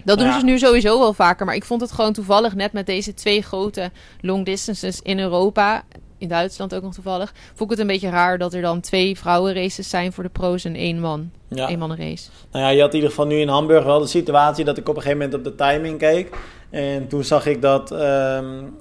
Dat 0.04 0.20
doen 0.20 0.32
ze 0.32 0.46
nu 0.46 0.60
sowieso 0.60 1.00
wel 1.00 1.14
vaker. 1.14 1.46
Maar 1.46 1.56
ik 1.56 1.64
vond 1.64 1.82
het 1.82 1.92
gewoon 1.92 2.14
toevallig 2.14 2.56
net 2.56 2.74
met 2.74 2.86
deze 2.86 3.14
twee 3.14 3.42
grote 3.42 3.92
long 4.22 4.46
distances 4.46 5.02
in 5.02 5.20
Europa. 5.20 5.84
In 6.18 6.28
Duitsland 6.28 6.76
ook 6.76 6.82
nog 6.82 6.94
toevallig. 6.94 7.34
Vond 7.48 7.62
ik 7.62 7.70
het 7.70 7.80
een 7.80 7.94
beetje 7.94 8.10
raar 8.10 8.38
dat 8.38 8.54
er 8.54 8.62
dan 8.62 8.80
twee 8.80 9.18
vrouwenraces 9.18 9.90
zijn 9.90 10.14
voor 10.14 10.24
de 10.24 10.30
pro's 10.30 10.66
en 10.66 10.76
één 10.76 11.00
man. 11.00 11.32
Ja. 11.48 11.68
Één 11.68 11.80
man 11.80 11.96
race. 11.96 12.30
Nou 12.52 12.66
ja, 12.66 12.70
je 12.70 12.80
had 12.82 12.90
in 12.90 12.96
ieder 12.96 13.10
geval 13.10 13.26
nu 13.26 13.36
in 13.36 13.48
Hamburg 13.48 13.84
wel 13.84 14.00
de 14.00 14.08
situatie 14.08 14.66
dat 14.66 14.78
ik 14.78 14.90
op 14.90 14.96
een 14.96 15.02
gegeven 15.02 15.24
moment 15.24 15.38
op 15.38 15.44
de 15.44 15.64
timing 15.64 15.98
keek. 15.98 16.38
En 16.76 17.08
toen 17.08 17.24
zag 17.24 17.46
ik 17.46 17.62
dat 17.62 17.92
um, 17.92 18.74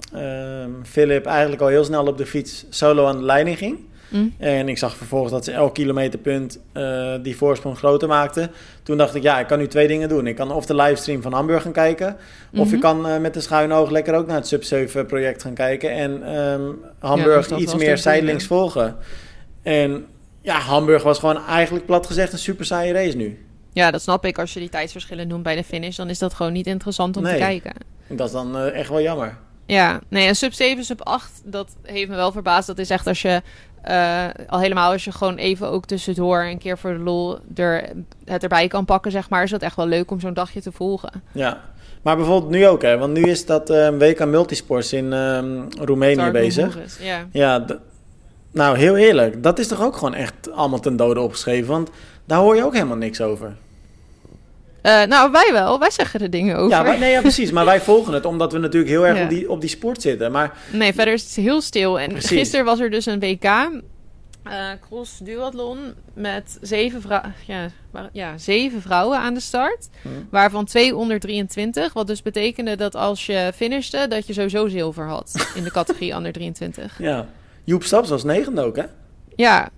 Philip 0.83 1.25
eigenlijk 1.25 1.61
al 1.61 1.67
heel 1.67 1.83
snel 1.83 2.05
op 2.05 2.17
de 2.17 2.25
fiets 2.25 2.65
solo 2.69 3.05
aan 3.05 3.17
de 3.17 3.23
leiding 3.23 3.57
ging. 3.57 3.79
Mm. 4.09 4.33
En 4.37 4.69
ik 4.69 4.77
zag 4.77 4.95
vervolgens 4.95 5.31
dat 5.31 5.45
ze 5.45 5.51
elk 5.51 5.73
kilometerpunt 5.73 6.59
uh, 6.73 7.13
die 7.21 7.37
voorsprong 7.37 7.77
groter 7.77 8.07
maakte. 8.07 8.49
Toen 8.83 8.97
dacht 8.97 9.15
ik, 9.15 9.23
ja, 9.23 9.39
ik 9.39 9.47
kan 9.47 9.57
nu 9.57 9.67
twee 9.67 9.87
dingen 9.87 10.09
doen. 10.09 10.27
Ik 10.27 10.35
kan 10.35 10.51
of 10.51 10.65
de 10.65 10.75
livestream 10.75 11.21
van 11.21 11.33
Hamburg 11.33 11.61
gaan 11.61 11.71
kijken. 11.71 12.17
Of 12.53 12.67
ik 12.67 12.71
mhm. 12.71 12.81
kan 12.81 13.07
uh, 13.07 13.17
met 13.17 13.33
de 13.33 13.41
schuin 13.41 13.71
oog 13.71 13.89
lekker 13.89 14.15
ook 14.15 14.27
naar 14.27 14.41
het 14.41 14.47
Sub-7 14.47 15.05
project 15.07 15.41
gaan 15.41 15.53
kijken. 15.53 15.91
En 15.91 16.39
um, 16.39 16.79
Hamburg 16.99 17.55
iets 17.55 17.75
meer 17.75 17.97
zijdelings 17.97 18.45
volgen. 18.45 18.95
En 19.61 20.05
ja, 20.41 20.59
Hamburg 20.59 21.03
was 21.03 21.19
gewoon 21.19 21.45
eigenlijk 21.45 21.85
plat 21.85 22.07
gezegd 22.07 22.33
een 22.33 22.39
super 22.39 22.65
saaie 22.65 22.93
race 22.93 23.17
nu. 23.17 23.44
Ja, 23.75 23.91
dat 23.91 24.01
snap 24.01 24.25
ik. 24.25 24.37
Als 24.37 24.53
je 24.53 24.59
die 24.59 24.69
tijdsverschillen 24.69 25.27
noemt 25.27 25.43
bij 25.43 25.55
de 25.55 25.63
finish, 25.63 25.95
dan 25.95 26.09
is 26.09 26.19
dat 26.19 26.33
gewoon 26.33 26.53
niet 26.53 26.67
interessant 26.67 27.17
om 27.17 27.23
te 27.23 27.35
kijken. 27.37 27.73
Dat 28.07 28.27
is 28.27 28.33
dan 28.33 28.57
uh, 28.57 28.79
echt 28.79 28.89
wel 28.89 29.01
jammer. 29.01 29.37
Ja, 29.65 29.99
nee, 30.07 30.27
een 30.27 30.35
sub 30.35 30.53
7, 30.53 30.83
sub 30.83 31.01
8, 31.01 31.41
dat 31.43 31.75
heeft 31.81 32.09
me 32.09 32.15
wel 32.15 32.31
verbaasd. 32.31 32.67
Dat 32.67 32.77
is 32.77 32.89
echt 32.89 33.07
als 33.07 33.21
je, 33.21 33.41
uh, 33.87 34.25
al 34.47 34.59
helemaal 34.59 34.91
als 34.91 35.03
je 35.03 35.11
gewoon 35.11 35.35
even 35.37 35.69
ook 35.69 35.85
tussendoor 35.85 36.43
een 36.43 36.57
keer 36.57 36.77
voor 36.77 36.93
de 36.93 36.99
lol 36.99 37.37
er, 37.55 37.89
het 38.25 38.43
erbij 38.43 38.67
kan 38.67 38.85
pakken, 38.85 39.11
zeg 39.11 39.29
maar, 39.29 39.43
is 39.43 39.49
dat 39.49 39.61
echt 39.61 39.75
wel 39.75 39.87
leuk 39.87 40.11
om 40.11 40.19
zo'n 40.19 40.33
dagje 40.33 40.61
te 40.61 40.71
volgen. 40.71 41.23
Ja, 41.31 41.61
maar 42.01 42.15
bijvoorbeeld 42.15 42.51
nu 42.51 42.67
ook, 42.67 42.81
hè? 42.81 42.97
Want 42.97 43.13
nu 43.13 43.21
is 43.21 43.45
dat 43.45 43.69
uh, 43.69 43.87
eh, 43.87 43.97
WK 43.97 44.25
Multisports 44.25 44.93
in 44.93 45.13
um, 45.13 45.67
Roemenië 45.79 46.31
bezig. 46.31 46.77
ja, 46.99 47.27
ja 47.31 47.65
nou, 48.51 48.77
heel 48.77 48.97
eerlijk, 48.97 49.43
dat 49.43 49.59
is 49.59 49.67
toch 49.67 49.81
ook 49.81 49.95
gewoon 49.95 50.13
echt 50.13 50.51
allemaal 50.51 50.79
ten 50.79 50.95
dode 50.95 51.19
opgeschreven? 51.19 51.71
Want 51.71 51.89
daar 52.25 52.39
hoor 52.39 52.55
je 52.55 52.63
ook 52.63 52.73
helemaal 52.73 52.97
niks 52.97 53.21
over. 53.21 53.55
Uh, 54.85 55.03
nou, 55.03 55.31
wij 55.31 55.49
wel. 55.51 55.79
Wij 55.79 55.91
zeggen 55.91 56.19
er 56.19 56.29
dingen 56.29 56.57
over. 56.57 56.85
Ja, 56.85 56.97
nee, 56.97 57.11
ja, 57.11 57.21
precies. 57.21 57.51
Maar 57.51 57.65
wij 57.65 57.81
volgen 57.81 58.13
het 58.13 58.25
omdat 58.25 58.51
we 58.51 58.57
natuurlijk 58.57 58.91
heel 58.91 59.07
erg 59.07 59.23
op, 59.23 59.29
die, 59.29 59.49
op 59.49 59.61
die 59.61 59.69
sport 59.69 60.01
zitten. 60.01 60.31
Maar... 60.31 60.57
Nee, 60.71 60.93
verder 60.93 61.13
is 61.13 61.23
het 61.23 61.35
heel 61.35 61.61
stil. 61.61 61.99
En 61.99 62.21
gisteren 62.21 62.65
was 62.65 62.79
er 62.79 62.89
dus 62.89 63.05
een 63.05 63.19
WK. 63.19 63.43
Uh, 63.43 63.71
eh, 64.43 64.79
cross 64.87 65.17
duathlon 65.17 65.93
met 66.13 66.57
zeven, 66.61 67.01
vrou 67.01 67.21
ja, 67.45 67.69
ja, 68.11 68.37
zeven 68.37 68.81
vrouwen 68.81 69.17
aan 69.17 69.33
de 69.33 69.39
start. 69.39 69.89
Hm. 70.01 70.09
Waarvan 70.29 70.65
twee 70.65 70.95
onder 70.95 71.19
23. 71.19 71.93
Wat 71.93 72.07
dus 72.07 72.21
betekende 72.21 72.75
dat 72.75 72.95
als 72.95 73.25
je 73.25 73.51
finishte, 73.55 74.05
dat 74.09 74.27
je 74.27 74.33
sowieso 74.33 74.67
zilver 74.67 75.07
had 75.07 75.51
in 75.55 75.63
de 75.63 75.71
categorie 75.71 76.15
onder 76.17 76.31
23. 76.31 76.99
Ja. 76.99 77.27
Joep 77.63 77.83
Staps 77.83 78.09
was 78.09 78.23
negende 78.23 78.61
ook, 78.61 78.75
hè? 78.75 78.83
Ja, 79.35 79.69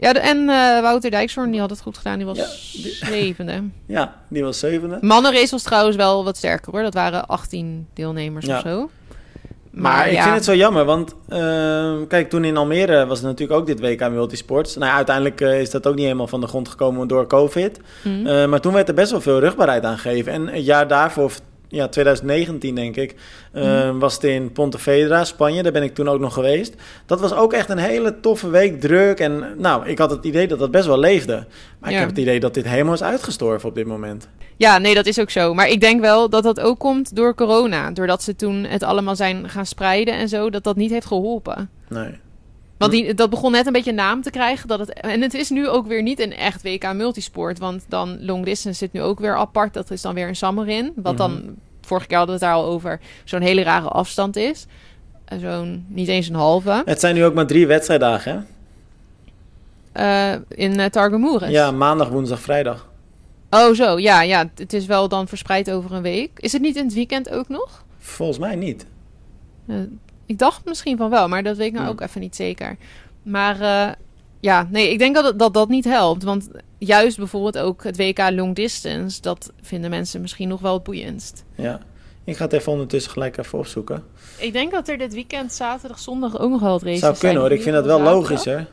ja, 0.00 0.14
en 0.14 0.38
uh, 0.38 0.80
Wouter 0.80 1.10
Dijkshoorn, 1.10 1.50
die 1.50 1.60
had 1.60 1.70
het 1.70 1.80
goed 1.80 1.96
gedaan. 1.96 2.16
Die 2.16 2.26
was 2.26 2.38
zevende. 3.00 3.62
Ja, 3.86 4.16
die 4.28 4.44
was 4.44 4.58
zevende. 4.58 4.98
Mannenrace 5.00 5.50
was 5.50 5.62
trouwens 5.62 5.96
wel 5.96 6.24
wat 6.24 6.36
sterker 6.36 6.72
hoor. 6.72 6.82
Dat 6.82 6.94
waren 6.94 7.26
18 7.26 7.86
deelnemers 7.94 8.48
of 8.48 8.60
zo. 8.60 8.90
Maar, 9.70 10.08
ik 10.08 10.22
vind 10.22 10.34
het 10.34 10.44
zo 10.44 10.54
jammer, 10.54 10.84
want 10.84 11.14
uh, 11.28 11.94
kijk, 12.08 12.30
toen 12.30 12.44
in 12.44 12.56
Almere 12.56 13.06
was 13.06 13.18
het 13.18 13.26
natuurlijk 13.26 13.60
ook 13.60 13.66
dit 13.66 13.80
WK 13.80 14.10
Multisports. 14.10 14.76
Nou, 14.76 14.92
uiteindelijk 14.92 15.40
uh, 15.40 15.60
is 15.60 15.70
dat 15.70 15.86
ook 15.86 15.94
niet 15.94 16.04
helemaal 16.04 16.26
van 16.26 16.40
de 16.40 16.46
grond 16.46 16.68
gekomen 16.68 17.08
door 17.08 17.26
COVID. 17.26 17.80
Mm. 18.02 18.26
Uh, 18.26 18.46
maar 18.46 18.60
toen 18.60 18.72
werd 18.72 18.88
er 18.88 18.94
best 18.94 19.10
wel 19.10 19.20
veel 19.20 19.40
rugbaarheid 19.40 19.84
aan 19.84 19.98
gegeven. 19.98 20.32
En 20.32 20.46
het 20.46 20.64
jaar 20.64 20.88
daarvoor, 20.88 21.32
ja, 21.70 21.88
2019 21.88 22.74
denk 22.74 22.96
ik, 22.96 23.14
uh, 23.52 23.90
was 23.98 24.14
het 24.14 24.24
in 24.24 24.52
Pontevedra, 24.52 25.24
Spanje. 25.24 25.62
Daar 25.62 25.72
ben 25.72 25.82
ik 25.82 25.94
toen 25.94 26.08
ook 26.08 26.20
nog 26.20 26.34
geweest. 26.34 26.74
Dat 27.06 27.20
was 27.20 27.32
ook 27.32 27.52
echt 27.52 27.68
een 27.68 27.78
hele 27.78 28.20
toffe 28.20 28.50
week, 28.50 28.80
druk. 28.80 29.18
En 29.18 29.44
nou, 29.56 29.86
ik 29.88 29.98
had 29.98 30.10
het 30.10 30.24
idee 30.24 30.48
dat 30.48 30.58
dat 30.58 30.70
best 30.70 30.86
wel 30.86 30.98
leefde. 30.98 31.46
Maar 31.78 31.90
ik 31.90 31.98
heb 31.98 32.08
het 32.08 32.18
idee 32.18 32.40
dat 32.40 32.54
dit 32.54 32.64
helemaal 32.64 32.94
is 32.94 33.02
uitgestorven 33.02 33.68
op 33.68 33.74
dit 33.74 33.86
moment. 33.86 34.28
Ja, 34.56 34.78
nee, 34.78 34.94
dat 34.94 35.06
is 35.06 35.20
ook 35.20 35.30
zo. 35.30 35.54
Maar 35.54 35.68
ik 35.68 35.80
denk 35.80 36.00
wel 36.00 36.28
dat 36.28 36.42
dat 36.42 36.60
ook 36.60 36.78
komt 36.78 37.16
door 37.16 37.34
corona. 37.34 37.90
Doordat 37.90 38.22
ze 38.22 38.36
toen 38.36 38.64
het 38.64 38.82
allemaal 38.82 39.16
zijn 39.16 39.48
gaan 39.48 39.66
spreiden 39.66 40.14
en 40.14 40.28
zo, 40.28 40.50
dat 40.50 40.64
dat 40.64 40.76
niet 40.76 40.90
heeft 40.90 41.06
geholpen. 41.06 41.70
Nee. 41.88 42.18
Want 42.80 42.92
die, 42.92 43.14
dat 43.14 43.30
begon 43.30 43.52
net 43.52 43.66
een 43.66 43.72
beetje 43.72 43.92
naam 43.92 44.22
te 44.22 44.30
krijgen. 44.30 44.68
Dat 44.68 44.78
het, 44.78 44.92
en 44.92 45.20
het 45.20 45.34
is 45.34 45.50
nu 45.50 45.68
ook 45.68 45.86
weer 45.86 46.02
niet 46.02 46.20
een 46.20 46.36
echt 46.36 46.62
WK 46.62 46.92
multisport. 46.92 47.58
Want 47.58 47.84
dan 47.88 48.24
long 48.24 48.44
distance 48.44 48.78
zit 48.78 48.92
nu 48.92 49.02
ook 49.02 49.20
weer 49.20 49.36
apart. 49.36 49.74
Dat 49.74 49.90
is 49.90 50.02
dan 50.02 50.14
weer 50.14 50.28
een 50.28 50.36
Summerin. 50.36 50.92
Wat 50.96 51.16
dan, 51.16 51.32
mhm. 51.32 51.50
vorige 51.80 52.06
keer 52.06 52.16
hadden 52.16 52.38
we 52.38 52.44
het 52.44 52.54
daar 52.54 52.62
al 52.62 52.70
over, 52.70 53.00
zo'n 53.24 53.40
hele 53.40 53.62
rare 53.62 53.88
afstand 53.88 54.36
is. 54.36 54.66
Zo'n, 55.40 55.84
niet 55.88 56.08
eens 56.08 56.28
een 56.28 56.34
halve. 56.34 56.82
Het 56.84 57.00
zijn 57.00 57.14
nu 57.14 57.24
ook 57.24 57.34
maar 57.34 57.46
drie 57.46 57.66
wedstrijddagen, 57.66 58.32
hè? 58.32 58.38
Uh, 60.34 60.40
in 60.48 60.78
uh. 60.78 61.48
Ja, 61.48 61.70
maandag, 61.70 62.08
woensdag, 62.08 62.40
vrijdag. 62.40 62.88
Oh, 63.50 63.74
zo. 63.74 63.98
Ja, 63.98 64.22
ja, 64.22 64.50
het 64.54 64.72
is 64.72 64.86
wel 64.86 65.08
dan 65.08 65.28
verspreid 65.28 65.70
over 65.70 65.92
een 65.92 66.02
week. 66.02 66.30
Is 66.36 66.52
het 66.52 66.62
niet 66.62 66.76
in 66.76 66.84
het 66.84 66.94
weekend 66.94 67.30
ook 67.30 67.48
nog? 67.48 67.84
Volgens 67.98 68.38
mij 68.38 68.56
niet. 68.56 68.86
Uh, 69.66 69.76
ik 70.30 70.38
dacht 70.38 70.64
misschien 70.64 70.96
van 70.96 71.10
wel, 71.10 71.28
maar 71.28 71.42
dat 71.42 71.56
weet 71.56 71.66
ik 71.66 71.72
nou 71.72 71.88
ook 71.88 72.00
even 72.00 72.20
niet 72.20 72.36
zeker. 72.36 72.76
Maar 73.22 73.60
uh, 73.60 73.92
ja, 74.40 74.68
nee, 74.70 74.90
ik 74.90 74.98
denk 74.98 75.14
dat, 75.14 75.38
dat 75.38 75.54
dat 75.54 75.68
niet 75.68 75.84
helpt. 75.84 76.22
Want 76.22 76.48
juist 76.78 77.16
bijvoorbeeld 77.16 77.58
ook 77.58 77.84
het 77.84 77.96
WK 77.96 78.30
Long 78.30 78.54
Distance, 78.54 79.20
dat 79.20 79.52
vinden 79.60 79.90
mensen 79.90 80.20
misschien 80.20 80.48
nog 80.48 80.60
wel 80.60 80.74
het 80.74 80.82
boeiendst. 80.82 81.44
Ja, 81.54 81.80
ik 82.24 82.36
ga 82.36 82.44
het 82.44 82.52
even 82.52 82.72
ondertussen 82.72 83.12
gelijk 83.12 83.36
even 83.36 83.58
opzoeken. 83.58 84.04
Ik 84.38 84.52
denk 84.52 84.72
dat 84.72 84.88
er 84.88 84.98
dit 84.98 85.14
weekend, 85.14 85.52
zaterdag, 85.52 85.98
zondag 85.98 86.38
ook 86.38 86.50
nog 86.50 86.60
wel 86.60 86.72
het 86.72 86.82
races 86.82 87.00
Zou 87.00 87.16
kunnen 87.18 87.42
hoor, 87.42 87.52
ik 87.52 87.62
vind 87.62 87.74
dat 87.74 87.84
wel 87.84 88.00
logisch 88.00 88.44
hè. 88.44 88.64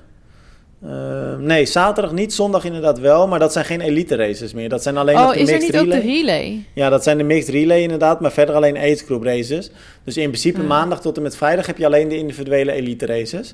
Uh, 0.83 1.35
nee, 1.37 1.65
zaterdag 1.65 2.13
niet, 2.13 2.33
zondag 2.33 2.63
inderdaad 2.63 2.99
wel, 2.99 3.27
maar 3.27 3.39
dat 3.39 3.53
zijn 3.53 3.65
geen 3.65 3.81
elite 3.81 4.15
races 4.15 4.53
meer. 4.53 4.69
Dat 4.69 4.83
zijn 4.83 4.97
alleen 4.97 5.15
oh, 5.15 5.21
nog 5.21 5.33
de 5.33 5.39
is 5.39 5.49
mixed 5.49 5.73
er 5.73 5.83
niet 5.83 5.93
relay. 5.93 5.97
ook 5.97 6.03
de 6.03 6.11
relay? 6.11 6.65
Ja, 6.73 6.89
dat 6.89 7.03
zijn 7.03 7.17
de 7.17 7.23
mixed 7.23 7.53
relay 7.53 7.81
inderdaad, 7.81 8.21
maar 8.21 8.31
verder 8.31 8.55
alleen 8.55 8.77
age 8.77 9.03
group 9.05 9.23
races. 9.23 9.71
Dus 10.03 10.17
in 10.17 10.27
principe 10.27 10.59
hmm. 10.59 10.67
maandag 10.67 11.01
tot 11.01 11.17
en 11.17 11.23
met 11.23 11.37
vrijdag 11.37 11.65
heb 11.65 11.77
je 11.77 11.85
alleen 11.85 12.07
de 12.07 12.17
individuele 12.17 12.71
elite 12.71 13.05
races. 13.05 13.53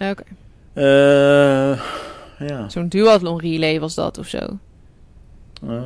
Oké. 0.00 0.10
Okay. 0.10 0.24
Uh, 0.74 1.80
ja. 2.38 2.68
Zo'n 2.68 2.88
duathlon 2.88 3.40
relay 3.40 3.80
was 3.80 3.94
dat 3.94 4.18
of 4.18 4.26
zo? 4.26 4.58
Uh, 5.64 5.80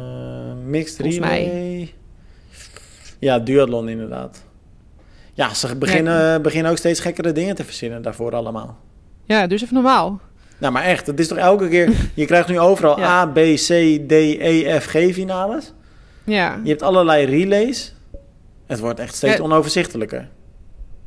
mixed 0.65 0.97
Volgens 0.97 1.19
relay. 1.19 1.45
Mij. 1.45 1.95
Ja, 3.19 3.39
duathlon 3.39 3.89
inderdaad. 3.89 4.45
Ja, 5.35 5.55
ze 5.55 5.77
beginnen, 5.77 6.43
beginnen 6.43 6.71
ook 6.71 6.79
steeds 6.79 7.01
gekkere 7.01 7.33
dingen 7.33 7.55
te 7.55 7.65
verzinnen 7.65 8.03
daarvoor 8.03 8.35
allemaal. 8.35 8.79
Ja, 9.25 9.47
dus 9.47 9.63
even 9.63 9.75
normaal. 9.75 10.21
Nou, 10.61 10.73
maar 10.73 10.83
echt, 10.85 11.07
het 11.07 11.20
is 11.20 11.29
toch 11.29 11.38
elke 11.38 11.68
keer... 11.68 11.92
Je 12.14 12.25
krijgt 12.25 12.49
nu 12.49 12.59
overal 12.59 13.03
A, 13.03 13.27
B, 13.27 13.35
C, 13.55 13.66
D, 14.09 14.12
E, 14.12 14.81
F, 14.81 14.85
G 14.87 14.90
finales. 15.12 15.73
Ja. 16.25 16.61
Je 16.62 16.68
hebt 16.70 16.83
allerlei 16.83 17.25
relays. 17.27 17.94
Het 18.66 18.79
wordt 18.81 19.01
echt 19.01 19.14
steeds 19.14 19.40
onoverzichtelijker. 19.40 20.29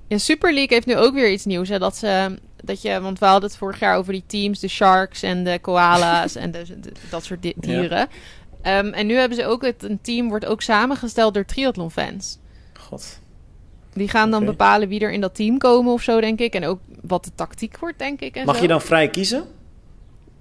Ja, 0.07 0.17
Super 0.17 0.53
League 0.53 0.73
heeft 0.73 0.87
nu 0.87 0.97
ook 0.97 1.13
weer 1.13 1.31
iets 1.31 1.45
nieuws. 1.45 1.69
Hè, 1.69 1.79
dat 1.79 1.95
ze, 1.97 2.37
dat 2.63 2.81
je, 2.81 3.01
want 3.01 3.19
we 3.19 3.25
hadden 3.25 3.49
het 3.49 3.57
vorig 3.57 3.79
jaar 3.79 3.95
over 3.97 4.13
die 4.13 4.23
teams, 4.27 4.59
de 4.59 4.67
sharks 4.67 5.23
en 5.23 5.43
de 5.43 5.59
koala's 5.61 6.35
en 6.43 6.51
de, 6.51 6.63
de- 6.79 6.91
dat 7.09 7.23
soort 7.23 7.41
di- 7.41 7.53
dieren. 7.55 8.07
Ehm, 8.61 8.87
en 8.87 9.07
nu 9.07 9.15
hebben 9.15 9.37
ze 9.37 9.45
ook 9.45 9.65
het, 9.65 9.83
een 9.83 9.99
team 10.01 10.29
wordt 10.29 10.45
ook 10.45 10.61
samengesteld 10.61 11.33
door 11.33 11.45
triathlon-fans. 11.45 12.37
God. 12.79 13.19
Die 13.93 14.08
gaan 14.08 14.32
dan 14.32 14.45
bepalen 14.45 14.88
wie 14.88 14.99
er 14.99 15.12
in 15.12 15.21
dat 15.21 15.36
team 15.36 15.58
komen 15.58 15.93
of 15.93 16.01
zo, 16.01 16.21
denk 16.21 16.39
ik. 16.39 16.53
En 16.53 16.65
ook 16.65 16.79
wat 17.01 17.23
de 17.23 17.32
tactiek 17.36 17.77
wordt, 17.77 17.99
denk 17.99 18.21
ik. 18.21 18.36
En 18.36 18.45
Mag 18.45 18.56
zo. 18.56 18.62
je 18.62 18.67
dan 18.67 18.82
vrij 18.82 19.10
kiezen? 19.10 19.43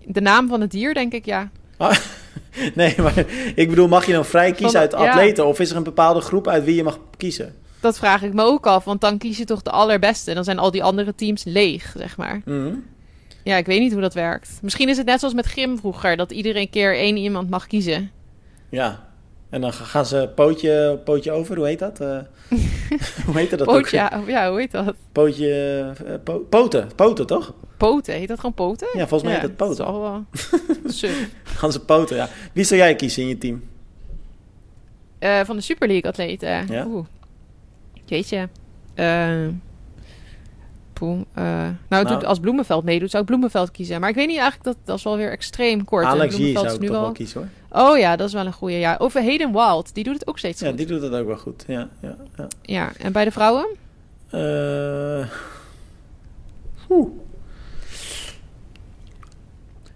De 0.04 0.20
naam 0.20 0.48
van 0.48 0.60
het 0.60 0.70
dier, 0.70 0.94
denk 0.94 1.12
ik, 1.12 1.24
ja. 1.24 1.50
Ah, 1.76 1.96
nee, 2.74 2.94
maar 2.98 3.24
ik 3.54 3.68
bedoel, 3.68 3.88
mag 3.88 4.06
je 4.06 4.12
dan 4.12 4.24
vrij 4.24 4.52
kiezen 4.52 4.80
uit 4.80 4.92
ja. 4.92 5.10
atleten? 5.10 5.46
Of 5.46 5.60
is 5.60 5.70
er 5.70 5.76
een 5.76 5.82
bepaalde 5.82 6.20
groep 6.20 6.48
uit 6.48 6.64
wie 6.64 6.74
je 6.74 6.82
mag 6.82 6.98
kiezen? 7.16 7.54
Dat 7.80 7.98
vraag 7.98 8.22
ik 8.22 8.32
me 8.32 8.42
ook 8.42 8.66
af, 8.66 8.84
want 8.84 9.00
dan 9.00 9.18
kies 9.18 9.38
je 9.38 9.44
toch 9.44 9.62
de 9.62 9.70
allerbeste. 9.70 10.34
Dan 10.34 10.44
zijn 10.44 10.58
al 10.58 10.70
die 10.70 10.82
andere 10.82 11.14
teams 11.14 11.44
leeg, 11.44 11.94
zeg 11.96 12.16
maar. 12.16 12.40
Mhm. 12.44 12.74
Ja, 13.44 13.56
ik 13.56 13.66
weet 13.66 13.80
niet 13.80 13.92
hoe 13.92 14.00
dat 14.00 14.14
werkt. 14.14 14.58
Misschien 14.62 14.88
is 14.88 14.96
het 14.96 15.06
net 15.06 15.18
zoals 15.18 15.34
met 15.34 15.46
gym 15.46 15.78
vroeger, 15.78 16.16
dat 16.16 16.30
iedereen 16.30 16.70
keer 16.70 16.96
één 16.96 17.16
iemand 17.16 17.50
mag 17.50 17.66
kiezen. 17.66 18.10
Ja. 18.68 19.11
En 19.52 19.60
dan 19.60 19.72
gaan 19.72 20.06
ze 20.06 20.30
pootje, 20.34 21.00
pootje 21.04 21.30
over, 21.32 21.56
hoe 21.56 21.66
heet 21.66 21.78
dat? 21.78 22.00
Eh, 22.00 22.18
hoe 23.26 23.38
heet 23.38 23.50
dat 23.50 23.60
ook? 23.60 23.66
Pootje, 23.66 23.96
ja, 23.96 24.12
of 24.20 24.26
ja, 24.26 24.50
hoe 24.50 24.58
heet 24.58 24.70
dat? 24.70 24.94
Pootje, 25.12 25.80
eh, 26.06 26.14
po- 26.24 26.38
poten, 26.38 26.88
poten 26.96 27.26
toch? 27.26 27.54
Poten, 27.76 28.14
heet 28.14 28.28
dat 28.28 28.36
gewoon 28.36 28.54
poten? 28.54 28.88
Ja, 28.92 28.98
volgens 29.06 29.22
mij 29.22 29.32
heet 29.32 29.42
het 29.42 29.56
poten. 29.56 29.84
Dat 29.84 29.94
is 29.94 30.00
al 30.00 30.24
suf. 30.98 31.28
Gaan 31.42 31.72
ze 31.72 31.80
poten, 31.80 32.16
ja. 32.16 32.28
Wie 32.52 32.64
zou 32.64 32.80
jij 32.80 32.96
kiezen 32.96 33.22
in 33.22 33.28
je 33.28 33.38
team? 33.38 33.62
Van 35.46 35.56
de 35.56 35.62
Super 35.62 35.88
League 35.88 36.10
atleten. 36.10 36.66
Ja? 36.66 36.86
Oeh. 36.86 37.06
Jeetje. 38.04 38.48
Eh 41.34 41.42
nou, 41.44 41.74
Nou. 41.88 42.06
doet- 42.06 42.24
als 42.24 42.38
Bloemenveld 42.40 42.84
meedoet, 42.84 43.10
zou 43.10 43.22
ik 43.22 43.28
Bloemenveld 43.28 43.70
kiezen. 43.70 44.00
Maar 44.00 44.08
ik 44.08 44.14
weet 44.14 44.26
niet 44.26 44.38
eigenlijk, 44.38 44.64
dat, 44.64 44.76
dat 44.84 44.96
is 44.98 45.04
wel 45.04 45.16
weer 45.16 45.30
extreem 45.30 45.84
kort. 45.84 46.04
Alex 46.04 46.34
G 46.34 46.38
zou 46.38 46.50
ik 46.50 46.80
nu 46.80 46.86
toch 46.86 46.94
wel... 46.96 47.00
wel 47.00 47.12
kiezen 47.12 47.50
hoor. 47.70 47.82
Oh 47.90 47.98
ja, 47.98 48.16
dat 48.16 48.26
is 48.28 48.34
wel 48.34 48.46
een 48.46 48.52
goede. 48.52 48.78
Ja. 48.78 48.96
Of 48.98 49.12
Hayden 49.12 49.52
Wild, 49.52 49.94
die 49.94 50.04
doet 50.04 50.14
het 50.14 50.26
ook 50.26 50.38
steeds 50.38 50.60
Ja, 50.60 50.68
goed. 50.68 50.76
die 50.76 50.86
doet 50.86 51.02
het 51.02 51.12
ook 51.14 51.26
wel 51.26 51.36
goed. 51.36 51.64
Ja, 51.66 51.88
ja, 52.00 52.16
ja. 52.36 52.46
Ja, 52.62 52.90
en 52.98 53.12
bij 53.12 53.24
de 53.24 53.30
vrouwen? 53.30 53.66
Eh. 54.30 55.26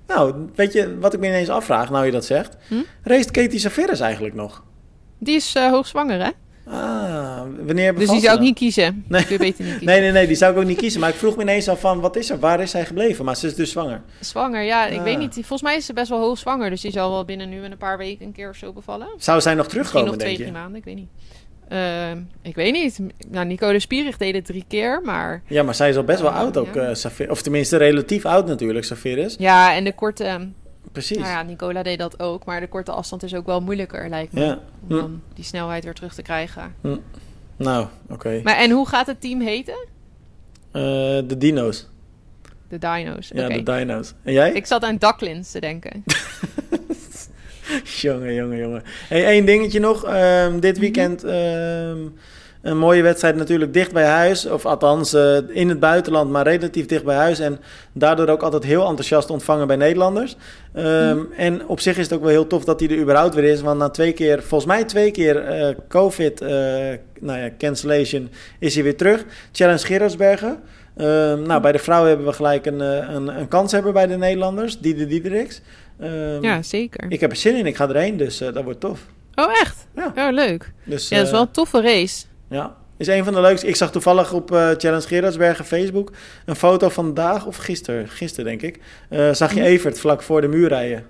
Nou, 0.06 0.34
weet 0.54 0.72
je 0.72 0.98
wat 0.98 1.14
ik 1.14 1.20
me 1.20 1.26
ineens 1.26 1.48
afvraag, 1.48 1.90
nou 1.90 2.04
je 2.06 2.12
dat 2.12 2.24
zegt? 2.24 2.56
Hm? 2.68 2.74
Race 3.02 3.30
Katie 3.30 3.58
Safiris 3.58 4.00
eigenlijk 4.00 4.34
nog? 4.34 4.64
Die 5.18 5.34
is 5.36 5.54
eh, 5.54 5.70
hoogzwanger, 5.70 6.18
hè? 6.24 6.30
Ah, 6.70 7.05
wanneer 7.66 7.94
Dus 7.94 8.08
die 8.10 8.20
zou 8.20 8.34
ik 8.34 8.40
niet 8.42 8.54
kiezen. 8.54 9.04
Nee. 9.08 9.22
Beter 9.26 9.44
niet 9.44 9.56
kiezen. 9.56 9.84
Nee, 9.86 10.00
nee, 10.00 10.10
nee, 10.12 10.26
die 10.26 10.36
zou 10.36 10.52
ik 10.52 10.58
ook 10.58 10.64
niet 10.64 10.78
kiezen. 10.78 11.00
Maar 11.00 11.08
ik 11.10 11.14
vroeg 11.14 11.36
me 11.36 11.42
ineens 11.42 11.68
af 11.68 11.80
van, 11.80 12.00
wat 12.00 12.16
is 12.16 12.30
er? 12.30 12.38
Waar 12.38 12.60
is 12.60 12.70
zij 12.70 12.84
gebleven? 12.84 13.24
Maar 13.24 13.36
ze 13.36 13.46
is 13.46 13.54
dus 13.54 13.70
zwanger. 13.70 14.00
Zwanger, 14.20 14.62
ja, 14.62 14.86
ik 14.86 14.98
Ah. 14.98 15.04
weet 15.04 15.18
niet. 15.18 15.32
Volgens 15.34 15.62
mij 15.62 15.76
is 15.76 15.86
ze 15.86 15.92
best 15.92 16.08
wel 16.08 16.18
hoog 16.20 16.38
zwanger. 16.38 16.70
Dus 16.70 16.80
die 16.80 16.90
zal 16.90 17.10
wel 17.10 17.24
binnen 17.24 17.48
nu 17.48 17.62
en 17.64 17.72
een 17.72 17.78
paar 17.78 17.98
weken 17.98 18.26
een 18.26 18.32
keer 18.32 18.48
of 18.48 18.56
zo 18.56 18.72
bevallen. 18.72 19.08
Zou 19.18 19.40
zij 19.40 19.54
nog 19.54 19.62
Misschien 19.64 19.82
terugkomen, 19.82 20.10
nog 20.12 20.20
twee, 20.20 20.36
drie 20.36 20.52
maanden, 20.52 20.76
ik 20.78 20.84
weet 20.84 20.96
niet. 20.96 21.08
Ehm, 21.68 22.18
ik 22.42 22.54
weet 22.54 22.72
niet. 22.72 22.98
Nou, 23.30 23.46
Nico 23.46 23.72
de 23.72 23.78
Spierig 23.80 24.16
deed 24.16 24.34
het 24.34 24.44
drie 24.44 24.64
keer, 24.68 25.00
maar... 25.04 25.42
Ja, 25.46 25.62
maar 25.62 25.74
zij 25.74 25.88
is 25.88 25.96
al 25.96 26.04
best 26.04 26.20
wel 26.20 26.30
Ah, 26.30 26.36
oud 26.36 26.56
ook, 26.56 26.74
ja. 26.74 26.92
eh, 27.18 27.30
Of 27.30 27.42
tenminste, 27.42 27.76
relatief 27.76 28.24
oud 28.24 28.46
natuurlijk, 28.46 28.84
Safiris. 28.84 29.34
Ja, 29.38 29.74
en 29.74 29.84
de 29.84 29.94
korte... 29.94 30.48
Precies. 30.92 31.16
Nou 31.16 31.28
ja, 31.28 31.42
Nicola 31.42 31.82
deed 31.82 31.98
dat 31.98 32.20
ook. 32.20 32.44
Maar 32.44 32.60
de 32.60 32.68
korte 32.68 32.92
afstand 32.92 33.22
is 33.22 33.34
ook 33.34 33.46
wel 33.46 33.60
moeilijker, 33.60 34.08
lijkt 34.08 34.32
me. 34.32 34.40
Ja. 34.44 34.52
Om 34.88 34.88
Hm. 34.88 34.96
dan 34.96 35.22
die 35.34 35.44
snelheid 35.44 35.84
weer 35.84 35.94
terug 35.94 36.14
te 36.14 36.22
krijgen. 36.22 36.74
Nou, 37.56 37.86
oké. 38.08 38.40
Maar 38.44 38.56
en 38.56 38.70
hoe 38.70 38.88
gaat 38.88 39.06
het 39.06 39.20
team 39.20 39.40
heten? 39.40 39.86
Eh, 40.72 40.82
de 41.26 41.34
dino's. 41.38 41.88
De 42.68 42.78
Dino's. 42.78 43.30
Ja, 43.34 43.48
de 43.48 43.62
dino's. 43.62 44.14
En 44.22 44.32
jij? 44.32 44.52
Ik 44.52 44.66
zat 44.66 44.82
aan 44.82 44.96
Ducklins 44.96 45.50
te 45.50 45.60
denken. 45.60 46.04
jongen, 48.02 48.34
jongen, 48.34 48.58
jongen. 48.58 48.82
Hey, 49.08 49.24
één 49.24 49.44
dingetje 49.46 49.80
nog. 49.80 50.04
Ehm, 50.04 50.50
Mhm. 50.50 50.60
dit 50.60 50.78
weekend 50.78 51.24
ehm, 51.24 51.98
een 52.66 52.78
mooie 52.78 53.02
wedstrijd 53.02 53.36
natuurlijk 53.36 53.72
dicht 53.72 53.92
bij 53.92 54.04
huis. 54.04 54.46
Of 54.46 54.66
althans 54.66 55.12
eh, 55.12 55.36
in 55.48 55.68
het 55.68 55.80
buitenland, 55.80 56.30
maar 56.30 56.44
relatief 56.46 56.86
dicht 56.86 57.04
bij 57.04 57.16
huis. 57.16 57.38
En 57.38 57.60
daardoor 57.92 58.28
ook 58.28 58.42
altijd 58.42 58.64
heel 58.64 58.86
enthousiast 58.88 59.30
ontvangen 59.30 59.66
bij 59.66 59.76
Nederlanders. 59.76 60.36
Ehm, 60.74 61.16
Mhm. 61.16 61.32
En 61.36 61.66
op 61.66 61.80
zich 61.80 61.96
is 61.96 62.04
het 62.04 62.12
ook 62.12 62.20
wel 62.20 62.30
heel 62.30 62.46
tof 62.46 62.64
dat 62.64 62.80
hij 62.80 62.88
er 62.88 62.98
überhaupt 62.98 63.34
weer 63.34 63.44
is. 63.44 63.60
Want 63.60 63.78
na 63.78 63.88
twee 63.88 64.12
keer, 64.12 64.42
volgens 64.42 64.70
mij 64.70 64.84
twee 64.84 65.10
keer 65.10 65.36
eh, 65.44 65.74
COVID, 65.88 66.40
eh, 66.40 66.48
nou 67.20 67.38
ja, 67.38 67.50
cancellation, 67.58 68.30
is 68.58 68.74
hij 68.74 68.82
weer 68.84 68.96
terug. 68.96 69.24
Challenge 69.52 69.86
Gerardsbergen. 69.86 70.58
Ehm, 70.96 71.42
nou, 71.42 71.60
bij 71.60 71.72
de 71.72 71.78
vrouwen 71.78 72.08
hebben 72.08 72.26
we 72.26 72.32
gelijk 72.32 72.66
een, 72.66 72.80
een, 72.80 73.38
een 73.38 73.48
kanshebber 73.48 73.92
bij 73.92 74.06
de 74.06 74.16
Nederlanders, 74.16 74.78
Diede 74.78 75.06
Diederiks. 75.06 75.60
Ehm, 76.00 76.42
Ja, 76.42 76.62
zeker. 76.62 77.04
ik 77.08 77.20
heb 77.20 77.30
er 77.30 77.36
zin 77.36 77.56
in, 77.56 77.66
ik 77.66 77.76
ga 77.76 77.88
erheen, 77.88 78.16
dus 78.16 78.38
dat 78.38 78.62
wordt 78.64 78.80
tof. 78.80 79.00
Oh, 79.34 79.50
echt? 79.60 79.86
Ja. 79.96 80.12
Oh, 80.16 80.32
leuk. 80.32 80.72
Dus, 80.84 81.08
Ja, 81.08 81.16
dat 81.16 81.24
is 81.26 81.32
wel 81.32 81.40
een 81.40 81.50
toffe 81.50 81.80
race. 81.80 82.24
Ja, 82.48 82.76
is 82.96 83.06
een 83.06 83.24
van 83.24 83.32
de 83.34 83.40
leukste. 83.40 83.66
Ik 83.66 83.76
zag 83.76 83.90
toevallig 83.90 84.32
op 84.32 84.52
eh, 84.52 84.70
Challenge 84.76 85.06
Gerardsbergen 85.06 85.64
Facebook 85.64 86.12
een 86.44 86.56
foto 86.56 86.88
vandaag, 86.88 87.46
of 87.46 87.56
gisteren, 87.56 88.08
gisteren 88.08 88.44
denk 88.44 88.62
ik. 88.62 88.80
eh, 89.08 89.32
zag 89.32 89.54
je 89.54 89.60
Hm. 89.60 89.66
Evert 89.66 89.98
vlak 90.00 90.22
voor 90.22 90.40
de 90.40 90.48
muur 90.48 90.68
rijden. 90.68 91.04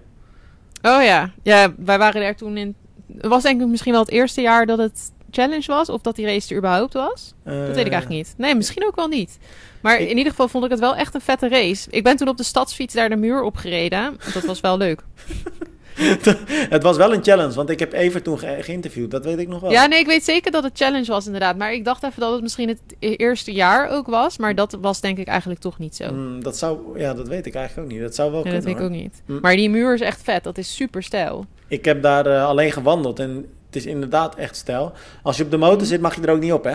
Oh 0.82 1.02
ja. 1.02 1.30
Ja, 1.42 1.72
wij 1.76 1.98
waren 1.98 2.22
er 2.22 2.36
toen 2.36 2.56
in... 2.56 2.74
Het 3.16 3.26
was 3.26 3.42
denk 3.42 3.60
ik 3.60 3.66
misschien 3.66 3.92
wel 3.92 4.00
het 4.00 4.10
eerste 4.10 4.40
jaar 4.40 4.66
dat 4.66 4.78
het 4.78 5.10
challenge 5.30 5.66
was. 5.66 5.88
Of 5.88 6.00
dat 6.00 6.16
die 6.16 6.26
race 6.26 6.50
er 6.50 6.56
überhaupt 6.56 6.92
was. 6.92 7.34
Eh, 7.44 7.52
Dat 7.52 7.60
weet 7.76 7.86
ik 7.86 7.92
eigenlijk 7.92 8.08
niet. 8.08 8.34
Nee, 8.36 8.54
misschien 8.54 8.86
ook 8.86 8.96
wel 8.96 9.08
niet. 9.08 9.38
Maar 9.80 10.00
Ik- 10.00 10.08
in 10.08 10.16
ieder 10.16 10.30
geval 10.30 10.48
vond 10.48 10.64
ik 10.64 10.70
het 10.70 10.80
wel 10.80 10.96
echt 10.96 11.14
een 11.14 11.20
vette 11.20 11.48
race. 11.48 11.90
Ik 11.90 12.02
ben 12.02 12.16
toen 12.16 12.28
op 12.28 12.36
de 12.36 12.42
stadsfiets 12.42 12.94
daar 12.94 13.08
de 13.08 13.16
muur 13.16 13.42
opgereden. 13.42 14.16
Dat 14.34 14.44
was 14.44 14.60
wel 14.60 14.76
leuk. 14.76 15.00
het 16.74 16.82
was 16.82 16.96
wel 16.96 17.12
een 17.14 17.22
challenge, 17.22 17.54
want 17.54 17.70
ik 17.70 17.78
heb 17.78 17.92
Evert 17.92 18.24
toen 18.24 18.38
ge- 18.38 18.56
geïnterviewd, 18.60 19.10
dat 19.10 19.24
weet 19.24 19.38
ik 19.38 19.48
nog 19.48 19.60
wel. 19.60 19.70
Ja, 19.70 19.86
nee, 19.86 19.98
ik 20.00 20.06
weet 20.06 20.24
zeker 20.24 20.50
dat 20.50 20.62
het 20.62 20.76
challenge 20.78 21.06
was 21.06 21.26
inderdaad. 21.26 21.56
Maar 21.56 21.72
ik 21.72 21.84
dacht 21.84 22.02
even 22.02 22.20
dat 22.20 22.32
het 22.32 22.42
misschien 22.42 22.68
het 22.68 22.80
e- 22.98 23.14
eerste 23.14 23.52
jaar 23.52 23.88
ook 23.88 24.06
was. 24.06 24.38
Maar 24.38 24.54
dat 24.54 24.78
was 24.80 25.00
denk 25.00 25.18
ik 25.18 25.26
eigenlijk 25.26 25.60
toch 25.60 25.78
niet 25.78 25.96
zo. 25.96 26.08
Hmm, 26.08 26.42
dat 26.42 26.56
zou, 26.56 26.98
ja, 26.98 27.14
dat 27.14 27.28
weet 27.28 27.46
ik 27.46 27.54
eigenlijk 27.54 27.86
ook 27.88 27.92
niet. 27.94 28.02
Dat 28.02 28.14
zou 28.14 28.30
wel 28.32 28.42
Nee, 28.42 28.52
dat 28.52 28.62
kunnen. 28.64 28.80
weet 28.82 28.90
ik 28.90 28.96
ook 28.96 29.02
niet. 29.02 29.22
Hm. 29.26 29.40
Maar 29.40 29.56
die 29.56 29.70
muur 29.70 29.94
is 29.94 30.00
echt 30.00 30.22
vet. 30.22 30.44
Dat 30.44 30.58
is 30.58 30.74
super 30.74 31.02
stijl. 31.02 31.46
Ik 31.68 31.84
heb 31.84 32.02
daar 32.02 32.26
eh, 32.26 32.46
alleen 32.46 32.72
gewandeld 32.72 33.18
en 33.18 33.46
het 33.66 33.76
is 33.76 33.86
inderdaad 33.86 34.34
echt 34.34 34.56
stijl. 34.56 34.92
Als 35.22 35.36
je 35.36 35.44
op 35.44 35.50
de 35.50 35.56
motor 35.56 35.78
Hm. 35.80 35.84
zit, 35.84 36.00
mag 36.00 36.14
je 36.14 36.22
er 36.22 36.30
ook 36.34 36.40
niet 36.40 36.52
op, 36.52 36.64
hè? 36.64 36.74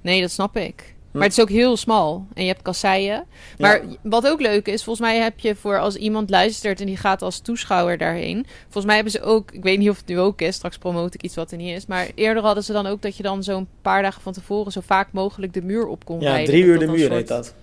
Nee, 0.00 0.20
dat 0.20 0.30
snap 0.30 0.56
ik. 0.56 0.94
Hm. 1.10 1.18
Maar 1.18 1.26
het 1.28 1.36
is 1.36 1.42
ook 1.42 1.48
heel 1.50 1.76
smal. 1.76 2.26
En 2.34 2.42
je 2.42 2.48
hebt 2.48 2.62
kasseien. 2.62 3.24
Maar 3.58 3.80
wat 4.02 4.26
ook 4.28 4.40
leuk 4.40 4.66
is, 4.68 4.84
volgens 4.84 5.06
mij 5.06 5.18
heb 5.18 5.38
je 5.38 5.54
voor 5.56 5.78
als 5.78 5.96
iemand 5.96 6.30
luistert 6.30 6.80
en 6.80 6.86
die 6.86 6.96
gaat 6.96 7.22
als 7.22 7.38
toeschouwer 7.40 7.98
daarheen. 7.98 8.46
Volgens 8.62 8.84
mij 8.84 8.94
hebben 8.94 9.12
ze 9.12 9.22
ook, 9.22 9.50
ik 9.52 9.62
weet 9.62 9.78
niet 9.78 9.90
of 9.90 9.96
het 9.96 10.06
nu 10.06 10.18
ook 10.18 10.40
is, 10.40 10.54
straks 10.54 10.78
promote 10.78 11.14
ik 11.14 11.22
iets 11.22 11.34
wat 11.34 11.50
er 11.50 11.56
niet 11.56 11.76
is. 11.76 11.86
Maar 11.86 12.08
eerder 12.14 12.42
hadden 12.42 12.64
ze 12.64 12.72
dan 12.72 12.86
ook 12.86 13.02
dat 13.02 13.16
je 13.16 13.22
dan 13.22 13.42
zo'n 13.42 13.68
paar 13.82 14.02
dagen 14.02 14.22
van 14.22 14.32
tevoren 14.32 14.72
zo 14.72 14.80
vaak 14.86 15.08
mogelijk 15.12 15.52
de 15.52 15.62
muur 15.62 15.86
op 15.86 16.04
kon 16.04 16.20
Ja, 16.20 16.28
rijden. 16.30 16.46
drie 16.46 16.60
Dat 16.66 16.70
uur 16.72 16.78
de 16.78 16.86
muur 16.86 17.04
een 17.06 17.16
heet 17.16 17.28
soort- 17.28 17.42
dat. 17.44 17.54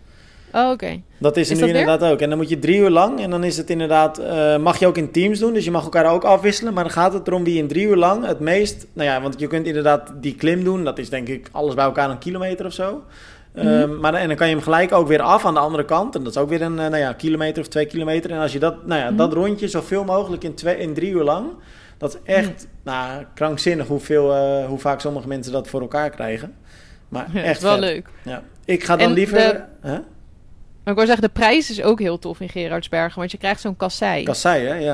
Oh, 0.54 0.72
oké. 0.72 1.02
Dat 1.18 1.38
is 1.38 1.46
er 1.50 1.56
Is 1.56 1.60
nu 1.62 1.66
weer? 1.68 1.76
inderdaad 1.76 2.12
ook. 2.12 2.20
En 2.20 2.30
dan 2.30 2.38
moet 2.38 2.50
je 2.50 2.60
drie 2.60 2.78
uur 2.78 2.90
lang. 2.90 3.20
En 3.20 3.30
dan 3.30 3.44
is 3.44 3.58
het 3.58 3.70
inderdaad. 3.70 4.18
eh, 4.18 4.58
mag 4.58 4.80
je 4.80 4.88
ook 4.88 4.98
in 4.98 5.12
teams 5.12 5.40
doen. 5.40 5.54
Dus 5.54 5.66
je 5.66 5.72
mag 5.72 5.84
elkaar 5.84 6.12
ook 6.14 6.24
afwisselen. 6.24 6.74
Maar 6.74 6.84
dan 6.84 6.94
gaat 6.94 7.14
het 7.14 7.28
erom 7.28 7.44
wie 7.44 7.58
in 7.58 7.68
drie 7.68 7.88
uur 7.88 7.96
lang 7.96 8.26
het 8.26 8.40
meest. 8.40 8.86
Nou 8.94 9.10
ja, 9.10 9.22
want 9.22 9.40
je 9.40 9.48
kunt 9.48 9.66
inderdaad 9.68 10.12
die 10.22 10.36
klim 10.36 10.64
doen. 10.64 10.84
Dat 10.84 10.98
is 10.98 11.10
denk 11.10 11.28
ik 11.28 11.50
alles 11.52 11.74
bij 11.76 11.86
elkaar 11.86 12.10
een 12.10 12.18
kilometer 12.18 12.66
of 12.66 12.74
zo. 12.74 13.04
Mhm. 13.58 13.68
Ehm, 13.68 14.00
maar 14.00 14.12
dan, 14.12 14.22
en 14.22 14.28
dan 14.28 14.38
kan 14.38 14.48
je 14.48 14.54
hem 14.54 14.64
gelijk 14.64 14.92
ook 14.92 15.08
weer 15.08 15.22
af 15.22 15.46
aan 15.46 15.54
de 15.54 15.60
andere 15.60 15.86
kant. 15.86 16.16
En 16.16 16.24
dat 16.24 16.36
is 16.36 16.42
ook 16.42 16.50
weer 16.50 16.62
een 16.62 16.80
eh, 16.80 16.88
nou 16.88 16.98
ja, 16.98 17.14
kilometer 17.14 17.62
of 17.62 17.68
twee 17.68 17.86
kilometer. 17.86 18.32
En 18.32 18.40
als 18.40 18.54
je 18.54 18.60
dat, 18.60 18.86
nou 18.86 19.02
ja, 19.02 19.08
Mhm. 19.08 19.16
dat 19.18 19.34
rondje 19.34 19.68
zoveel 19.68 20.04
mogelijk 20.04 20.44
in, 20.44 20.54
twee, 20.54 20.78
in 20.78 20.94
drie 20.94 21.12
uur 21.12 21.24
lang. 21.24 21.48
Dat 21.98 22.14
is 22.14 22.34
echt 22.34 22.68
nou, 22.84 23.26
krankzinnig 23.34 23.88
hoeveel, 23.88 24.34
eh, 24.36 24.66
hoe 24.66 24.80
vaak 24.80 25.00
sommige 25.02 25.28
mensen 25.28 25.52
dat 25.52 25.68
voor 25.68 25.82
elkaar 25.82 26.10
krijgen. 26.10 26.54
Maar 27.10 27.28
Ja, 27.34 27.42
echt 27.42 27.62
wel 27.62 27.72
vet. 27.72 27.80
leuk. 27.82 28.08
Ja. 28.24 28.42
Ik 28.66 28.84
ga 28.84 28.96
dan 28.96 29.08
En 29.08 29.14
liever. 29.14 29.38
de-? 29.82 29.88
Maar 30.84 30.96
ik 30.96 31.02
wil 31.02 31.06
zeggen, 31.06 31.22
de 31.34 31.40
prijs 31.40 31.70
is 31.70 31.82
ook 31.84 32.00
heel 32.00 32.20
tof 32.20 32.40
in 32.40 32.50
Gerardsbergen. 32.50 33.20
Want 33.20 33.32
je 33.32 33.38
krijgt 33.38 33.62
zo'n 33.62 33.76
kassei. 33.78 34.24
Kassei, 34.24 34.66
hè? 34.66 34.74
Ja. 34.76 34.94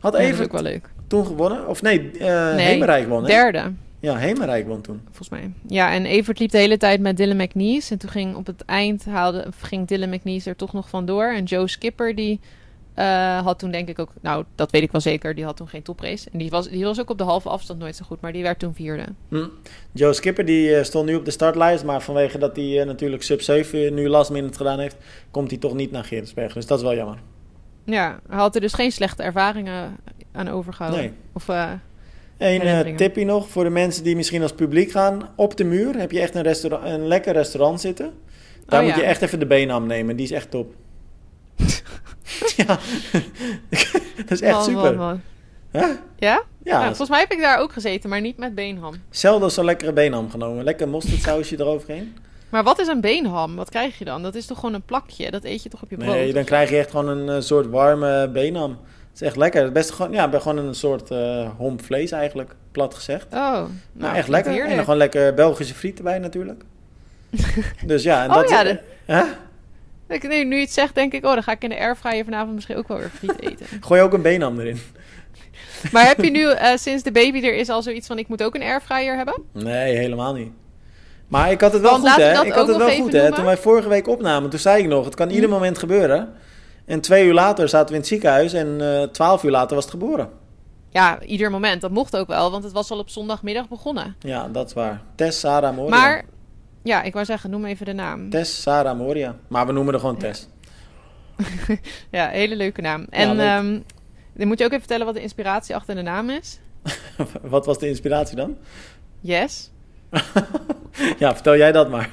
Had 0.00 0.12
Ja, 0.12 0.18
dat 0.18 0.20
is 0.20 0.26
even 0.26 0.44
ook 0.44 0.52
wel 0.52 0.62
leuk. 0.62 0.88
toen 1.06 1.26
gewonnen? 1.26 1.68
Of 1.68 1.82
nee, 1.82 2.10
eh 2.18 2.54
Nee, 2.54 2.66
Hemerijk 2.66 3.08
won, 3.08 3.22
hè? 3.22 3.28
Derde. 3.28 3.72
Ja, 4.02 4.16
Hemerijk 4.16 4.66
won 4.66 4.80
toen. 4.80 5.00
volgens 5.04 5.28
mij. 5.28 5.52
Ja, 5.66 5.92
en 5.92 6.06
Evert 6.06 6.38
liep 6.38 6.50
de 6.50 6.58
hele 6.58 6.76
tijd 6.76 7.00
met 7.00 7.16
Dylan 7.16 7.36
McNeese. 7.36 7.92
En 7.92 7.98
toen 7.98 8.10
ging 8.10 8.34
op 8.34 8.46
het 8.46 8.64
eind 8.64 9.04
haalde, 9.04 9.46
ging 9.60 9.88
Dylan 9.88 10.10
McNeese 10.10 10.48
er 10.48 10.56
toch 10.56 10.72
nog 10.72 10.88
vandoor. 10.88 11.24
En 11.24 11.44
Joe 11.44 11.68
Skipper, 11.68 12.14
die 12.14 12.40
eh, 12.94 13.44
had 13.44 13.58
toen 13.58 13.70
denk 13.70 13.88
ik 13.88 13.98
ook... 13.98 14.12
Nou, 14.20 14.44
dat 14.54 14.70
weet 14.70 14.82
ik 14.82 14.92
wel 14.92 15.00
zeker. 15.00 15.34
Die 15.34 15.44
had 15.44 15.56
toen 15.56 15.68
geen 15.68 15.82
toprace. 15.82 16.30
En 16.32 16.38
die 16.38 16.50
was, 16.50 16.68
die 16.68 16.84
was 16.84 17.00
ook 17.00 17.10
op 17.10 17.18
de 17.18 17.24
halve 17.24 17.48
afstand 17.48 17.78
nooit 17.78 17.96
zo 17.96 18.04
goed. 18.04 18.20
Maar 18.20 18.32
die 18.32 18.42
werd 18.42 18.58
toen 18.58 18.74
vierde. 18.74 19.04
Hm. 19.28 19.46
Joe 19.92 20.12
Skipper 20.12 20.44
die 20.44 20.76
eh, 20.76 20.84
stond 20.84 21.06
nu 21.06 21.14
op 21.14 21.24
de 21.24 21.30
startlijst, 21.30 21.84
maar 21.84 22.02
vanwege 22.02 22.38
dat 22.38 22.56
hij 22.56 22.80
eh, 22.80 22.86
natuurlijk 22.86 23.22
sub 23.22 23.40
7 23.40 23.94
nu 23.94 24.08
last 24.08 24.30
minute 24.30 24.56
gedaan 24.56 24.78
heeft, 24.78 24.96
komt 25.30 25.50
hij 25.50 25.58
toch 25.58 25.74
niet 25.74 25.90
naar 25.90 26.04
Gerritsberg. 26.04 26.52
Dus 26.52 26.66
dat 26.66 26.78
is 26.78 26.84
wel 26.84 26.94
jammer. 26.94 27.18
Ja, 27.84 28.20
hij 28.28 28.38
had 28.38 28.54
er 28.54 28.60
dus 28.60 28.72
geen 28.72 28.92
slechte 28.92 29.22
ervaringen 29.22 29.96
aan 30.32 30.48
overgehouden. 30.48 31.00
Nee. 31.00 31.12
Of, 31.32 31.48
Eén 32.42 32.60
eh, 32.60 32.96
tipje 32.96 33.24
nog 33.24 33.48
voor 33.48 33.64
de 33.64 33.70
mensen 33.70 34.04
die 34.04 34.16
misschien 34.16 34.42
als 34.42 34.52
publiek 34.52 34.90
gaan. 34.90 35.28
Op 35.36 35.56
de 35.56 35.64
muur 35.64 35.96
heb 35.98 36.10
je 36.10 36.20
echt 36.20 36.34
een, 36.34 36.42
restaurant, 36.42 36.84
een 36.84 37.06
lekker 37.06 37.32
restaurant 37.32 37.80
zitten. 37.80 38.12
Daar 38.66 38.80
Oh, 38.80 38.86
moet 38.86 38.94
ja. 38.94 39.00
je 39.00 39.06
echt 39.06 39.22
even 39.22 39.38
de 39.38 39.46
beenham 39.46 39.86
nemen. 39.86 40.16
Die 40.16 40.24
is 40.24 40.30
echt 40.30 40.50
top. 40.50 40.74
ja, 42.56 42.64
dat 44.16 44.30
is 44.30 44.40
echt 44.40 44.52
Man, 44.54 44.64
super. 44.64 44.82
man, 44.82 44.96
man. 44.96 45.20
Hè? 45.70 45.86
Ja? 46.18 46.42
Ja, 46.64 46.72
Nou, 46.78 46.86
volgens 46.86 47.08
mij 47.08 47.20
heb 47.20 47.32
ik 47.32 47.40
daar 47.40 47.58
ook 47.58 47.72
gezeten, 47.72 48.10
maar 48.10 48.20
niet 48.20 48.36
met 48.36 48.54
beenham. 48.54 48.94
zelden 49.10 49.50
zo'n 49.50 49.64
lekkere 49.64 49.92
beenham 49.92 50.30
genomen. 50.30 50.64
Lekker 50.64 50.88
mosterdsausje 50.88 51.60
eroverheen. 51.60 52.16
Maar 52.48 52.62
wat 52.64 52.78
is 52.78 52.86
een 52.86 53.00
beenham? 53.00 53.56
Wat 53.56 53.70
krijg 53.70 53.98
je 53.98 54.04
dan? 54.04 54.22
Dat 54.22 54.34
is 54.34 54.46
toch 54.46 54.58
gewoon 54.58 54.74
een 54.74 54.82
plakje? 54.82 55.30
Dat 55.30 55.44
eet 55.44 55.62
je 55.62 55.68
toch 55.68 55.82
op 55.82 55.90
je 55.90 55.96
brood? 55.96 56.08
Nee, 56.10 56.32
dan 56.32 56.44
krijg 56.44 56.70
je 56.70 56.76
echt 56.76 56.90
gewoon 56.90 57.08
een 57.08 57.28
eh, 57.28 57.40
soort 57.40 57.66
warme 57.66 58.28
beenham. 58.32 58.78
Het 59.12 59.20
is 59.20 59.26
echt 59.26 59.36
lekker. 59.36 59.72
Best 59.72 59.90
gewoon, 59.90 60.12
ja, 60.12 60.30
gewoon 60.32 60.56
een 60.58 60.74
soort 60.74 61.10
eh 61.10 61.48
homp 61.56 61.84
vlees 61.84 62.10
eigenlijk, 62.10 62.54
plat 62.70 62.94
gezegd. 62.94 63.24
Oh, 63.24 63.40
nou, 63.40 63.68
Nou, 63.92 64.16
echt 64.16 64.28
lekker. 64.28 64.60
En 64.64 64.68
dan 64.68 64.78
gewoon 64.78 64.96
lekker 64.96 65.34
Belgische 65.34 65.74
friet 65.74 65.98
erbij 65.98 66.18
natuurlijk. 66.18 66.62
dus 67.86 68.02
ja, 68.02 68.22
en 68.22 68.28
Oh 68.30 68.34
dat 68.34 68.50
ja, 68.50 68.62
de- 68.64 68.78
Hè? 69.04 69.22
Ik, 70.08 70.28
nu, 70.28 70.44
nu 70.44 70.60
het 70.60 70.72
zegt, 70.72 70.94
denk 70.94 71.12
ik, 71.12 71.24
oh, 71.24 71.32
dan 71.32 71.42
ga 71.42 71.52
ik 71.52 71.62
in 71.62 71.68
de 71.68 71.78
airfryer 71.78 72.24
vanavond 72.24 72.54
misschien 72.54 72.76
ook 72.76 72.88
wel 72.88 72.98
weer 72.98 73.10
friet 73.18 73.40
eten. 73.40 73.66
Gooi 73.86 74.00
ook 74.02 74.12
een 74.12 74.22
beenham 74.22 74.60
erin. 74.60 74.78
maar 75.92 76.06
heb 76.06 76.20
je 76.24 76.30
nu, 76.30 76.50
eh, 76.50 76.76
sinds 76.76 77.02
de 77.02 77.12
baby 77.12 77.46
er 77.46 77.54
is, 77.54 77.68
al 77.68 77.82
zoiets 77.82 78.06
van, 78.06 78.18
ik 78.18 78.28
moet 78.28 78.42
ook 78.42 78.54
een 78.54 78.62
airfryer 78.62 79.16
hebben? 79.16 79.42
Nee, 79.52 79.96
helemaal 79.96 80.34
niet. 80.34 80.52
Maar 81.28 81.50
ik 81.50 81.60
had 81.60 81.72
het 81.72 81.82
wel 81.82 81.90
Want 81.90 82.08
goed, 82.08 82.22
hè? 82.22 82.44
Ik 82.44 82.52
had 82.52 82.68
het 82.68 82.76
wel 82.76 82.90
goed, 82.90 83.12
hè? 83.12 83.32
Toen 83.32 83.44
wij 83.44 83.56
vorige 83.56 83.88
week 83.88 84.08
opnamen, 84.08 84.50
toen 84.50 84.58
zei 84.58 84.82
ik 84.82 84.88
nog, 84.88 85.04
het 85.04 85.14
kan 85.14 85.30
ieder 85.30 85.44
Hm. 85.48 85.50
moment 85.54 85.78
gebeuren. 85.78 86.32
En 86.84 87.00
twee 87.00 87.26
uur 87.26 87.34
later 87.34 87.68
zaten 87.68 87.88
we 87.88 87.92
in 87.94 87.98
het 87.98 88.08
ziekenhuis 88.08 88.52
en 88.52 88.80
eh, 88.80 89.02
twaalf 89.02 89.42
uur 89.42 89.50
later 89.50 89.74
was 89.74 89.84
het 89.84 89.92
geboren. 89.92 90.28
Ja, 90.88 91.22
ieder 91.22 91.50
moment. 91.50 91.80
Dat 91.80 91.90
mocht 91.90 92.16
ook 92.16 92.26
wel, 92.26 92.50
want 92.50 92.64
het 92.64 92.72
was 92.72 92.90
al 92.90 92.98
op 92.98 93.08
zondagmiddag 93.08 93.68
begonnen. 93.68 94.16
Ja, 94.18 94.48
dat 94.48 94.66
is 94.66 94.72
waar. 94.72 95.02
Tess 95.14 95.40
Sarah 95.40 95.76
Moria. 95.76 95.90
Maar, 95.96 96.24
ja, 96.82 97.02
ik 97.02 97.12
wou 97.12 97.24
zeggen, 97.24 97.50
noem 97.50 97.64
even 97.64 97.86
de 97.86 97.92
naam. 97.92 98.30
Tess 98.30 98.62
Sarah 98.62 98.98
Moria. 98.98 99.36
Maar 99.48 99.66
we 99.66 99.72
noemen 99.72 99.94
er 99.94 100.00
gewoon 100.00 100.18
Tess. 100.18 100.48
Ja, 102.10 102.28
hele 102.28 102.56
leuke 102.56 102.80
naam. 102.80 103.06
En 103.10 103.40
ehm, 103.40 103.80
dan 104.34 104.46
moet 104.46 104.58
je 104.58 104.64
ook 104.64 104.70
even 104.70 104.78
vertellen 104.80 105.06
wat 105.06 105.14
de 105.14 105.22
inspiratie 105.22 105.74
achter 105.74 105.94
de 105.94 106.02
naam 106.02 106.30
is. 106.30 106.58
Wat 107.42 107.66
was 107.66 107.78
de 107.78 107.88
inspiratie 107.88 108.36
dan? 108.36 108.56
Yes. 109.20 109.70
ja, 111.18 111.34
vertel 111.34 111.56
jij 111.56 111.72
dat 111.72 111.90
maar. 111.90 112.10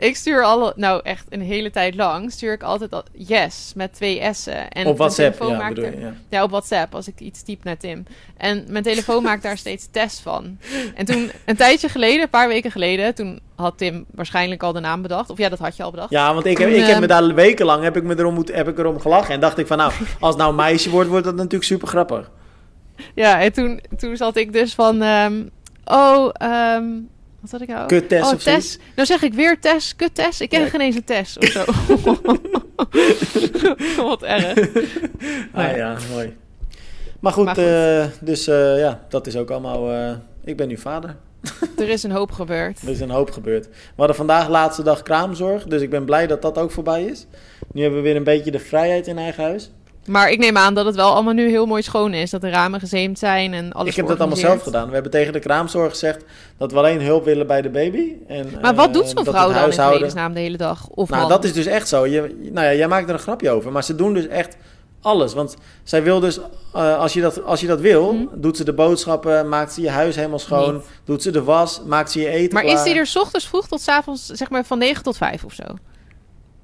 Ik 0.00 0.16
stuur 0.16 0.44
alle, 0.44 0.72
nou 0.76 1.00
echt 1.02 1.26
een 1.28 1.40
hele 1.40 1.70
tijd 1.70 1.94
lang, 1.94 2.32
stuur 2.32 2.52
ik 2.52 2.62
altijd 2.62 2.92
al 2.92 3.04
yes 3.12 3.72
met 3.76 3.92
twee 3.94 4.32
S'en. 4.32 4.68
En 4.68 4.86
Op 4.86 4.96
WhatsApp, 4.98 5.42
ja, 5.42 5.56
maakt 5.56 5.74
bedoel 5.74 5.84
er- 5.84 5.98
je. 5.98 6.00
Ja. 6.00 6.14
Ja, 6.28 6.42
op 6.42 6.50
WhatsApp, 6.50 6.94
als 6.94 7.08
ik 7.08 7.20
iets 7.20 7.42
typ 7.42 7.64
naar 7.64 7.76
Tim. 7.76 8.04
En 8.36 8.64
mijn 8.68 8.84
telefoon 8.84 9.22
maakt 9.22 9.42
daar 9.42 9.56
steeds 9.58 9.88
test 9.90 10.20
van. 10.20 10.58
En 10.94 11.04
toen, 11.04 11.30
een 11.44 11.56
tijdje 11.56 11.88
geleden, 11.88 12.22
een 12.22 12.30
paar 12.30 12.48
weken 12.48 12.70
geleden, 12.70 13.14
toen 13.14 13.40
had 13.54 13.78
Tim 13.78 14.04
waarschijnlijk 14.10 14.62
al 14.62 14.72
de 14.72 14.80
naam 14.80 15.02
bedacht. 15.02 15.30
Of 15.30 15.38
ja, 15.38 15.48
dat 15.48 15.58
had 15.58 15.76
je 15.76 15.82
al 15.82 15.90
bedacht. 15.90 16.10
Ja, 16.10 16.32
want 16.34 16.46
ik 16.46 16.58
heb, 16.58 16.68
Toen, 16.68 16.78
ik 16.78 16.84
heb 16.86 17.00
me 17.00 17.06
ehm, 17.06 17.26
daar 17.26 17.34
wekenlang 17.34 17.82
heb 17.82 17.96
ik 17.96 18.02
me 18.02 18.18
erom, 18.18 18.34
moet, 18.34 18.54
heb 18.54 18.68
ik 18.68 18.78
erom 18.78 19.00
gelachen. 19.00 19.34
En 19.34 19.40
dacht 19.40 19.58
ik 19.58 19.66
van, 19.66 19.76
nou, 19.76 19.92
als 20.20 20.36
nou 20.36 20.54
meisje 20.54 20.90
wordt, 20.90 21.08
wordt 21.08 21.24
dat 21.24 21.34
natuurlijk 21.34 21.64
super 21.64 21.88
grappig. 21.88 22.30
Ja, 23.14 23.40
en 23.40 23.52
toen, 23.52 23.80
toen 23.96 24.16
zat 24.16 24.36
ik 24.36 24.52
dus 24.52 24.74
van, 24.74 25.02
ehm, 25.02 25.42
oh, 25.84 26.30
ehm, 26.32 26.84
wat 27.40 27.50
had 27.50 27.60
ik 27.60 27.68
nou? 27.68 27.86
Kut 27.86 28.08
Tess 28.08 28.28
oh, 28.28 28.34
of. 28.34 28.42
Tess. 28.42 28.78
Nou 28.96 29.06
zeg 29.06 29.22
ik 29.22 29.34
weer 29.34 29.60
Tess, 29.60 29.96
kut 29.96 30.14
Tess. 30.14 30.40
Ik 30.40 30.48
ken 30.48 30.60
Ja. 30.60 30.68
geen 30.68 30.80
eens 30.80 30.96
een 30.96 31.04
Tess 31.04 31.38
of 31.38 31.44
zo. 31.48 31.64
wat 34.02 34.22
erg. 34.22 34.68
Ah 35.52 35.76
ja, 35.76 35.96
mooi. 36.12 36.36
Maar 37.20 37.32
goed, 37.32 37.44
Maar 37.44 37.54
goed. 37.54 37.64
eh, 37.64 38.04
dus 38.20 38.46
eh, 38.46 38.78
ja, 38.78 39.00
dat 39.08 39.26
is 39.26 39.36
ook 39.36 39.50
allemaal... 39.50 39.90
eh, 39.92 40.12
ik 40.44 40.56
ben 40.56 40.68
nu 40.68 40.78
vader. 40.78 41.16
Er 41.78 41.88
is 41.88 42.02
een 42.02 42.10
hoop 42.10 42.32
gebeurd. 42.32 42.80
Er 42.84 42.88
is 42.88 43.00
een 43.00 43.10
hoop 43.10 43.30
gebeurd. 43.30 43.66
We 43.66 43.72
hadden 43.96 44.16
vandaag 44.16 44.48
laatste 44.48 44.82
dag 44.82 45.02
kraamzorg, 45.02 45.64
dus 45.64 45.82
ik 45.82 45.90
ben 45.90 46.04
blij 46.04 46.26
dat 46.26 46.42
dat 46.42 46.58
ook 46.58 46.70
voorbij 46.70 47.04
is. 47.04 47.26
Nu 47.72 47.82
hebben 47.82 48.00
we 48.02 48.06
weer 48.06 48.16
een 48.16 48.24
beetje 48.24 48.50
de 48.50 48.58
vrijheid 48.58 49.06
in 49.06 49.18
eigen 49.18 49.42
huis. 49.44 49.70
Maar 50.06 50.30
ik 50.30 50.38
neem 50.38 50.56
aan 50.56 50.74
dat 50.74 50.86
het 50.86 50.94
wel 50.94 51.12
allemaal 51.12 51.32
nu 51.32 51.48
heel 51.48 51.66
mooi 51.66 51.82
schoon 51.82 52.14
is. 52.14 52.30
Dat 52.30 52.40
de 52.40 52.48
ramen 52.50 52.80
gezeemd 52.80 53.18
zijn 53.18 53.54
en 53.54 53.72
alles 53.72 53.88
ik 53.90 53.96
heb 53.96 54.06
dat 54.06 54.18
allemaal 54.18 54.36
zelf 54.36 54.62
gedaan. 54.62 54.86
We 54.86 54.92
hebben 54.94 55.10
tegen 55.10 55.32
de 55.32 55.38
kraamzorg 55.38 55.90
gezegd 55.90 56.24
dat 56.58 56.72
we 56.72 56.78
alleen 56.78 57.02
hulp 57.02 57.24
willen 57.24 57.46
bij 57.46 57.62
de 57.62 57.68
baby. 57.70 58.12
En, 58.28 58.46
Maar 58.62 58.74
wat 58.74 58.86
eh, 58.86 58.92
doet 58.92 59.08
zo'n 59.08 59.24
vrouw 59.24 59.42
dan 59.46 59.50
in 59.54 59.56
huishouden- 59.56 59.96
vredesnaam 59.98 60.32
de 60.34 60.40
hele 60.40 60.56
dag? 60.56 60.88
Of 60.88 61.08
Nou, 61.08 61.20
man? 61.20 61.30
dat 61.30 61.44
is 61.44 61.52
dus 61.52 61.66
echt 61.66 61.88
zo. 61.88 62.06
Je, 62.06 62.48
nou 62.52 62.66
ja, 62.66 62.74
jij 62.74 62.88
maakt 62.88 63.08
er 63.08 63.14
een 63.14 63.20
grapje 63.20 63.50
over, 63.50 63.72
maar 63.72 63.84
ze 63.84 63.94
doen 63.94 64.14
dus 64.14 64.26
echt 64.26 64.56
alles. 65.02 65.34
Want 65.34 65.56
zij 65.82 66.02
wil 66.02 66.20
dus, 66.20 66.38
eh, 66.74 66.98
als, 66.98 67.12
je 67.12 67.20
dat, 67.20 67.44
als 67.44 67.60
je 67.60 67.66
dat 67.66 67.80
wil, 67.80 68.12
Mhm. 68.12 68.24
doet 68.40 68.56
ze 68.56 68.64
de 68.64 68.72
boodschappen, 68.74 69.48
maakt 69.48 69.72
ze 69.72 69.80
je 69.80 69.90
huis 69.90 70.16
helemaal 70.16 70.38
schoon, 70.38 70.74
Niet. 70.74 70.82
doet 71.04 71.22
ze 71.22 71.30
de 71.30 71.42
was, 71.42 71.80
maakt 71.86 72.10
ze 72.10 72.20
je 72.20 72.28
eten 72.28 72.54
maar 72.54 72.64
is 72.64 72.82
die 72.82 72.94
er 72.94 73.06
's 73.06 73.16
ochtends 73.16 73.46
vroeg 73.48 73.68
tot 73.68 73.80
's 73.80 73.88
avonds, 73.88 74.26
zeg 74.26 74.50
maar 74.50 74.64
van 74.64 74.78
9 74.78 75.02
tot 75.02 75.16
5 75.16 75.44
of 75.44 75.52
zo? 75.52 75.62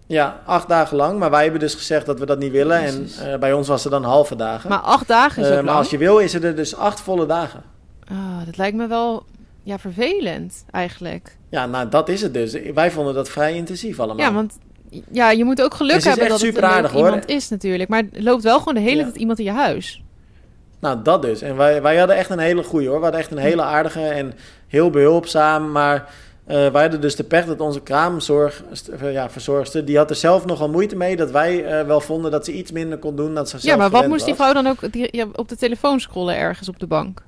Ja, 0.06 0.40
acht 0.44 0.68
dagen 0.68 0.96
lang. 0.96 1.18
Maar 1.18 1.30
wij 1.30 1.42
hebben 1.42 1.60
dus 1.60 1.74
gezegd 1.74 2.06
dat 2.06 2.18
we 2.18 2.26
dat 2.26 2.38
niet 2.38 2.52
willen. 2.52 2.78
En 2.80 3.08
eh, 3.22 3.38
bij 3.38 3.52
ons 3.52 3.68
was 3.68 3.82
het 3.82 3.92
dan 3.92 4.04
halve 4.04 4.36
dagen. 4.36 4.70
Maar 4.70 4.78
acht 4.78 5.08
dagen 5.08 5.42
is 5.42 5.48
ook 5.48 5.54
maar 5.54 5.64
lang. 5.64 5.76
als 5.78 5.90
je 5.90 5.98
wil, 5.98 6.18
is 6.18 6.32
het 6.32 6.44
er 6.44 6.56
dus 6.56 6.76
acht 6.76 7.00
volle 7.00 7.26
dagen. 7.26 7.62
Ah, 8.10 8.46
dat 8.46 8.56
lijkt 8.56 8.76
me 8.76 8.86
wel 8.86 9.24
ja, 9.62 9.78
vervelend 9.78 10.64
eigenlijk. 10.70 11.36
Ja, 11.48 11.66
nou 11.66 11.88
dat 11.88 12.08
is 12.08 12.22
het 12.22 12.34
dus. 12.34 12.56
Wij 12.74 12.90
vonden 12.90 13.14
dat 13.14 13.28
vrij 13.28 13.54
intensief 13.54 14.00
allemaal. 14.00 14.26
Ja, 14.26 14.32
want 14.32 14.58
ja, 15.10 15.30
je 15.30 15.44
moet 15.44 15.62
ook 15.62 15.74
geluk 15.74 16.02
hebben 16.04 16.28
dat 16.28 16.38
het 16.38 16.48
een 16.48 16.54
superaardig, 16.54 16.92
leuk 16.92 17.00
hoor. 17.00 17.10
iemand 17.10 17.28
is 17.30 17.48
natuurlijk. 17.48 17.88
Maar 17.88 18.02
er 18.12 18.22
loopt 18.22 18.42
wel 18.42 18.58
gewoon 18.58 18.74
de 18.74 18.80
hele 18.80 18.96
Ja. 18.96 19.02
tijd 19.02 19.16
iemand 19.16 19.38
in 19.38 19.44
je 19.44 19.50
huis. 19.50 20.02
Nou, 20.80 21.02
dat 21.02 21.22
dus. 21.22 21.42
En 21.42 21.56
wij, 21.56 21.82
wij 21.82 21.96
hadden 21.96 22.16
echt 22.16 22.30
een 22.30 22.38
hele 22.38 22.62
goeie 22.62 22.88
hoor. 22.88 22.96
We 22.96 23.02
hadden 23.02 23.20
echt 23.20 23.30
een 23.30 23.38
hele 23.38 23.62
aardige 23.62 24.00
en 24.00 24.32
heel 24.66 24.90
behulpzaam. 24.90 25.72
Maar 25.72 26.08
wij 26.46 26.82
hadden 26.82 27.00
dus 27.00 27.16
de 27.16 27.24
pech 27.24 27.44
dat 27.44 27.60
onze 27.60 27.80
kraamzorg, 27.80 28.62
eh, 29.00 29.12
ja, 29.12 29.30
verzorgster, 29.30 29.84
die 29.84 29.96
had 29.96 30.10
er 30.10 30.16
zelf 30.16 30.46
nogal 30.46 30.68
moeite 30.68 30.96
mee 30.96 31.16
dat 31.16 31.30
wij 31.30 31.64
eh, 31.64 31.86
wel 31.86 32.00
vonden 32.00 32.30
dat 32.30 32.44
ze 32.44 32.52
iets 32.52 32.72
minder 32.72 32.98
kon 32.98 33.16
doen 33.16 33.34
dan 33.34 33.46
ze 33.46 33.58
zelf 33.58 33.62
ja, 33.62 33.76
maar 33.76 33.90
wat 33.90 34.08
moest 34.08 34.24
die 34.24 34.34
vrouw 34.34 34.52
dan 34.52 34.66
ook 34.66 34.92
die, 34.92 35.08
ja, 35.10 35.26
op 35.32 35.48
de 35.48 35.56
telefoon 35.56 36.00
scrollen 36.00 36.36
ergens 36.36 36.68
op 36.68 36.78
de 36.78 36.86
bank? 36.86 37.22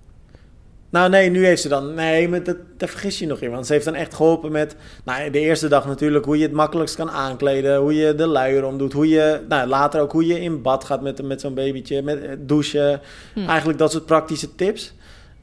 Nou 0.90 1.10
nee, 1.10 1.30
nu 1.30 1.44
heeft 1.44 1.62
ze 1.62 1.68
dan... 1.68 1.94
Nee, 1.94 2.28
maar 2.28 2.42
dat, 2.42 2.56
daar 2.76 2.88
vergis 2.88 3.18
je 3.18 3.26
nog 3.26 3.40
in. 3.40 3.50
Want 3.50 3.66
ze 3.66 3.72
heeft 3.72 3.84
dan 3.84 3.94
echt 3.94 4.14
geholpen 4.14 4.52
met... 4.52 4.76
Nou, 5.04 5.30
de 5.30 5.38
eerste 5.38 5.68
dag 5.68 5.86
natuurlijk 5.86 6.24
hoe 6.24 6.36
je 6.36 6.42
het 6.42 6.52
makkelijkst 6.52 6.96
kan 6.96 7.10
aankleden. 7.10 7.76
Hoe 7.76 7.94
je 7.94 8.14
de 8.14 8.26
luier 8.26 8.64
omdoet. 8.64 8.92
Hoe 8.92 9.08
je... 9.08 9.40
Nou, 9.48 9.68
later 9.68 10.00
ook 10.00 10.12
hoe 10.12 10.26
je 10.26 10.40
in 10.40 10.62
bad 10.62 10.84
gaat 10.84 11.02
met, 11.02 11.22
met 11.22 11.40
zo'n 11.40 11.54
babytje. 11.54 12.02
Met 12.02 12.22
eh, 12.22 12.32
douchen. 12.38 13.00
Hm. 13.34 13.48
Eigenlijk 13.48 13.78
dat 13.78 13.92
soort 13.92 14.06
praktische 14.06 14.54
tips. 14.54 14.94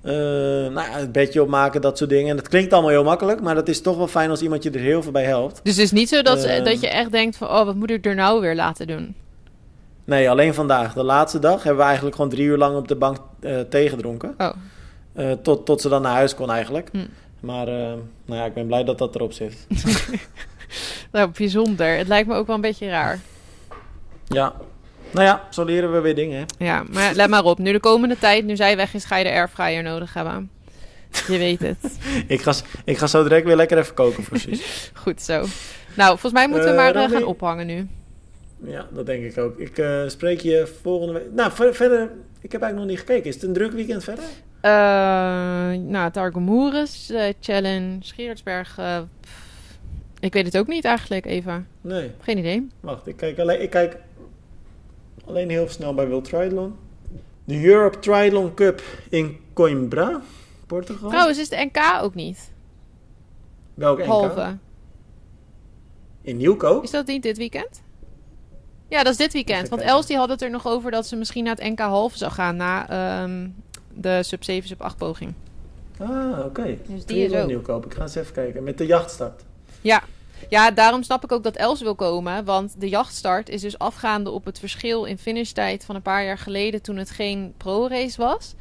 Eh, 0.05 0.11
nou 0.73 0.79
het 0.79 1.11
bedje 1.11 1.41
opmaken, 1.41 1.81
dat 1.81 1.97
soort 1.97 2.09
dingen. 2.09 2.29
En 2.29 2.35
dat 2.35 2.47
klinkt 2.47 2.73
allemaal 2.73 2.91
heel 2.91 3.03
makkelijk. 3.03 3.41
Maar 3.41 3.55
dat 3.55 3.67
is 3.67 3.81
toch 3.81 3.97
wel 3.97 4.07
fijn 4.07 4.29
als 4.29 4.41
iemand 4.41 4.63
je 4.63 4.69
er 4.71 4.79
heel 4.79 5.01
veel 5.03 5.11
bij 5.11 5.23
helpt. 5.23 5.59
Dus 5.63 5.75
het 5.75 5.85
is 5.85 5.91
niet 5.91 6.09
zo 6.09 6.21
dat, 6.21 6.43
Ehm. 6.43 6.63
dat 6.63 6.79
je 6.81 6.89
echt 6.89 7.11
denkt 7.11 7.37
van... 7.37 7.47
oh, 7.47 7.65
wat 7.65 7.75
moet 7.75 7.89
ik 7.89 8.05
er 8.05 8.15
nou 8.15 8.41
weer 8.41 8.55
laten 8.55 8.87
doen? 8.87 9.15
Nee, 10.03 10.29
alleen 10.29 10.53
vandaag. 10.53 10.93
De 10.93 11.03
laatste 11.03 11.39
dag 11.39 11.57
hebben 11.63 11.77
we 11.81 11.85
eigenlijk 11.85 12.15
gewoon 12.15 12.31
drie 12.31 12.45
uur 12.45 12.57
lang 12.57 12.77
op 12.77 12.87
de 12.87 12.95
bank 12.95 13.17
eh 13.39 13.59
thee 13.59 13.89
gedronken. 13.89 14.35
Oh, 14.37 14.49
Eh, 15.13 15.31
tot, 15.31 15.65
tot 15.65 15.81
ze 15.81 15.89
dan 15.89 16.01
naar 16.01 16.13
huis 16.13 16.35
kon 16.35 16.51
eigenlijk. 16.51 16.89
Hm. 16.91 16.97
Maar 17.39 17.67
eh, 17.67 17.73
nou 18.25 18.39
ja, 18.39 18.45
ik 18.45 18.53
ben 18.53 18.67
blij 18.67 18.83
dat 18.83 18.97
dat 18.97 19.15
erop 19.15 19.33
zit. 19.33 19.67
nou, 21.11 21.29
bijzonder. 21.37 21.97
Het 21.97 22.07
lijkt 22.07 22.27
me 22.27 22.35
ook 22.35 22.47
wel 22.47 22.55
een 22.55 22.61
beetje 22.61 22.89
raar. 22.89 23.19
Ja. 24.27 24.53
Nou 25.15 25.27
ja, 25.27 25.47
zo 25.49 25.63
leren 25.63 25.91
we 25.93 25.99
weer 25.99 26.15
dingen, 26.15 26.39
hè. 26.57 26.65
Ja, 26.65 26.83
maar 26.91 27.13
let 27.13 27.29
maar 27.29 27.43
op. 27.43 27.57
Nu 27.57 27.71
de 27.71 27.79
komende 27.79 28.17
tijd, 28.17 28.45
nu 28.45 28.55
zij 28.55 28.75
weg 28.75 28.93
is, 28.93 29.05
ga 29.05 29.15
je 29.17 29.23
de 29.23 29.29
airfryer 29.31 29.83
nodig 29.83 30.13
hebben. 30.13 30.49
Je 31.27 31.37
weet 31.37 31.59
het. 31.59 31.77
Ik 32.27 32.41
ga, 32.41 32.53
ik 32.85 32.97
ga 32.97 33.07
zo 33.07 33.23
direct 33.23 33.45
weer 33.45 33.55
lekker 33.55 33.77
even 33.77 33.93
koken 33.93 34.39
Suus. 34.39 34.91
Goed 35.03 35.21
zo. 35.21 35.45
Nou, 35.95 36.09
volgens 36.09 36.33
mij 36.33 36.47
moeten 36.47 36.65
we 36.65 36.71
Eh, 36.71 36.75
maar 36.93 36.95
eh, 37.03 37.11
gaan 37.11 37.23
ophangen 37.23 37.67
nu. 37.67 37.87
Ja, 38.65 38.85
dat 38.93 39.05
denk 39.05 39.23
ik 39.23 39.37
ook. 39.37 39.59
Ik 39.59 39.77
eh, 39.77 40.01
spreek 40.07 40.39
je 40.41 40.73
volgende 40.81 41.13
week. 41.13 41.23
Nou, 41.33 41.51
ver- 41.51 41.75
verder, 41.75 42.09
ik 42.41 42.51
heb 42.51 42.61
eigenlijk 42.61 42.75
nog 42.75 42.85
niet 42.85 42.99
gekeken. 43.07 43.29
Is 43.29 43.33
het 43.35 43.43
een 43.43 43.53
druk 43.53 43.71
weekend 43.71 44.03
verder? 44.03 44.23
Eh 44.61 44.71
nou, 45.79 46.11
Targomoeres, 46.11 47.09
eh 47.11 47.33
Challenge, 47.39 47.97
pff, 47.99 49.77
ik 50.19 50.33
weet 50.33 50.45
het 50.45 50.57
ook 50.57 50.67
niet 50.67 50.85
eigenlijk, 50.85 51.25
Eva. 51.25 51.63
Nee, 51.81 52.11
Geen 52.21 52.37
idee. 52.37 52.67
wacht. 52.79 53.07
Ik 53.07 53.17
kijk 53.17 53.39
alleen, 53.39 53.61
ik 53.61 53.69
kijk 53.69 53.97
alleen 55.27 55.49
heel 55.49 55.69
snel 55.69 55.93
bij 55.93 56.07
World 56.07 56.23
Triathlon. 56.23 56.75
De 57.43 57.65
Europe 57.65 57.99
Triathlon 57.99 58.53
Cup 58.53 58.81
in 59.09 59.39
Coimbra, 59.53 60.21
Portugal. 60.67 61.09
Trouwens, 61.09 61.37
is 61.37 61.49
de 61.49 61.69
NK 61.71 62.01
ook 62.01 62.15
niet? 62.15 62.51
Welke 63.73 64.01
NK? 64.01 64.07
Halve. 64.07 64.57
In 66.21 66.37
Nieuwkoop? 66.37 66.83
Is 66.83 66.91
dat 66.91 67.07
niet 67.07 67.23
dit 67.23 67.37
weekend? 67.37 67.83
Ja, 68.87 69.03
dat 69.03 69.11
is 69.11 69.17
dit 69.17 69.33
weekend. 69.33 69.69
Want. 69.69 69.81
Els 69.81 70.05
die 70.05 70.17
had 70.17 70.29
het 70.29 70.41
er 70.41 70.49
nog 70.49 70.67
over 70.67 70.91
dat 70.91 71.07
ze 71.07 71.15
misschien 71.15 71.43
naar 71.43 71.55
het 71.55 71.69
NK 71.69 71.79
halve 71.79 72.17
zou 72.17 72.31
gaan 72.31 72.55
na 72.55 72.89
ehm, 72.89 73.47
de 73.93 74.23
sub 74.23 74.43
7, 74.43 74.67
sub 74.67 74.81
8 74.81 74.97
poging. 74.97 75.33
Ah, 75.97 76.45
oké. 76.45 76.77
Dus 76.87 77.05
die 77.05 77.25
is 77.25 77.33
ook. 77.33 77.47
Nieuwkoop. 77.47 77.85
Ik 77.85 77.93
ga 77.93 78.01
eens 78.01 78.15
even 78.15 78.33
kijken. 78.33 78.63
Met 78.63 78.77
de 78.77 78.85
jachtstart. 78.85 79.43
Ja. 79.81 80.03
Ja, 80.49 80.71
daarom 80.71 81.03
snap 81.03 81.23
ik 81.23 81.31
ook 81.31 81.43
dat 81.43 81.55
Els 81.55 81.81
wil 81.81 81.95
komen. 81.95 82.45
Want 82.45 82.75
de 82.81 82.89
jachtstart 82.89 83.49
is 83.49 83.61
dus 83.61 83.77
afgaande 83.79 84.29
op 84.29 84.45
het 84.45 84.59
verschil 84.59 85.03
in 85.05 85.17
finishtijd 85.17 85.85
van 85.85 85.95
een 85.95 86.01
paar 86.01 86.23
jaar 86.25 86.37
geleden 86.37 86.81
toen 86.81 86.97
het 86.97 87.09
geen 87.09 87.53
pro-race 87.57 88.17
was. 88.21 88.55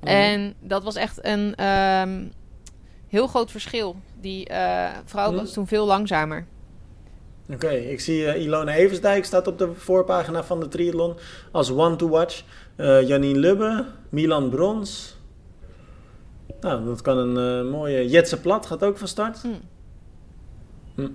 En 0.00 0.54
dat 0.60 0.84
was 0.84 0.94
echt 0.94 1.24
een 1.24 1.54
ehm, 1.54 2.24
heel 3.08 3.26
groot 3.26 3.50
verschil. 3.50 3.96
Die 4.20 4.46
eh, 4.48 4.90
vrouw 5.04 5.30
Mhm. 5.30 5.40
was 5.40 5.52
toen 5.52 5.66
veel 5.66 5.86
langzamer. 5.86 6.46
Oké, 7.52 7.68
ik 7.70 8.00
zie 8.00 8.26
eh, 8.26 8.42
Ilona 8.42 8.72
Eversdijk 8.74 9.24
staat 9.24 9.46
op 9.46 9.58
de 9.58 9.72
voorpagina 9.74 10.44
van 10.44 10.60
de 10.60 10.68
triathlon 10.68 11.14
als 11.52 11.70
one 11.70 11.96
to 11.96 12.08
watch. 12.08 12.42
Eh 12.76 13.08
Janine 13.08 13.38
Lubbe, 13.38 13.86
Milan 14.08 14.50
Brons. 14.50 15.16
Nou, 16.60 16.84
dat 16.84 17.00
kan 17.02 17.18
een 17.18 17.68
mooie... 17.68 18.08
Jetse 18.08 18.40
Plat 18.40 18.66
gaat 18.66 18.84
ook 18.84 18.98
van 18.98 19.08
start. 19.08 19.38
Hm. 19.42 19.48
Hm. 20.94 21.08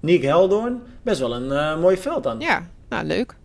Niek 0.00 0.22
Heldoorn. 0.22 0.82
Best 1.02 1.20
wel 1.20 1.34
een 1.34 1.52
eh, 1.52 1.80
mooi 1.80 1.96
veld 1.96 2.22
dan. 2.22 2.40
Ja, 2.40 2.66
nou 2.88 3.04
leuk. 3.04 3.36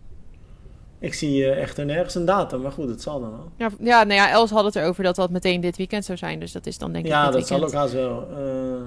Ik 0.98 1.14
zie 1.14 1.44
eh, 1.44 1.62
echter 1.62 1.84
nergens 1.84 2.14
een 2.14 2.24
datum, 2.24 2.60
maar 2.60 2.72
goed, 2.72 2.88
het 2.88 3.02
zal 3.02 3.20
dan 3.20 3.30
wel. 3.30 3.50
Ja, 3.56 3.68
ja, 3.80 4.04
nou 4.04 4.20
ja, 4.20 4.30
Els 4.30 4.50
had 4.50 4.64
het 4.64 4.76
erover 4.76 5.04
dat 5.04 5.16
dat 5.16 5.30
meteen 5.30 5.60
dit 5.60 5.76
weekend 5.76 6.04
zou 6.04 6.18
zijn. 6.18 6.40
Dus 6.40 6.52
dat 6.52 6.66
is 6.66 6.78
dan 6.78 6.92
denk 6.92 7.04
ik 7.04 7.10
Ja, 7.10 7.30
dat 7.30 7.46
zal 7.46 7.62
ook 7.64 7.72
haast 7.72 7.92
wel. 7.92 8.28
Eh, 8.36 8.82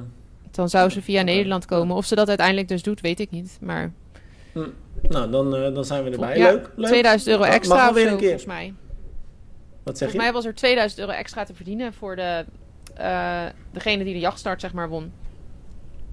Dan 0.52 0.70
zou 0.70 0.90
ze 0.90 1.02
via. 1.02 1.22
Nederland 1.22 1.66
komen. 1.66 1.96
Of 1.96 2.06
ze 2.06 2.16
dat 2.16 2.28
uiteindelijk 2.28 2.68
dus 2.68 2.84
doet, 2.84 3.02
weet 3.02 3.20
ik 3.20 3.32
niet. 3.32 3.58
Maar 3.62 3.92
nou, 5.10 5.30
dan, 5.32 5.52
dan 5.74 5.86
zijn 5.86 6.04
we 6.04 6.10
erbij. 6.10 6.38
Ja, 6.38 6.52
leuk, 6.52 6.72
leuk. 6.76 6.88
2000 6.88 7.30
euro 7.32 7.44
Mag 7.44 7.54
extra 7.54 7.90
of 7.90 7.98
zo, 7.98 8.04
keer. 8.04 8.18
volgens 8.20 8.46
mij. 8.46 8.74
Wat 9.84 9.98
zeg 9.98 10.10
Volgens 10.10 10.12
je? 10.12 10.18
mij 10.18 10.32
was 10.32 10.46
er 10.46 10.56
2000 10.56 11.00
euro 11.00 11.12
extra 11.12 11.44
te 11.44 11.54
verdienen 11.54 11.94
voor 11.94 12.16
de, 12.16 12.46
degene 13.72 14.04
die 14.04 14.14
de 14.14 14.20
jachtstart 14.20 14.62
zeg 14.62 14.74
maar 14.74 14.90
won. 14.90 15.12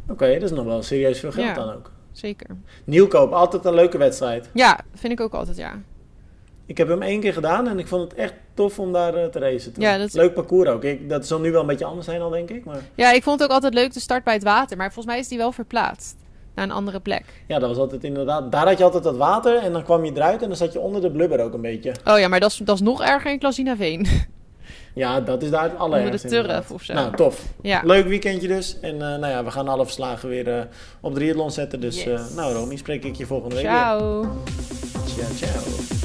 Oké, 0.09 0.33
dat 0.33 0.43
is 0.43 0.51
nog 0.51 0.65
wel 0.65 0.83
serieus 0.83 1.21
veel 1.21 1.33
geld 1.33 1.47
Ja. 1.47 1.55
dan 1.55 1.75
ook. 1.75 1.91
Zeker. 2.13 2.47
Nieuwkoop, 2.85 3.33
altijd 3.33 3.65
een 3.65 3.75
leuke 3.75 3.99
wedstrijd. 3.99 4.51
Ja, 4.55 4.81
vind 4.95 5.13
ik 5.13 5.21
ook 5.21 5.33
altijd, 5.35 5.57
ja. 5.57 5.73
Ik 6.67 6.79
heb 6.79 6.89
hem 6.89 7.03
één 7.03 7.21
keer 7.21 7.33
gedaan 7.33 7.69
en 7.69 7.79
ik 7.79 7.87
vond 7.89 8.03
het 8.11 8.15
echt 8.21 8.35
tof 8.55 8.79
om 8.79 8.93
daar 8.93 9.15
eh, 9.15 9.27
te 9.27 9.39
racen. 9.39 9.73
toen. 9.73 9.83
Ja, 9.83 9.99
dat- 9.99 10.13
Leuk 10.13 10.35
parcours 10.35 10.69
ook. 10.69 10.85
Ik, 10.85 11.09
dat 11.09 11.27
zal 11.27 11.41
nu 11.41 11.51
wel 11.53 11.61
een 11.61 11.67
beetje 11.67 11.85
anders 11.85 12.07
zijn 12.07 12.21
al, 12.21 12.31
denk 12.31 12.51
ik. 12.51 12.65
Maar 12.65 12.81
Ja, 12.95 13.13
ik 13.13 13.23
vond 13.23 13.41
het 13.41 13.49
ook 13.49 13.55
altijd 13.55 13.75
leuk 13.75 13.93
de 13.93 14.01
start 14.01 14.25
bij 14.25 14.35
het 14.35 14.43
water. 14.43 14.77
Maar 14.77 14.87
volgens 14.93 15.07
mij 15.07 15.19
is 15.19 15.29
die 15.29 15.39
wel 15.39 15.53
verplaatst 15.53 16.17
naar 16.55 16.65
een 16.65 16.71
andere 16.71 17.01
plek. 17.01 17.25
ja, 17.47 17.59
dat 17.59 17.69
was 17.69 17.79
altijd 17.79 18.05
inderdaad... 18.05 18.53
Daar 18.53 18.67
had 18.69 18.79
je 18.79 18.85
altijd 18.85 19.03
dat 19.05 19.17
water 19.17 19.57
en 19.57 19.73
dan 19.73 19.83
kwam 19.85 20.05
je 20.05 20.13
eruit 20.15 20.43
en 20.43 20.49
dan 20.49 20.57
zat 20.57 20.73
je 20.73 20.81
onder 20.81 21.01
de 21.01 21.11
blubber 21.11 21.41
ook 21.41 21.53
een 21.55 21.61
beetje. 21.61 21.93
Oh 22.05 22.19
ja, 22.19 22.29
maar 22.29 22.41
dat 22.41 22.51
is, 22.51 22.57
dat 22.57 22.75
is 22.75 22.81
nog 22.81 23.03
erger 23.03 23.31
in 23.31 23.39
Klazinaveen. 23.39 24.07
Ja, 24.95 25.21
dat 25.21 25.43
is 25.43 25.51
daar 25.51 25.63
het 25.63 25.79
allerergste 25.79 26.29
de 26.29 26.43
turf 26.43 26.71
of 26.71 26.83
zo. 26.83 26.93
Nou, 26.95 27.17
tof. 27.17 27.41
ja. 27.63 27.81
Leuk 27.85 28.07
weekendje 28.07 28.49
dus. 28.49 28.77
En 28.81 28.93
eh, 28.95 28.99
nou 28.99 29.27
ja, 29.27 29.45
we 29.45 29.51
gaan 29.51 29.69
alle 29.69 29.85
verslagen 29.85 30.29
weer 30.29 30.49
eh, 30.59 30.65
op 31.01 31.15
triathlon 31.15 31.51
zetten. 31.51 31.81
Dus 31.81 32.03
Yes. 32.03 32.29
eh, 32.31 32.37
nou 32.37 32.55
Romy, 32.55 32.77
spreek 32.77 33.05
ik 33.05 33.17
je 33.17 33.27
volgende 33.27 33.55
week 33.55 33.65
weer. 33.65 33.75
Ciao. 33.75 34.27
Ciao, 35.07 35.29
ciao. 35.37 36.04